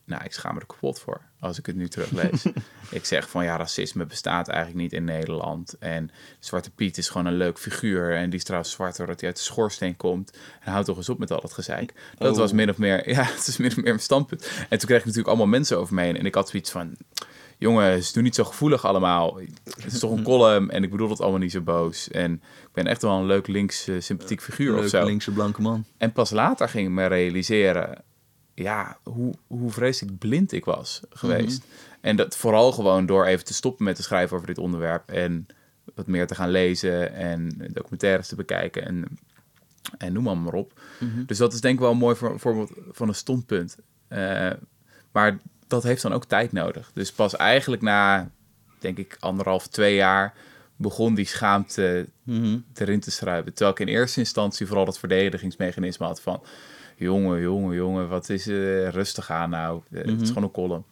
Nou, 0.05 0.23
ik 0.23 0.33
schaam 0.33 0.53
me 0.53 0.59
er 0.59 0.65
kapot 0.65 0.99
voor 0.99 1.21
als 1.39 1.59
ik 1.59 1.65
het 1.65 1.75
nu 1.75 1.87
teruglees. 1.87 2.45
ik 2.89 3.05
zeg 3.05 3.29
van 3.29 3.43
ja, 3.43 3.55
racisme 3.57 4.05
bestaat 4.05 4.47
eigenlijk 4.47 4.77
niet 4.77 4.93
in 4.93 5.03
Nederland. 5.03 5.75
En 5.79 6.11
Zwarte 6.39 6.71
Piet 6.71 6.97
is 6.97 7.09
gewoon 7.09 7.27
een 7.27 7.37
leuk 7.37 7.59
figuur. 7.59 8.15
En 8.15 8.29
die 8.29 8.39
is 8.39 8.43
trouwens 8.45 8.71
zwart 8.71 8.97
doordat 8.97 9.19
hij 9.19 9.29
uit 9.29 9.37
de 9.37 9.43
schoorsteen 9.43 9.97
komt. 9.97 10.37
En 10.61 10.71
houd 10.71 10.85
toch 10.85 10.97
eens 10.97 11.09
op 11.09 11.19
met 11.19 11.31
al 11.31 11.41
dat 11.41 11.53
gezeik. 11.53 11.93
Dat 12.17 12.31
Oh. 12.31 12.37
was 12.37 12.51
min 12.51 12.69
of 12.69 12.77
meer, 12.77 13.09
ja, 13.15 13.23
het 13.23 13.47
is 13.47 13.57
min 13.57 13.67
of 13.69 13.75
meer 13.75 13.83
mijn 13.85 13.99
standpunt. 13.99 14.49
En 14.69 14.77
toen 14.77 14.87
kreeg 14.87 14.99
ik 14.99 15.05
natuurlijk 15.05 15.27
allemaal 15.27 15.47
mensen 15.47 15.77
over 15.77 15.93
me 15.95 16.01
heen. 16.01 16.17
En 16.17 16.25
ik 16.25 16.35
had 16.35 16.49
zoiets 16.49 16.71
van, 16.71 16.95
jongens, 17.57 18.13
doe 18.13 18.23
niet 18.23 18.35
zo 18.35 18.43
gevoelig 18.43 18.85
allemaal. 18.85 19.39
Het 19.63 19.93
is 19.93 19.99
toch 19.99 20.11
een 20.11 20.23
column 20.31 20.69
en 20.71 20.83
ik 20.83 20.91
bedoel 20.91 21.09
het 21.09 21.21
allemaal 21.21 21.39
niet 21.39 21.51
zo 21.51 21.61
boos. 21.61 22.09
En 22.09 22.33
ik 22.33 22.71
ben 22.73 22.87
echt 22.87 23.01
wel 23.01 23.17
een 23.19 23.25
leuk 23.25 23.47
links 23.47 23.87
eh, 23.87 23.95
sympathiek 23.99 24.41
figuur 24.41 24.77
of 24.77 24.87
zo. 24.87 25.05
linkse 25.05 25.31
blanke 25.31 25.61
man. 25.61 25.85
En 25.97 26.11
pas 26.11 26.29
later 26.31 26.69
ging 26.69 26.87
ik 26.87 26.93
me 26.93 27.05
realiseren, 27.05 28.03
ja, 28.55 28.97
hoe, 29.03 29.33
hoe 29.47 29.71
vreselijk 29.71 30.17
blind 30.17 30.51
ik 30.51 30.65
was 30.65 31.01
geweest. 31.09 31.63
En 32.01 32.15
dat 32.15 32.37
vooral 32.37 32.71
gewoon 32.71 33.05
door 33.05 33.25
even 33.25 33.45
te 33.45 33.53
stoppen 33.53 33.85
met 33.85 33.95
te 33.95 34.03
schrijven 34.03 34.35
over 34.35 34.47
dit 34.47 34.57
onderwerp 34.57 35.09
en 35.09 35.47
wat 35.95 36.07
meer 36.07 36.27
te 36.27 36.35
gaan 36.35 36.49
lezen 36.49 37.13
en 37.13 37.69
documentaires 37.73 38.27
te 38.27 38.35
bekijken 38.35 38.85
en, 38.85 39.05
en 39.97 40.13
noem 40.13 40.23
maar, 40.23 40.37
maar 40.37 40.53
op. 40.53 40.79
Dus 41.25 41.37
dat 41.37 41.53
is 41.53 41.61
denk 41.61 41.73
ik 41.73 41.79
wel 41.79 41.91
een 41.91 41.97
mooi 41.97 42.15
voor- 42.15 42.39
voorbeeld 42.39 42.71
van 42.91 43.07
een 43.07 43.15
stondpunt. 43.15 43.77
Eh, 44.07 44.51
maar 45.11 45.39
dat 45.67 45.83
heeft 45.83 46.01
dan 46.01 46.13
ook 46.13 46.25
tijd 46.25 46.51
nodig. 46.51 46.91
Dus 46.93 47.11
pas 47.11 47.35
eigenlijk 47.35 47.81
na, 47.81 48.29
denk 48.79 48.97
ik, 48.97 49.17
anderhalf, 49.19 49.67
twee 49.67 49.95
jaar 49.95 50.33
begon 50.75 51.15
die 51.15 51.25
schaamte 51.25 52.07
Mhm. 52.23 52.57
erin 52.73 52.99
te 52.99 53.11
schrijven. 53.11 53.53
Terwijl 53.53 53.71
ik 53.71 53.87
in 53.87 53.93
eerste 53.93 54.19
instantie 54.19 54.65
vooral 54.67 54.85
dat 54.85 54.99
verdedigingsmechanisme 54.99 56.05
had 56.05 56.21
van... 56.21 56.43
jongen, 56.95 57.41
jongen, 57.41 57.75
jongen, 57.75 58.09
wat 58.09 58.29
is 58.29 58.47
eh 58.47 58.89
rustig 58.89 59.31
aan 59.31 59.49
nou. 59.49 59.81
Eh, 59.91 60.05
Het 60.05 60.21
is 60.21 60.27
gewoon 60.27 60.43
een 60.43 60.51
column. 60.51 60.83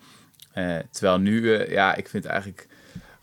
Eh, 0.51 0.75
terwijl 0.91 1.17
nu, 1.17 1.67
ja, 1.71 1.95
ik 1.95 2.07
vind 2.09 2.25
eigenlijk... 2.25 2.67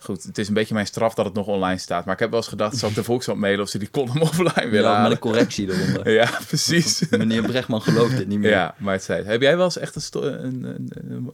Goed, 0.03 0.23
het 0.23 0.37
is 0.37 0.47
een 0.47 0.53
beetje 0.53 0.73
mijn 0.73 0.85
straf 0.85 1.13
dat 1.13 1.25
het 1.25 1.33
nog 1.33 1.47
online 1.47 1.77
staat. 1.79 2.05
Maar 2.05 2.13
ik 2.13 2.19
heb 2.19 2.29
wel 2.29 2.39
eens 2.39 2.47
gedacht, 2.47 2.77
zal 2.77 2.89
ik 2.89 2.95
de 2.95 3.03
Volkskrant 3.11 3.39
mailen 3.39 3.61
of 3.61 3.69
ze 3.69 3.77
die 3.77 3.89
column 3.91 4.21
offline 4.29 4.69
willen 4.69 4.71
Ja, 4.71 4.87
met 4.89 4.95
halen? 4.97 5.11
een 5.11 5.19
correctie 5.19 5.71
eronder. 5.73 6.09
Ja, 6.21 6.29
precies. 6.47 7.09
Meneer 7.09 7.41
Brechtman 7.41 7.81
gelooft 7.81 8.17
dit 8.17 8.27
niet 8.27 8.39
meer. 8.39 8.49
Ja, 8.49 8.75
maar 8.77 8.93
het 8.93 9.03
zei. 9.03 9.23
Heb 9.23 9.41
jij 9.41 9.55
wel 9.55 9.65
eens 9.65 9.77
echt 9.77 10.13
een, 10.15 10.23
een, 10.45 10.63
een, 10.63 10.89
een, 10.93 11.29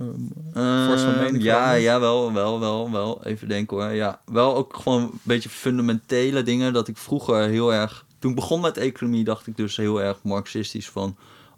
een- 0.53 0.86
Vorst 0.88 1.03
van 1.03 1.17
mening 1.17 1.43
ja, 1.43 1.73
ja, 1.73 1.99
wel, 1.99 2.33
wel, 2.33 2.60
wel, 2.60 2.91
wel. 2.91 3.25
Even 3.25 3.47
denken 3.47 3.77
hoor. 3.77 3.91
Ja, 3.91 4.21
wel 4.25 4.55
ook 4.55 4.75
gewoon 4.75 5.01
een 5.01 5.19
beetje 5.23 5.49
fundamentele 5.49 6.43
dingen 6.43 6.73
dat 6.73 6.88
ik 6.88 6.97
vroeger 6.97 7.47
heel 7.47 7.73
erg... 7.73 8.05
Toen 8.19 8.29
ik 8.29 8.36
begon 8.36 8.62
met 8.62 8.77
economie 8.77 9.23
dacht 9.23 9.47
ik 9.47 9.57
dus 9.57 9.77
heel 9.77 10.01
erg 10.01 10.17
marxistisch 10.23 10.89
van... 10.89 11.17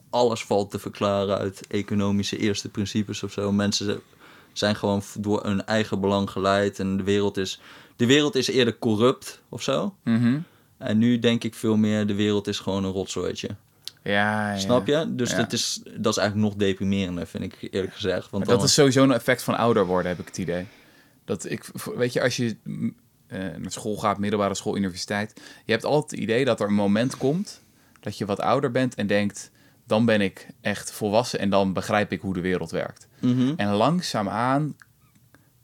Alles 0.09 0.43
valt 0.43 0.71
te 0.71 0.79
verklaren 0.79 1.37
uit 1.37 1.67
economische 1.67 2.37
eerste 2.37 2.69
principes 2.69 3.23
of 3.23 3.31
zo. 3.31 3.51
Mensen 3.51 4.01
zijn 4.53 4.75
gewoon 4.75 5.01
door 5.19 5.43
hun 5.43 5.65
eigen 5.65 6.01
belang 6.01 6.29
geleid 6.29 6.79
en 6.79 6.97
de 6.97 7.03
wereld 7.03 7.37
is... 7.37 7.61
De 7.95 8.05
wereld 8.05 8.35
is 8.35 8.47
eerder 8.47 8.77
corrupt 8.79 9.41
of 9.49 9.61
zo. 9.61 9.95
Mhm. 10.03 10.39
En 10.77 10.97
nu 10.97 11.19
denk 11.19 11.43
ik 11.43 11.55
veel 11.55 11.75
meer, 11.75 12.07
de 12.07 12.15
wereld 12.15 12.47
is 12.47 12.59
gewoon 12.59 12.83
een 12.83 12.91
rotzooitje. 12.91 13.49
Ja, 14.03 14.51
ja. 14.51 14.57
Snap 14.57 14.87
je? 14.87 15.05
Dus 15.15 15.31
Ja. 15.31 15.37
dat, 15.37 15.53
is, 15.53 15.81
dat 15.97 16.11
is 16.13 16.17
eigenlijk 16.19 16.49
nog 16.49 16.59
deprimerender, 16.59 17.27
vind 17.27 17.43
ik 17.43 17.67
eerlijk 17.71 17.93
gezegd. 17.93 18.19
Want 18.29 18.31
Maar 18.31 18.45
dat 18.45 18.55
dan- 18.57 18.65
is 18.65 18.73
sowieso 18.73 19.03
een 19.03 19.11
effect 19.11 19.43
van 19.43 19.57
ouder 19.57 19.85
worden, 19.85 20.11
heb 20.11 20.19
ik 20.19 20.25
het 20.25 20.37
idee. 20.37 20.67
Dat 21.25 21.49
ik, 21.49 21.65
weet 21.95 22.13
je, 22.13 22.21
als 22.21 22.37
je 22.37 22.55
eh, 23.27 23.39
naar 23.39 23.71
school 23.71 23.97
gaat, 23.97 24.17
middelbare 24.17 24.55
school, 24.55 24.77
universiteit, 24.77 25.41
je 25.65 25.71
hebt 25.71 25.85
altijd 25.85 26.11
het 26.11 26.19
idee 26.19 26.45
dat 26.45 26.59
er 26.59 26.67
een 26.67 26.73
moment 26.73 27.17
komt 27.17 27.61
dat 27.99 28.17
je 28.17 28.25
wat 28.25 28.39
ouder 28.39 28.71
bent 28.71 28.95
en 28.95 29.07
denkt, 29.07 29.51
dan 29.89 30.05
ben 30.05 30.21
ik 30.21 30.47
echt 30.61 30.91
volwassen 30.91 31.39
en 31.39 31.49
dan 31.49 31.73
begrijp 31.73 32.11
ik 32.11 32.21
hoe 32.21 32.33
de 32.33 32.41
wereld 32.41 32.71
werkt. 32.71 33.07
Mhm. 33.19 33.53
En 33.55 33.69
langzaamaan 33.73 34.75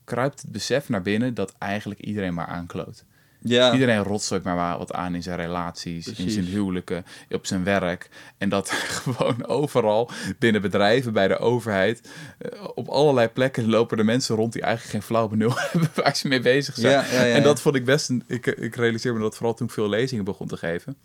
kruipt 0.03 0.41
het 0.41 0.51
besef 0.51 0.89
naar 0.89 1.01
binnen 1.01 1.33
dat 1.33 1.53
eigenlijk 1.57 1.99
iedereen 1.99 2.33
maar 2.33 2.47
aankloot. 2.47 3.03
Ja. 3.39 3.73
Iedereen 3.73 4.03
rotzoit 4.03 4.43
maar 4.43 4.55
wa- 4.55 4.77
wat 4.77 4.93
aan 4.93 5.15
in 5.15 5.23
zijn 5.23 5.37
relaties, 5.39 6.07
in 6.07 6.29
zijn 6.29 6.45
huwelijken, 6.45 7.05
op 7.29 7.45
zijn 7.45 7.63
werk. 7.63 8.09
En 8.37 8.49
dat 8.49 8.69
gewoon 9.01 9.45
overal 9.47 10.09
binnen 10.39 10.61
bedrijven, 10.61 11.13
bij 11.13 11.27
de 11.27 11.37
overheid, 11.37 12.09
eh, 12.37 12.49
op 12.75 12.87
allerlei 12.87 13.27
plekken 13.27 13.69
lopen 13.69 13.97
er 13.97 14.05
mensen 14.05 14.35
rond 14.35 14.53
die 14.53 14.61
eigenlijk 14.61 14.91
geen 14.93 15.01
flauw 15.01 15.27
benul 15.27 15.51
hebben 15.71 15.89
waar 15.95 16.15
ze 16.15 16.27
mee 16.27 16.39
bezig 16.39 16.75
zijn. 16.75 16.91
Ja, 16.93 17.05
ja, 17.19 17.23
ja, 17.23 17.35
en 17.35 17.43
dat 17.43 17.61
vond 17.61 17.75
ik 17.75 17.85
best 17.85 18.09
een. 18.09 18.23
Ik, 18.27 18.45
ik 18.45 18.75
realiseer 18.75 19.13
me 19.13 19.19
dat 19.19 19.35
vooral 19.35 19.53
toen 19.53 19.67
ik 19.67 19.73
veel 19.73 19.89
lezingen 19.89 20.23
begon 20.25 20.47
te 20.47 20.57
geven. 20.57 20.95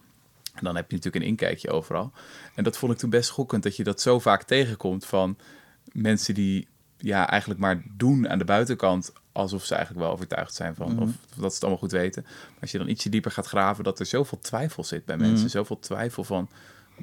En 0.60 0.66
dan 0.66 0.76
heb 0.76 0.90
je 0.90 0.96
natuurlijk 0.96 1.24
een 1.24 1.30
inkijkje 1.30 1.70
overal. 1.70 2.12
En 2.54 2.64
dat 2.64 2.76
vond 2.76 2.92
ik 2.92 2.98
toen 2.98 3.10
best 3.10 3.28
schokkend 3.28 3.62
dat 3.62 3.76
je 3.76 3.84
dat 3.84 4.00
zo 4.00 4.18
vaak 4.18 4.42
tegenkomt 4.42 5.06
van 5.06 5.36
mensen 5.92 6.34
die 6.34 6.68
ja, 6.96 7.28
eigenlijk 7.28 7.60
maar 7.60 7.82
doen 7.96 8.28
aan 8.28 8.38
de 8.38 8.44
buitenkant 8.44 9.12
alsof 9.32 9.64
ze 9.64 9.74
eigenlijk 9.74 10.04
wel 10.04 10.14
overtuigd 10.14 10.54
zijn 10.54 10.74
van, 10.74 10.92
Mhm. 10.92 11.02
of 11.02 11.10
dat 11.36 11.48
ze 11.48 11.54
het 11.54 11.60
allemaal 11.60 11.78
goed 11.80 11.90
weten. 11.90 12.22
Maar 12.22 12.60
als 12.60 12.70
je 12.70 12.78
dan 12.78 12.88
ietsje 12.88 13.08
dieper 13.08 13.30
gaat 13.30 13.46
graven, 13.46 13.84
dat 13.84 14.00
er 14.00 14.06
zoveel 14.06 14.38
twijfel 14.38 14.84
zit 14.84 15.04
bij 15.04 15.16
mensen. 15.16 15.38
Mhm. 15.38 15.48
Zoveel 15.48 15.78
twijfel 15.78 16.24
van, 16.24 16.48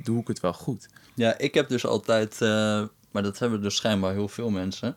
doe 0.03 0.21
ik 0.21 0.27
het 0.27 0.39
wel 0.39 0.53
goed? 0.53 0.87
Ja, 1.15 1.37
ik 1.37 1.53
heb 1.53 1.69
dus 1.69 1.85
altijd, 1.85 2.41
eh, 2.41 2.83
maar 3.11 3.23
dat 3.23 3.39
hebben 3.39 3.61
dus 3.61 3.75
schijnbaar 3.75 4.13
heel 4.13 4.27
veel 4.27 4.49
mensen. 4.49 4.95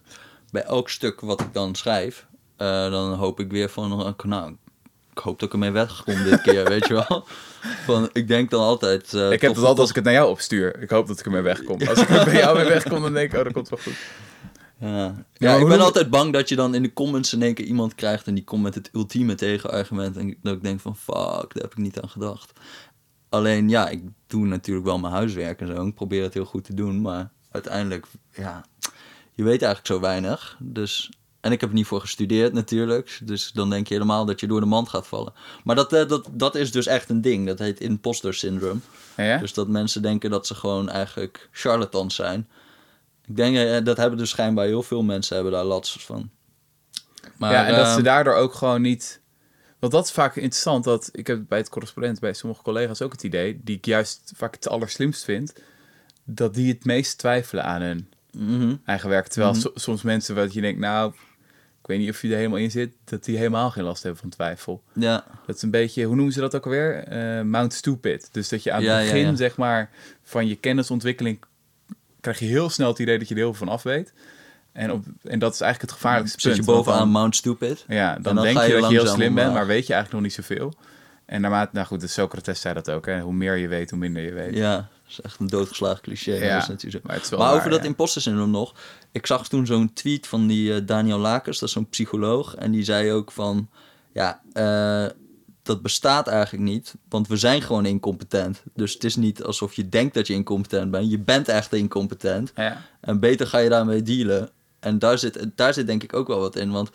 Bij 0.51 0.63
elk 0.63 0.89
stuk 0.89 1.21
wat 1.21 1.41
ik 1.41 1.53
dan 1.53 1.75
schrijf, 1.75 2.27
eh, 2.57 2.91
dan 2.91 3.15
hoop 3.15 3.41
ik 3.41 3.51
weer 3.51 3.69
van, 3.69 4.01
eh, 4.07 4.25
nou, 4.25 4.57
ik 5.11 5.19
hoop 5.19 5.39
dat 5.39 5.49
ik 5.49 5.53
ermee 5.53 5.71
wegkom 5.71 6.23
dit 6.23 6.41
keer, 6.41 6.65
weet 6.65 6.87
je 6.87 6.95
wel. 6.95 7.27
Van, 7.85 8.11
ik 8.13 8.29
denk 8.29 8.51
dan 8.51 8.61
altijd... 8.61 9.15
eh, 9.15 9.31
ik 9.31 9.41
heb 9.41 9.51
het 9.51 9.61
altijd 9.61 9.79
als 9.79 9.89
ik 9.89 9.95
het 9.95 10.05
naar 10.05 10.13
jou 10.13 10.31
opstuur. 10.31 10.83
Ik 10.83 10.91
hoop 10.91 11.07
dat 11.07 11.19
ik 11.19 11.25
ermee 11.25 11.43
wegkom. 11.43 11.83
Als 11.83 12.03
ik 12.03 12.09
er 12.09 12.25
bij 12.25 12.37
jou 12.37 12.57
mee 12.57 12.69
wegkom, 12.69 13.03
dan 13.03 13.13
denk 13.13 13.33
ik, 13.33 13.39
oh, 13.39 13.45
dat 13.45 13.53
komt 13.53 13.69
wel 13.69 13.79
goed. 13.79 13.97
Ja, 14.79 15.25
ja 15.33 15.55
ik 15.55 15.67
ben 15.67 15.81
altijd 15.81 16.11
bang 16.11 16.33
dat 16.33 16.49
je 16.49 16.57
dan 16.57 16.75
in 16.75 16.83
de 16.83 16.93
comments 16.93 17.33
in 17.33 17.43
één 17.43 17.55
keer 17.55 17.65
iemand 17.65 17.95
krijgt 17.95 18.27
en 18.27 18.35
die 18.35 18.45
komt 18.45 18.63
met 18.63 18.75
het 18.75 18.91
ultieme 18.93 19.35
tegenargument. 19.35 20.17
En 20.17 20.37
dat 20.43 20.55
ik 20.55 20.63
denk 20.63 20.81
van 20.81 20.97
fuck, 20.97 21.55
daar 21.55 21.63
heb 21.63 21.73
ik 21.73 21.77
niet 21.77 22.01
aan 22.01 22.09
gedacht. 22.09 22.53
Alleen 23.29 23.69
ja, 23.69 23.89
ik 23.89 24.03
doe 24.27 24.47
natuurlijk 24.47 24.87
wel 24.87 24.99
mijn 24.99 25.13
huiswerk 25.13 25.61
en 25.61 25.67
zo. 25.67 25.87
Ik 25.87 25.95
probeer 25.95 26.23
het 26.23 26.35
heel 26.35 26.45
goed 26.45 26.65
te 26.65 26.75
doen, 26.75 27.01
maar 27.01 27.31
uiteindelijk, 27.51 28.07
ja, 28.33 28.65
je 29.35 29.43
weet 29.43 29.63
eigenlijk 29.63 29.87
zo 29.87 30.01
weinig. 30.01 30.57
Dus, 30.59 31.11
en 31.41 31.53
ik 31.53 31.61
heb 31.61 31.69
er 31.69 31.75
niet 31.75 31.87
voor 31.87 32.01
gestudeerd 32.01 32.53
natuurlijk. 32.53 33.19
Dus 33.23 33.53
dan 33.53 33.71
denk 33.71 33.87
je 33.89 33.95
helemaal 33.95 34.25
dat 34.25 34.41
je 34.41 34.47
door 34.47 34.61
de 34.61 34.67
mand 34.67 34.89
gaat 34.89 35.07
vallen. 35.07 35.33
Maar 35.65 35.77
dat, 35.77 35.93
eh, 35.93 36.09
dat, 36.09 36.29
dat 36.33 36.55
is 36.55 36.73
dus 36.73 36.87
echt 36.87 37.09
een 37.09 37.21
ding. 37.21 37.47
Dat 37.47 37.59
heet 37.59 37.81
imposter 37.81 38.35
syndrome. 38.35 38.81
Ja? 39.17 39.39
Dus 39.39 39.55
dat 39.55 39.69
mensen 39.69 40.03
denken 40.03 40.31
dat 40.31 40.47
ze 40.47 40.55
gewoon 40.55 40.89
eigenlijk 40.89 41.49
charlatans 41.53 42.15
zijn. 42.15 42.49
Ik 43.27 43.37
denk, 43.37 43.57
eh, 43.57 43.85
dat 43.85 43.97
hebben 43.97 44.19
dus 44.19 44.31
schijnbaar 44.31 44.67
heel 44.67 44.83
veel 44.83 45.03
mensen 45.03 45.35
hebben 45.35 45.53
daar 45.53 45.65
last 45.65 46.05
van. 46.05 46.31
Maar, 47.37 47.53
ja, 47.53 47.67
en 47.67 47.75
dat 47.75 47.87
ze 47.87 47.93
ehm, 47.95 48.03
daardoor 48.03 48.35
ook 48.35 48.55
gewoon 48.55 48.83
niet... 48.83 49.21
Want 49.79 49.93
dat 49.93 50.05
is 50.05 50.13
vaak 50.13 50.37
interessant, 50.37 50.85
dat 50.85 51.09
ik 51.13 51.27
heb 51.27 51.43
bij 51.49 51.59
het 51.59 51.69
correspondent 51.69 52.21
bij 52.21 52.33
sommige 52.33 52.63
collega's 52.63 53.03
ook 53.03 53.13
het 53.13 53.23
idee, 53.23 53.61
die 53.65 53.77
ik 53.77 53.87
juist 53.87 54.33
vaak 54.37 54.55
het 54.55 54.69
allerslimst 54.69 55.25
vind, 55.25 55.53
dat 56.25 56.55
die 56.55 56.73
het 56.73 56.85
meest 56.85 57.19
twijfelen 57.19 57.65
aan 57.65 57.83
hun 57.83 58.11
mhm. 58.33 58.77
eigen 58.85 59.09
werk. 59.09 59.27
Terwijl 59.27 59.53
Mhm. 59.53 59.61
so- 59.61 59.73
soms 59.75 60.03
mensen 60.03 60.35
wat 60.35 60.53
je 60.53 60.61
denkt, 60.61 60.81
nou, 60.81 61.13
ik 61.81 61.87
weet 61.87 61.99
niet 61.99 62.11
of 62.11 62.23
je 62.23 62.29
er 62.29 62.37
helemaal 62.37 62.59
in 62.59 62.71
zit, 62.71 62.93
dat 63.05 63.25
die 63.25 63.37
helemaal 63.37 63.71
geen 63.71 63.85
last 63.85 64.03
hebben 64.03 64.21
van 64.21 64.31
twijfel. 64.31 64.83
Ja, 64.93 65.25
Dat 65.47 65.57
is 65.57 65.63
een 65.63 65.71
beetje, 65.71 66.05
hoe 66.05 66.15
noemen 66.15 66.33
ze 66.35 66.41
dat 66.41 66.55
ook 66.57 66.65
alweer? 66.65 67.05
Eh, 67.05 67.41
Mount 67.43 67.73
Stupid. 67.73 68.29
Dus 68.33 68.49
dat 68.49 68.63
je 68.63 68.73
aan 68.73 68.77
het 68.83 68.87
Ja, 68.89 68.99
begin, 68.99 69.27
ja. 69.27 69.35
zeg 69.35 69.57
maar, 69.57 69.91
van 70.23 70.47
je 70.49 70.57
kennisontwikkeling 70.57 71.43
krijg 72.21 72.39
je 72.39 72.47
heel 72.47 72.71
snel 72.71 72.89
het 72.89 72.99
idee 72.99 73.19
dat 73.19 73.29
je 73.29 73.35
er 73.35 73.41
heel 73.41 73.55
veel 73.55 73.67
van 73.67 73.75
af 73.75 73.83
weet. 73.83 74.13
En, 74.73 74.93
op, 74.93 75.05
en 75.23 75.39
dat 75.39 75.55
is 75.55 75.61
eigenlijk 75.61 75.93
het 75.93 76.01
gevaarlijkste 76.03 76.41
zit 76.41 76.57
je 76.57 76.63
punt. 76.65 76.77
bovenaan 76.77 76.99
dan- 76.99 77.09
Mount 77.11 77.37
Stupid. 77.37 77.85
ja, 77.89 78.15
dan, 78.15 78.35
dan 78.35 78.45
denk 78.45 78.59
je, 78.61 78.67
je 78.75 78.81
dat 78.81 78.91
je 78.91 78.97
heel 78.97 79.07
slim 79.07 79.35
bent, 79.35 79.53
maar 79.53 79.67
weet 79.67 79.87
je 79.87 79.93
eigenlijk 79.93 80.13
nog 80.13 80.23
niet 80.23 80.47
zoveel. 80.47 80.75
En 81.25 81.41
naarmate, 81.41 81.71
nou 81.73 81.87
goed, 81.87 82.01
de 82.01 82.07
Socrates 82.07 82.61
zei 82.61 82.75
dat 82.75 82.91
ook, 82.91 83.07
hè. 83.07 83.21
Hoe 83.21 83.33
meer 83.33 83.57
je 83.57 83.69
weet, 83.69 83.91
hoe 83.91 83.99
minder 83.99 84.23
je 84.23 84.33
weet. 84.33 84.55
Ja, 84.55 84.89
is 85.11 85.21
echt 85.21 85.41
een 85.41 85.47
doodgeslagen 85.47 86.03
cliché. 86.03 86.33
Ja, 86.33 86.55
dat 86.55 86.63
is 86.63 86.69
natuurlijk 86.69 86.93
zo. 86.93 87.01
maar 87.05 87.15
het 87.15 87.25
is 87.25 87.31
wel 87.31 87.39
Maar 87.39 87.49
waar, 87.49 87.59
over 87.59 87.71
dat 87.71 87.81
ja. 87.81 87.87
imposter 87.87 88.23
syndroom 88.23 88.51
nog. 88.51 88.75
Ik 89.13 89.27
zag 89.27 89.49
toen 89.49 89.67
zo'n 89.67 89.93
tweet 89.93 90.27
van 90.27 90.47
die 90.47 90.75
eh, 90.75 90.81
Daniel 90.87 91.19
Lakers, 91.19 91.59
dat 91.59 91.69
is 91.69 91.75
zo'n 91.75 91.89
psycholoog. 91.89 92.55
En 92.55 92.71
die 92.71 92.85
zei 92.85 93.13
ook 93.13 93.33
van, 93.33 93.69
ja, 94.13 94.41
eh, 94.53 95.17
dat 95.63 95.83
bestaat 95.83 96.29
eigenlijk 96.29 96.65
niet. 96.65 96.95
Want 97.09 97.29
we 97.29 97.37
zijn 97.37 97.63
gewoon 97.63 97.87
incompetent. 97.87 98.63
Dus 98.75 98.93
het 98.93 99.05
is 99.05 99.17
niet 99.17 99.43
alsof 99.43 99.75
je 99.75 99.89
denkt 99.89 100.15
dat 100.15 100.27
je 100.27 100.35
incompetent 100.35 100.91
bent. 100.91 101.11
Je 101.11 101.19
bent 101.19 101.49
echt 101.49 101.73
incompetent. 101.73 102.53
Ja. 102.55 102.83
En 103.01 103.21
beter 103.21 103.47
ga 103.47 103.59
je 103.59 103.69
daarmee 103.69 104.03
dealen. 104.03 104.51
En 104.81 104.99
daar 104.99 105.19
zit, 105.19 105.47
daar 105.55 105.75
zit 105.75 105.87
denk 105.87 106.03
ik 106.03 106.15
ook 106.15 106.27
wel 106.27 106.39
wat 106.39 106.57
in. 106.57 106.71
Want 106.71 106.91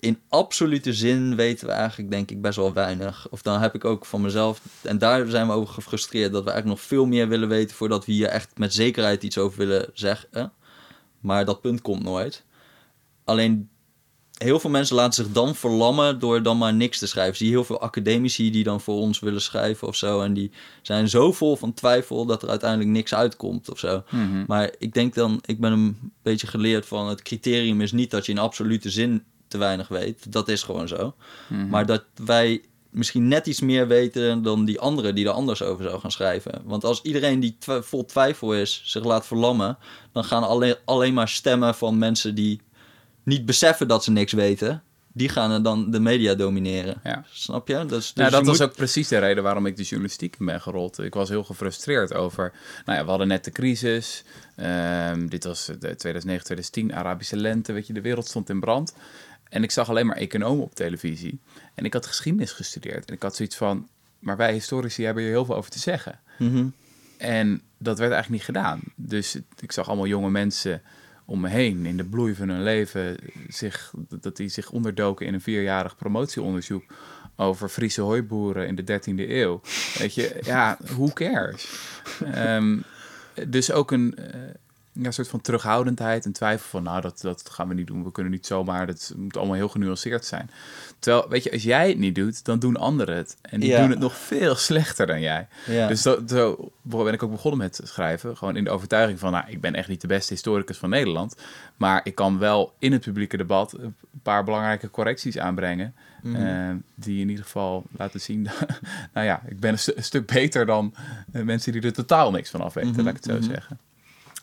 in 0.00 0.20
absolute 0.28 0.92
zin 0.92 1.36
weten 1.36 1.66
we 1.66 1.72
eigenlijk 1.72 2.10
denk 2.10 2.30
ik 2.30 2.40
best 2.40 2.56
wel 2.56 2.72
weinig. 2.72 3.26
Of 3.30 3.42
dan 3.42 3.60
heb 3.60 3.74
ik 3.74 3.84
ook 3.84 4.06
van 4.06 4.20
mezelf... 4.20 4.60
En 4.82 4.98
daar 4.98 5.26
zijn 5.26 5.46
we 5.46 5.52
over 5.52 5.74
gefrustreerd. 5.74 6.32
Dat 6.32 6.44
we 6.44 6.50
eigenlijk 6.50 6.80
nog 6.80 6.88
veel 6.88 7.06
meer 7.06 7.28
willen 7.28 7.48
weten... 7.48 7.76
voordat 7.76 8.04
we 8.04 8.12
hier 8.12 8.28
echt 8.28 8.58
met 8.58 8.74
zekerheid 8.74 9.22
iets 9.22 9.38
over 9.38 9.58
willen 9.58 9.90
zeggen. 9.92 10.52
Maar 11.20 11.44
dat 11.44 11.60
punt 11.60 11.82
komt 11.82 12.02
nooit. 12.02 12.44
Alleen 13.24 13.68
heel 14.38 14.60
veel 14.60 14.70
mensen 14.70 14.96
laten 14.96 15.24
zich 15.24 15.32
dan 15.32 15.54
verlammen 15.54 16.18
door 16.18 16.42
dan 16.42 16.58
maar 16.58 16.74
niks 16.74 16.98
te 16.98 17.06
schrijven. 17.06 17.36
Zie 17.36 17.48
heel 17.48 17.64
veel 17.64 17.80
academici 17.80 18.50
die 18.50 18.64
dan 18.64 18.80
voor 18.80 18.96
ons 18.96 19.18
willen 19.18 19.40
schrijven 19.40 19.88
of 19.88 19.96
zo. 19.96 20.20
En 20.20 20.34
die 20.34 20.50
zijn 20.82 21.08
zo 21.08 21.32
vol 21.32 21.56
van 21.56 21.74
twijfel 21.74 22.26
dat 22.26 22.42
er 22.42 22.48
uiteindelijk 22.48 22.90
niks 22.90 23.14
uitkomt 23.14 23.70
of 23.70 23.78
zo. 23.78 24.02
Mhm. 24.10 24.44
Maar 24.46 24.72
ik 24.78 24.92
denk 24.94 25.14
dan, 25.14 25.38
ik 25.44 25.60
ben 25.60 25.72
een 25.72 26.12
beetje 26.22 26.46
geleerd 26.46 26.86
van 26.86 27.08
het 27.08 27.22
criterium 27.22 27.80
is 27.80 27.92
niet 27.92 28.10
dat 28.10 28.26
je 28.26 28.32
in 28.32 28.38
absolute 28.38 28.90
zin 28.90 29.24
te 29.48 29.58
weinig 29.58 29.88
weet. 29.88 30.32
Dat 30.32 30.48
is 30.48 30.62
gewoon 30.62 30.88
zo. 30.88 31.14
Mhm. 31.48 31.68
Maar 31.68 31.86
dat 31.86 32.04
wij 32.24 32.62
misschien 32.90 33.28
net 33.28 33.46
iets 33.46 33.60
meer 33.60 33.86
weten 33.88 34.42
dan 34.42 34.64
die 34.64 34.80
anderen 34.80 35.14
die 35.14 35.24
er 35.26 35.30
anders 35.32 35.62
over 35.62 35.84
zou 35.84 36.00
gaan 36.00 36.10
schrijven. 36.10 36.60
Want 36.64 36.84
als 36.84 37.02
iedereen 37.02 37.40
die 37.40 37.56
twi- 37.58 37.82
vol 37.82 38.04
twijfel 38.04 38.54
is 38.54 38.82
zich 38.84 39.04
laat 39.04 39.26
verlammen, 39.26 39.78
dan 40.12 40.24
gaan 40.24 40.42
alleen, 40.42 40.74
alleen 40.84 41.14
maar 41.14 41.28
stemmen 41.28 41.74
van 41.74 41.98
mensen 41.98 42.34
die 42.34 42.60
niet 43.22 43.46
beseffen 43.46 43.88
dat 43.88 44.04
ze 44.04 44.10
niks 44.10 44.32
weten. 44.32 44.82
Die 45.12 45.28
gaan 45.28 45.50
er 45.50 45.62
dan 45.62 45.90
de 45.90 46.00
media 46.00 46.34
domineren. 46.34 47.00
Ja. 47.04 47.24
Snap 47.32 47.68
je? 47.68 47.74
Dus, 47.74 47.88
dus 47.88 48.12
nou, 48.14 48.26
je 48.30 48.36
dat 48.36 48.46
was 48.46 48.58
moet- 48.58 48.68
ook 48.68 48.74
precies 48.76 49.08
de 49.08 49.18
reden 49.18 49.42
waarom 49.42 49.66
ik 49.66 49.76
de 49.76 49.82
journalistiek 49.82 50.36
ben 50.38 50.60
gerold. 50.60 50.98
Ik 50.98 51.14
was 51.14 51.28
heel 51.28 51.44
gefrustreerd 51.44 52.14
over... 52.14 52.52
Nou 52.84 52.98
ja, 52.98 53.04
we 53.04 53.10
hadden 53.10 53.28
net 53.28 53.44
de 53.44 53.50
crisis. 53.50 54.24
Ehm, 54.56 55.26
dit 55.26 55.44
was 55.44 55.66
de 55.66 55.74
2009, 55.78 56.44
2010, 56.44 56.94
Arabische 56.94 57.36
lente. 57.36 57.72
Weet 57.72 57.86
je, 57.86 57.92
de 57.92 58.00
wereld 58.00 58.26
stond 58.28 58.48
in 58.50 58.60
brand. 58.60 58.94
En 59.48 59.62
ik 59.62 59.70
zag 59.70 59.88
alleen 59.88 60.06
maar 60.06 60.16
economen 60.16 60.64
op 60.64 60.74
televisie. 60.74 61.40
En 61.74 61.84
ik 61.84 61.92
had 61.92 62.06
geschiedenis 62.06 62.52
gestudeerd. 62.52 63.08
En 63.08 63.14
ik 63.14 63.22
had 63.22 63.36
zoiets 63.36 63.56
van... 63.56 63.88
Maar 64.18 64.36
wij 64.36 64.52
historici 64.52 65.04
hebben 65.04 65.22
hier 65.22 65.32
heel 65.32 65.44
veel 65.44 65.56
over 65.56 65.70
te 65.70 65.78
zeggen. 65.78 66.20
Mhm. 66.38 66.66
En 67.16 67.62
dat 67.78 67.98
werd 67.98 68.12
eigenlijk 68.12 68.30
niet 68.30 68.56
gedaan. 68.56 68.80
Dus 68.94 69.38
ik 69.60 69.72
zag 69.72 69.88
allemaal 69.88 70.06
jonge 70.06 70.30
mensen 70.30 70.82
om 71.24 71.40
me 71.40 71.48
heen 71.48 71.86
in 71.86 71.96
de 71.96 72.04
bloei 72.04 72.34
van 72.34 72.48
hun 72.48 72.62
leven 72.62 73.16
zich, 73.48 73.92
dat 74.20 74.36
die 74.36 74.48
zich 74.48 74.70
onderdoken 74.70 75.26
in 75.26 75.34
een 75.34 75.40
vierjarig 75.40 75.96
promotieonderzoek 75.96 76.84
over 77.36 77.68
Friese 77.68 78.00
hooiboeren 78.00 78.66
in 78.66 78.74
de 78.74 79.00
13e 79.00 79.30
eeuw. 79.30 79.60
Weet 79.98 80.14
je, 80.14 80.38
ja, 80.42 80.78
who 80.80 81.08
cares? 81.12 81.68
Ehm, 82.32 82.78
dus 83.48 83.72
ook 83.72 83.90
een 83.90 84.18
ja, 85.02 85.10
soort 85.10 85.28
van 85.28 85.40
terughoudendheid 85.40 86.24
en 86.24 86.32
twijfel 86.32 86.68
van, 86.68 86.82
nou, 86.82 87.00
dat, 87.00 87.20
dat 87.20 87.50
gaan 87.50 87.68
we 87.68 87.74
niet 87.74 87.86
doen. 87.86 88.04
We 88.04 88.12
kunnen 88.12 88.32
niet 88.32 88.46
zomaar, 88.46 88.86
dat 88.86 89.12
moet 89.16 89.36
allemaal 89.36 89.54
heel 89.54 89.68
genuanceerd 89.68 90.24
zijn. 90.24 90.50
Terwijl, 90.98 91.28
weet 91.28 91.42
je, 91.42 91.52
als 91.52 91.62
jij 91.62 91.88
het 91.88 91.98
niet 91.98 92.14
doet, 92.14 92.44
dan 92.44 92.58
doen 92.58 92.76
anderen 92.76 93.16
het. 93.16 93.36
En 93.42 93.60
die 93.60 93.68
Ja. 93.68 93.80
doen 93.80 93.90
het 93.90 93.98
nog 93.98 94.16
veel 94.16 94.54
slechter 94.54 95.06
dan 95.06 95.20
jij. 95.20 95.46
Ja. 95.66 95.88
Dus 95.88 96.02
zo, 96.02 96.22
zo 96.26 96.70
ben 96.82 97.12
ik 97.12 97.22
ook 97.22 97.30
begonnen 97.30 97.58
met 97.60 97.80
schrijven. 97.84 98.36
Gewoon 98.36 98.56
in 98.56 98.64
de 98.64 98.70
overtuiging 98.70 99.18
van, 99.18 99.32
nou, 99.32 99.44
ik 99.48 99.60
ben 99.60 99.74
echt 99.74 99.88
niet 99.88 100.00
de 100.00 100.06
beste 100.06 100.32
historicus 100.32 100.76
van 100.78 100.90
Nederland. 100.90 101.36
Maar 101.76 102.00
ik 102.04 102.14
kan 102.14 102.38
wel 102.38 102.72
in 102.78 102.92
het 102.92 103.00
publieke 103.00 103.36
debat 103.36 103.72
een 103.78 103.94
paar 104.22 104.44
belangrijke 104.44 104.90
correcties 104.90 105.38
aanbrengen. 105.38 105.94
eh, 106.34 106.70
die 106.94 107.20
in 107.20 107.28
ieder 107.28 107.44
geval 107.44 107.84
laten 107.96 108.20
zien, 108.20 108.42
nou 109.14 109.26
ja, 109.26 109.42
ik 109.48 109.60
ben 109.60 109.72
een, 109.72 109.78
stu- 109.78 109.92
een 109.96 110.04
stuk 110.04 110.26
beter 110.26 110.66
dan 110.66 110.94
eh, 111.32 111.42
mensen 111.42 111.72
die 111.72 111.82
er 111.82 111.92
totaal 111.92 112.30
niks 112.30 112.50
van 112.50 112.60
af 112.60 112.74
weten, 112.74 112.90
Mhm, 112.90 113.00
laat 113.00 113.08
ik 113.08 113.14
het 113.16 113.24
zo 113.24 113.38
mhm. 113.38 113.42
zeggen. 113.50 113.78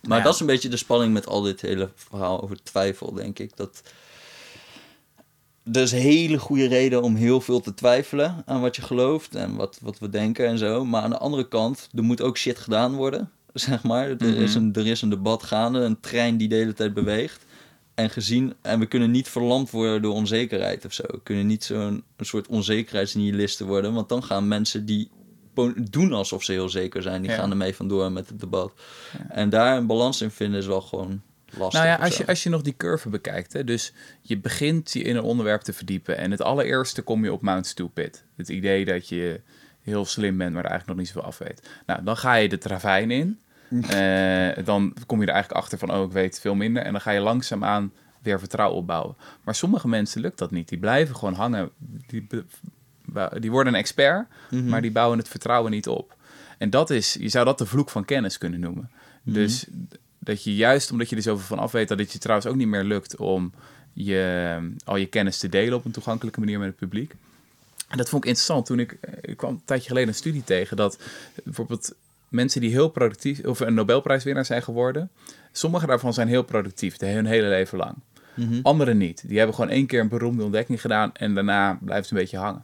Maar 0.08 0.18
Ja. 0.18 0.24
dat 0.24 0.34
is 0.34 0.40
een 0.40 0.46
beetje 0.46 0.70
de 0.70 0.78
spanning 0.78 1.14
met 1.14 1.28
al 1.28 1.42
dit 1.42 1.62
hele 1.62 1.90
verhaal 1.96 2.42
over 2.42 2.64
twijfel, 2.64 3.14
denk 3.14 3.40
ik. 3.40 3.58
Dat 3.58 3.82
er 5.72 5.82
is 5.82 5.92
een 5.92 6.00
hele 6.00 6.38
goede 6.38 6.68
reden 6.68 7.02
om 7.02 7.16
heel 7.16 7.42
veel 7.42 7.62
te 7.62 7.74
twijfelen 7.74 8.44
aan 8.46 8.62
wat 8.62 8.76
je 8.76 8.82
gelooft 8.82 9.36
en 9.36 9.56
wat, 9.56 9.78
wat 9.82 10.00
we 10.00 10.10
denken 10.10 10.48
en 10.48 10.58
zo. 10.58 10.86
Maar 10.86 11.02
aan 11.02 11.10
de 11.10 11.18
andere 11.18 11.48
kant, 11.48 11.90
er 11.96 12.04
moet 12.04 12.22
ook 12.22 12.38
shit 12.38 12.60
gedaan 12.60 12.96
worden, 12.96 13.32
zeg 13.54 13.84
maar. 13.84 14.10
Er, 14.10 14.38
is, 14.38 14.56
Mhm. 14.56 14.64
een, 14.64 14.74
er 14.74 14.88
is 14.88 15.02
een 15.02 15.10
debat 15.10 15.44
gaande, 15.44 15.80
een 15.80 16.00
trein 16.00 16.38
die 16.38 16.48
de 16.48 16.56
hele 16.56 16.74
tijd 16.74 16.94
beweegt. 16.94 17.44
En 17.96 18.10
gezien, 18.10 18.54
en 18.62 18.80
we 18.80 18.86
kunnen 18.86 19.12
niet 19.12 19.28
verlamd 19.30 19.72
worden 19.72 20.02
door 20.02 20.14
onzekerheid 20.14 20.86
of 20.86 20.94
zo. 20.94 21.04
We 21.08 21.20
kunnen 21.24 21.48
niet 21.48 21.64
zo'n 21.64 22.04
een 22.16 22.26
soort 22.26 22.48
onzekerheidsnihilisten 22.48 23.66
worden, 23.68 23.94
want 23.94 24.10
dan 24.10 24.24
gaan 24.24 24.48
mensen 24.48 24.86
die 24.86 25.10
doen 25.92 26.14
alsof 26.14 26.44
ze 26.44 26.52
heel 26.52 26.70
zeker 26.70 27.02
zijn, 27.02 27.22
die 27.22 27.32
Ja. 27.32 27.38
gaan 27.38 27.50
ermee 27.52 27.76
vandoor 27.76 28.12
met 28.12 28.30
het 28.30 28.40
debat. 28.40 28.74
En 29.30 29.50
daar 29.50 29.78
een 29.78 29.88
balans 29.88 30.22
in 30.22 30.32
vinden 30.32 30.60
is 30.60 30.66
wel 30.66 30.82
gewoon 30.82 31.22
lastig. 31.58 31.80
Nou 31.84 31.86
ja, 31.92 32.04
als 32.06 32.18
je, 32.18 32.28
als 32.28 32.44
je 32.44 32.50
nog 32.50 32.62
die 32.62 32.78
curve 32.78 33.10
bekijkt, 33.10 33.54
hè, 33.54 33.64
dus 33.64 33.94
je 34.22 34.38
begint 34.38 34.94
je 34.94 35.02
in 35.02 35.16
een 35.16 35.24
onderwerp 35.24 35.62
te 35.62 35.74
verdiepen 35.74 36.18
en 36.18 36.32
het 36.32 36.42
allereerste 36.42 37.02
kom 37.02 37.24
je 37.24 37.34
op 37.34 37.42
Mount 37.42 37.68
Stupid. 37.68 38.24
Het 38.36 38.50
idee 38.50 38.86
dat 38.86 39.10
je 39.10 39.42
heel 39.82 40.06
slim 40.06 40.38
bent, 40.38 40.54
maar 40.54 40.64
er 40.64 40.70
eigenlijk 40.70 40.88
nog 40.88 40.98
niet 40.98 41.08
zoveel 41.16 41.30
af 41.30 41.38
weet. 41.38 41.70
Nou, 41.86 42.04
dan 42.04 42.18
ga 42.18 42.34
je 42.34 42.48
de 42.50 42.58
ravijn 42.62 43.12
in. 43.12 43.40
Eh, 43.90 44.66
dan 44.66 44.96
kom 45.06 45.22
je 45.22 45.26
er 45.28 45.34
eigenlijk 45.34 45.64
achter 45.64 45.78
van, 45.78 45.92
oh, 45.94 46.04
ik 46.06 46.12
weet 46.12 46.40
veel 46.40 46.56
minder. 46.56 46.84
En 46.84 46.92
dan 46.92 47.02
ga 47.02 47.12
je 47.12 47.20
langzaamaan 47.20 47.92
weer 48.22 48.40
vertrouwen 48.40 48.78
opbouwen. 48.78 49.16
Maar 49.44 49.56
sommige 49.56 49.88
mensen 49.88 50.22
lukt 50.22 50.38
dat 50.38 50.52
niet. 50.52 50.70
Die 50.70 50.80
blijven 50.80 51.16
gewoon 51.16 51.34
hangen. 51.34 51.70
Die, 52.08 52.28
die 53.40 53.52
worden 53.52 53.74
een 53.74 53.80
expert, 53.80 54.28
Mhm. 54.50 54.66
maar 54.70 54.82
die 54.82 54.92
bouwen 54.92 55.18
het 55.18 55.28
vertrouwen 55.28 55.72
niet 55.72 55.88
op. 55.88 56.16
En 56.58 56.70
dat 56.70 56.90
is, 56.90 57.14
je 57.20 57.30
zou 57.30 57.46
dat 57.46 57.58
de 57.58 57.66
vloek 57.66 57.90
van 57.90 58.06
kennis 58.06 58.38
kunnen 58.38 58.60
noemen. 58.60 58.90
Mhm. 59.24 59.36
Dus 59.36 59.66
dat 60.20 60.44
je 60.44 60.56
juist 60.56 60.92
omdat 60.92 61.10
je 61.10 61.16
er 61.16 61.22
zoveel 61.22 61.46
van 61.46 61.60
af 61.60 61.72
weet, 61.72 61.88
dat 61.88 62.00
het 62.00 62.12
je 62.12 62.20
trouwens 62.20 62.48
ook 62.50 62.56
niet 62.56 62.68
meer 62.68 62.84
lukt 62.84 63.16
om 63.16 63.54
je, 63.94 64.58
al 64.86 64.96
je 64.96 65.06
kennis 65.06 65.38
te 65.38 65.50
delen 65.50 65.78
op 65.78 65.86
een 65.86 65.92
toegankelijke 65.92 66.40
manier 66.40 66.60
met 66.60 66.68
het 66.68 66.78
publiek. 66.78 67.14
En 67.88 67.98
dat 67.98 68.10
vond 68.10 68.24
ik 68.24 68.30
interessant 68.30 68.66
toen 68.66 68.80
ik, 68.80 68.98
eh, 69.02 69.14
ik 69.22 69.38
kwam 69.38 69.52
een 69.52 69.62
tijdje 69.66 69.88
geleden 69.88 70.10
een 70.10 70.16
studie 70.16 70.44
tegen 70.44 70.78
dat 70.78 71.00
bijvoorbeeld 71.44 71.94
mensen 72.30 72.62
die 72.62 72.70
heel 72.70 72.90
productief 72.90 73.46
of 73.46 73.60
een 73.60 73.74
Nobelprijswinnaar 73.74 74.46
zijn 74.46 74.64
geworden, 74.64 75.10
sommige 75.52 75.86
daarvan 75.86 76.14
zijn 76.14 76.28
heel 76.28 76.44
productief 76.44 76.98
de 76.98 77.06
hun 77.06 77.26
hele 77.26 77.48
leven 77.48 77.78
lang. 77.78 77.96
Mhm. 78.34 78.60
Anderen 78.62 78.98
niet. 78.98 79.24
Die 79.28 79.38
hebben 79.38 79.56
gewoon 79.56 79.70
één 79.70 79.86
keer 79.86 80.00
een 80.00 80.08
beroemde 80.08 80.44
ontdekking 80.44 80.82
gedaan 80.82 81.14
en 81.14 81.34
daarna 81.34 81.78
blijft 81.82 82.04
het 82.10 82.12
een 82.12 82.24
beetje 82.24 82.38
hangen. 82.38 82.64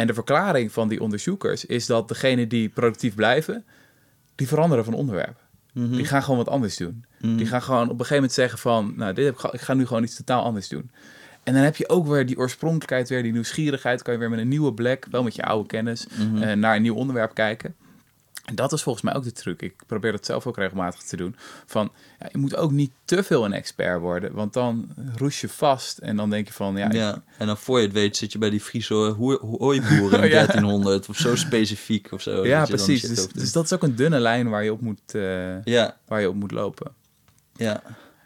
En 0.00 0.06
de 0.06 0.14
verklaring 0.14 0.72
van 0.72 0.88
die 0.88 1.00
onderzoekers 1.00 1.64
is 1.64 1.86
dat 1.86 2.08
degenen 2.08 2.48
die 2.48 2.68
productief 2.68 3.14
blijven, 3.14 3.64
die 4.34 4.48
veranderen 4.48 4.84
van 4.84 4.94
onderwerp. 4.94 5.36
Mhm. 5.72 5.90
Die 5.96 6.04
gaan 6.04 6.22
gewoon 6.22 6.38
wat 6.38 6.48
anders 6.48 6.76
doen. 6.76 7.04
Mhm. 7.20 7.36
Die 7.36 7.46
gaan 7.46 7.62
gewoon 7.62 7.82
op 7.82 7.88
een 7.90 7.96
gegeven 7.96 8.14
moment 8.14 8.32
zeggen 8.32 8.58
van, 8.58 8.92
nou, 8.96 9.12
dit 9.14 9.24
heb 9.24 9.38
ik, 9.38 9.52
ik 9.52 9.60
ga 9.60 9.74
nu 9.74 9.86
gewoon 9.86 10.02
iets 10.02 10.16
totaal 10.16 10.42
anders 10.42 10.68
doen. 10.68 10.90
En 11.42 11.54
dan 11.54 11.62
heb 11.62 11.76
je 11.76 11.88
ook 11.88 12.06
weer 12.06 12.26
die 12.26 12.38
oorspronkelijkheid, 12.38 13.08
weer 13.08 13.22
die 13.22 13.32
nieuwsgierigheid. 13.32 14.02
Kan 14.02 14.12
je 14.14 14.18
weer 14.20 14.30
met 14.30 14.38
een 14.38 14.48
nieuwe 14.48 14.72
blik, 14.74 15.06
wel 15.10 15.22
met 15.22 15.34
je 15.34 15.42
oude 15.44 15.66
kennis, 15.68 16.06
Mhm. 16.18 16.42
eh, 16.42 16.56
naar 16.56 16.76
een 16.76 16.82
nieuw 16.82 16.94
onderwerp 16.94 17.34
kijken. 17.34 17.74
En 18.50 18.56
dat 18.56 18.72
is 18.72 18.82
volgens 18.82 19.04
mij 19.04 19.14
ook 19.14 19.24
de 19.24 19.32
truc. 19.32 19.62
Ik 19.62 19.74
probeer 19.86 20.12
dat 20.12 20.26
zelf 20.26 20.46
ook 20.46 20.56
regelmatig 20.56 21.02
te 21.02 21.16
doen. 21.16 21.36
Van, 21.66 21.92
ja, 22.20 22.28
je 22.32 22.38
moet 22.38 22.56
ook 22.56 22.70
niet 22.70 22.90
te 23.04 23.22
veel 23.22 23.44
een 23.44 23.52
expert 23.52 24.00
worden, 24.00 24.32
want 24.32 24.52
dan 24.52 24.88
roes 25.16 25.40
je 25.40 25.48
vast 25.48 25.98
en 25.98 26.16
dan 26.16 26.30
denk 26.30 26.46
je 26.46 26.52
van, 26.52 26.76
ja, 26.76 26.88
Ja, 26.92 27.14
ik- 27.14 27.22
en 27.38 27.46
dan 27.46 27.56
voor 27.56 27.78
je 27.78 27.84
het 27.84 27.94
weet 27.94 28.16
zit 28.16 28.32
je 28.32 28.38
bij 28.38 28.50
die 28.50 28.60
Friese 28.60 28.94
hooiboeren 28.94 30.22
in 30.22 30.28
Ja. 30.28 30.46
1300 30.46 31.08
of 31.08 31.16
zo 31.16 31.34
specifiek 31.46 32.12
of 32.12 32.22
zo. 32.22 32.46
ja 32.46 32.64
precies. 32.64 33.02
Dus, 33.02 33.28
dus 33.28 33.52
dat 33.52 33.64
is 33.64 33.72
ook 33.72 33.82
een 33.82 33.96
dunne 33.96 34.18
lijn 34.18 34.48
waar 34.48 34.64
je 34.64 34.72
op 34.72 34.80
moet, 34.80 35.14
eh, 35.14 35.64
Ja, 35.64 35.96
waar 36.06 36.20
je 36.20 36.28
op 36.28 36.34
moet 36.34 36.50
lopen. 36.52 36.92
Ja. 37.52 37.82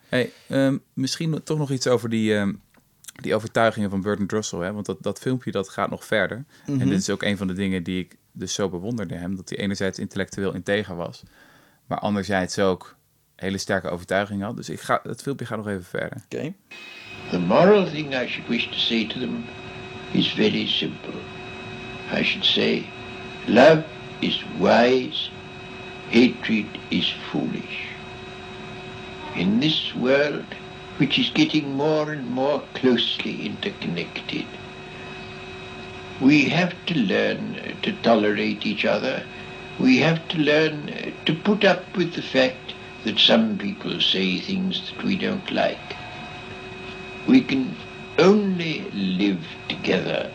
Hey, 0.08 0.32
ehm, 0.48 0.78
misschien 0.92 1.42
toch 1.42 1.58
nog 1.58 1.70
iets 1.70 1.86
over 1.86 2.08
die, 2.08 2.36
ehm, 2.36 2.52
die 3.22 3.34
overtuigingen 3.34 3.90
van 3.90 4.00
Burton 4.00 4.26
Drussel. 4.26 4.60
Hè? 4.60 4.72
Want 4.72 4.86
dat, 4.86 4.96
dat 5.02 5.18
filmpje 5.18 5.50
dat 5.50 5.68
gaat 5.68 5.90
nog 5.90 6.04
verder. 6.04 6.44
Mhm. 6.66 6.80
En 6.80 6.88
dit 6.88 6.98
is 6.98 7.10
ook 7.10 7.22
een 7.22 7.36
van 7.36 7.46
de 7.46 7.52
dingen 7.52 7.82
die 7.82 8.00
ik 8.00 8.16
dus 8.34 8.54
zo 8.54 8.68
bewonderde 8.68 9.14
hem. 9.14 9.36
Dat 9.36 9.48
hij 9.48 9.58
enerzijds 9.58 9.98
intellectueel 9.98 10.54
integer 10.54 10.96
was. 10.96 11.22
Maar 11.86 11.98
anderzijds 11.98 12.58
ook 12.58 12.96
hele 13.36 13.58
sterke 13.58 13.88
overtuigingen 13.88 14.46
had. 14.46 14.56
Dus 14.56 14.68
ik 14.68 14.80
ga, 14.80 15.00
het 15.02 15.22
filmpje 15.22 15.46
gaat 15.46 15.58
nog 15.58 15.68
even 15.68 15.84
verder. 15.84 16.22
Oké. 16.24 16.54
The 17.30 17.38
moral 17.38 17.90
thing 17.90 18.14
I 18.14 18.26
should 18.26 18.48
wish 18.48 18.66
to 18.66 18.78
say 18.78 19.06
to 19.06 19.18
them 19.18 19.44
is 20.12 20.32
very 20.32 20.66
simple. 20.66 21.20
I 22.12 22.22
should 22.22 22.44
say, 22.44 22.86
love 23.46 23.84
is 24.18 24.44
wise, 24.58 25.30
hatred 26.10 26.66
is 26.88 27.16
foolish. 27.30 27.92
In 29.34 29.60
this 29.60 29.92
world, 29.98 30.44
which 30.96 31.18
is 31.18 31.30
getting 31.34 31.74
more 31.74 32.12
and 32.12 32.30
more 32.30 32.62
closely 32.72 33.44
interconnected, 33.44 34.46
we 36.24 36.48
have 36.48 36.74
to 36.86 36.94
learn 36.94 37.76
to 37.82 37.92
tolerate 38.00 38.64
each 38.64 38.86
other. 38.86 39.22
We 39.78 39.98
have 39.98 40.26
to 40.28 40.38
learn 40.38 41.12
to 41.26 41.34
put 41.34 41.66
up 41.66 41.94
with 41.98 42.14
the 42.14 42.22
fact 42.22 42.72
that 43.04 43.18
some 43.18 43.58
people 43.58 44.00
say 44.00 44.40
things 44.40 44.90
that 44.90 45.04
we 45.04 45.18
don't 45.18 45.50
like. 45.50 45.96
We 47.28 47.42
can 47.42 47.76
only 48.18 48.90
live 48.92 49.46
together 49.68 50.32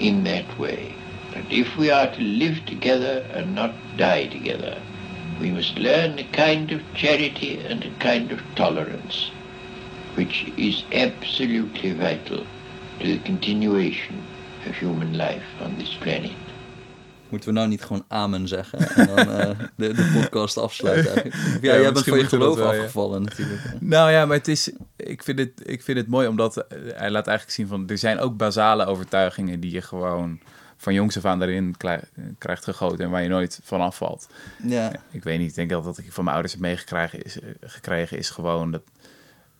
in 0.00 0.24
that 0.24 0.58
way. 0.58 0.96
And 1.36 1.46
if 1.52 1.76
we 1.76 1.92
are 1.92 2.12
to 2.12 2.20
live 2.20 2.66
together 2.66 3.24
and 3.30 3.54
not 3.54 3.72
die 3.96 4.26
together, 4.26 4.82
we 5.40 5.52
must 5.52 5.78
learn 5.78 6.18
a 6.18 6.24
kind 6.24 6.72
of 6.72 6.82
charity 6.94 7.60
and 7.60 7.84
a 7.84 7.94
kind 8.00 8.32
of 8.32 8.40
tolerance, 8.56 9.30
which 10.16 10.52
is 10.56 10.82
absolutely 10.90 11.92
vital 11.92 12.44
to 12.98 13.06
the 13.06 13.18
continuation 13.18 14.24
of 14.68 14.78
human 14.78 15.10
life 15.16 15.64
on 15.64 15.76
this 15.76 15.98
planet. 16.00 16.30
Moeten 17.28 17.48
we 17.48 17.54
nou 17.54 17.68
niet 17.68 17.82
gewoon 17.82 18.04
amen 18.08 18.48
zeggen 18.48 18.78
en 18.78 19.06
dan 19.06 19.18
eh, 19.18 19.48
de, 19.76 19.92
de 19.94 20.10
podcast 20.20 20.56
afsluiten 20.58 21.12
eigenlijk? 21.14 21.34
Ja, 21.62 21.72
Ja, 21.72 21.72
jij 21.72 21.82
bent 21.82 21.92
misschien 21.92 22.12
van 22.12 22.22
je 22.22 22.28
geloof 22.28 22.56
wel, 22.56 22.72
ja. 22.72 22.78
afgevallen 22.78 23.22
natuurlijk. 23.22 23.60
Nou 23.80 24.10
ja, 24.10 24.26
maar 24.26 24.36
het 24.36 24.48
is, 24.48 24.70
ik, 24.96 25.22
vind 25.22 25.38
het, 25.38 25.62
ik 25.64 25.82
vind 25.82 25.98
het 25.98 26.08
mooi 26.08 26.26
omdat 26.28 26.56
eh, 26.56 26.78
hij 26.94 27.10
laat 27.10 27.26
eigenlijk 27.26 27.56
zien 27.56 27.66
van... 27.66 27.88
er 27.88 27.98
zijn 27.98 28.18
ook 28.18 28.36
basale 28.36 28.86
overtuigingen 28.86 29.60
die 29.60 29.70
je 29.72 29.82
gewoon 29.82 30.40
van 30.76 30.94
jongs 30.94 31.16
af 31.16 31.24
aan 31.24 31.42
erin 31.42 31.74
klei- 31.76 32.00
krijgt 32.38 32.64
gegoten... 32.64 33.04
en 33.04 33.10
waar 33.10 33.22
je 33.22 33.28
nooit 33.28 33.60
van 33.62 33.80
afvalt. 33.80 34.28
Ja, 34.62 34.92
Ik 35.10 35.22
weet 35.22 35.38
niet, 35.38 35.48
ik 35.48 35.54
denk 35.54 35.70
dat 35.70 35.84
wat 35.84 35.98
ik 35.98 36.12
van 36.12 36.24
mijn 36.24 36.36
ouders 36.36 36.54
heb 36.54 36.62
meegekregen 36.62 37.22
is, 37.22 37.40
eh, 37.40 37.48
gekregen 37.60 38.18
is 38.18 38.30
gewoon 38.30 38.70
dat 38.70 38.82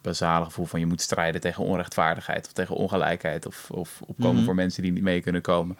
basale 0.03 0.45
gevoel 0.45 0.67
van 0.67 0.81
je 0.81 0.87
moet 0.87 1.01
strijden 1.01 1.41
tegen 1.41 1.65
onrechtvaardigheid 1.65 2.47
of 2.47 2.53
tegen 2.53 2.75
ongelijkheid 2.77 3.47
of, 3.47 3.71
of 3.71 4.01
opkomen 4.07 4.37
Mhm. 4.37 4.45
voor 4.45 4.55
mensen 4.55 4.83
die 4.83 4.93
niet 4.93 5.03
mee 5.03 5.21
kunnen 5.21 5.43
komen. 5.43 5.77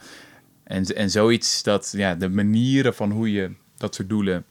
En, 0.65 0.85
en 0.85 1.11
zoiets 1.11 1.63
dat 1.63 1.93
ja, 1.97 2.15
de 2.15 2.29
manieren 2.29 2.95
van 2.95 3.11
hoe 3.11 3.33
je 3.33 3.51
dat 3.77 3.95
soort 3.95 4.09
doelen 4.09 4.45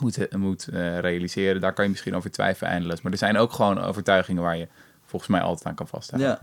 moet, 0.00 0.36
moet 0.36 0.68
eh, 0.68 0.98
realiseren, 0.98 1.60
daar 1.60 1.72
kan 1.72 1.84
je 1.84 1.90
misschien 1.90 2.14
over 2.16 2.30
twijfelen 2.30 2.70
eindeloos. 2.72 3.00
Maar 3.02 3.12
er 3.12 3.18
zijn 3.18 3.36
ook 3.36 3.52
gewoon 3.52 3.80
overtuigingen 3.80 4.42
waar 4.42 4.56
je 4.56 4.68
volgens 5.06 5.30
mij 5.30 5.40
altijd 5.40 5.66
aan 5.66 5.74
kan 5.74 5.88
vasthouden. 5.88 6.30
ja. 6.30 6.40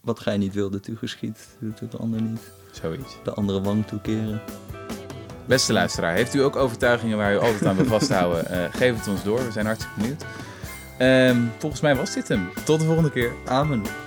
Wat 0.00 0.20
gij 0.20 0.36
niet 0.36 0.54
wilde 0.54 0.80
toegeschiet, 0.80 1.48
doet 1.60 1.80
het 1.80 1.90
de 1.90 1.96
ander 1.96 2.22
niet. 2.22 2.40
Zoiets. 2.72 3.16
De 3.24 3.32
andere 3.34 3.60
wang 3.60 3.86
toekeren. 3.86 4.40
Beste 5.46 5.72
luisteraar, 5.72 6.14
heeft 6.14 6.34
u 6.34 6.42
ook 6.42 6.56
overtuigingen 6.56 7.16
waar 7.16 7.32
u 7.34 7.38
altijd 7.38 7.66
aan 7.66 7.76
wil 7.76 7.84
vasthouden? 7.84 8.46
Eh, 8.50 8.64
geef 8.74 8.96
het 8.98 9.08
ons 9.08 9.24
door, 9.24 9.44
we 9.44 9.50
zijn 9.52 9.66
hartstikke 9.66 10.00
benieuwd. 10.00 10.24
Ehm, 10.98 11.36
volgens 11.58 11.80
mij 11.80 11.96
was 11.96 12.14
dit 12.14 12.28
hem. 12.28 12.48
Tot 12.64 12.80
de 12.80 12.86
volgende 12.86 13.10
keer. 13.10 13.32
Amen. 13.44 14.05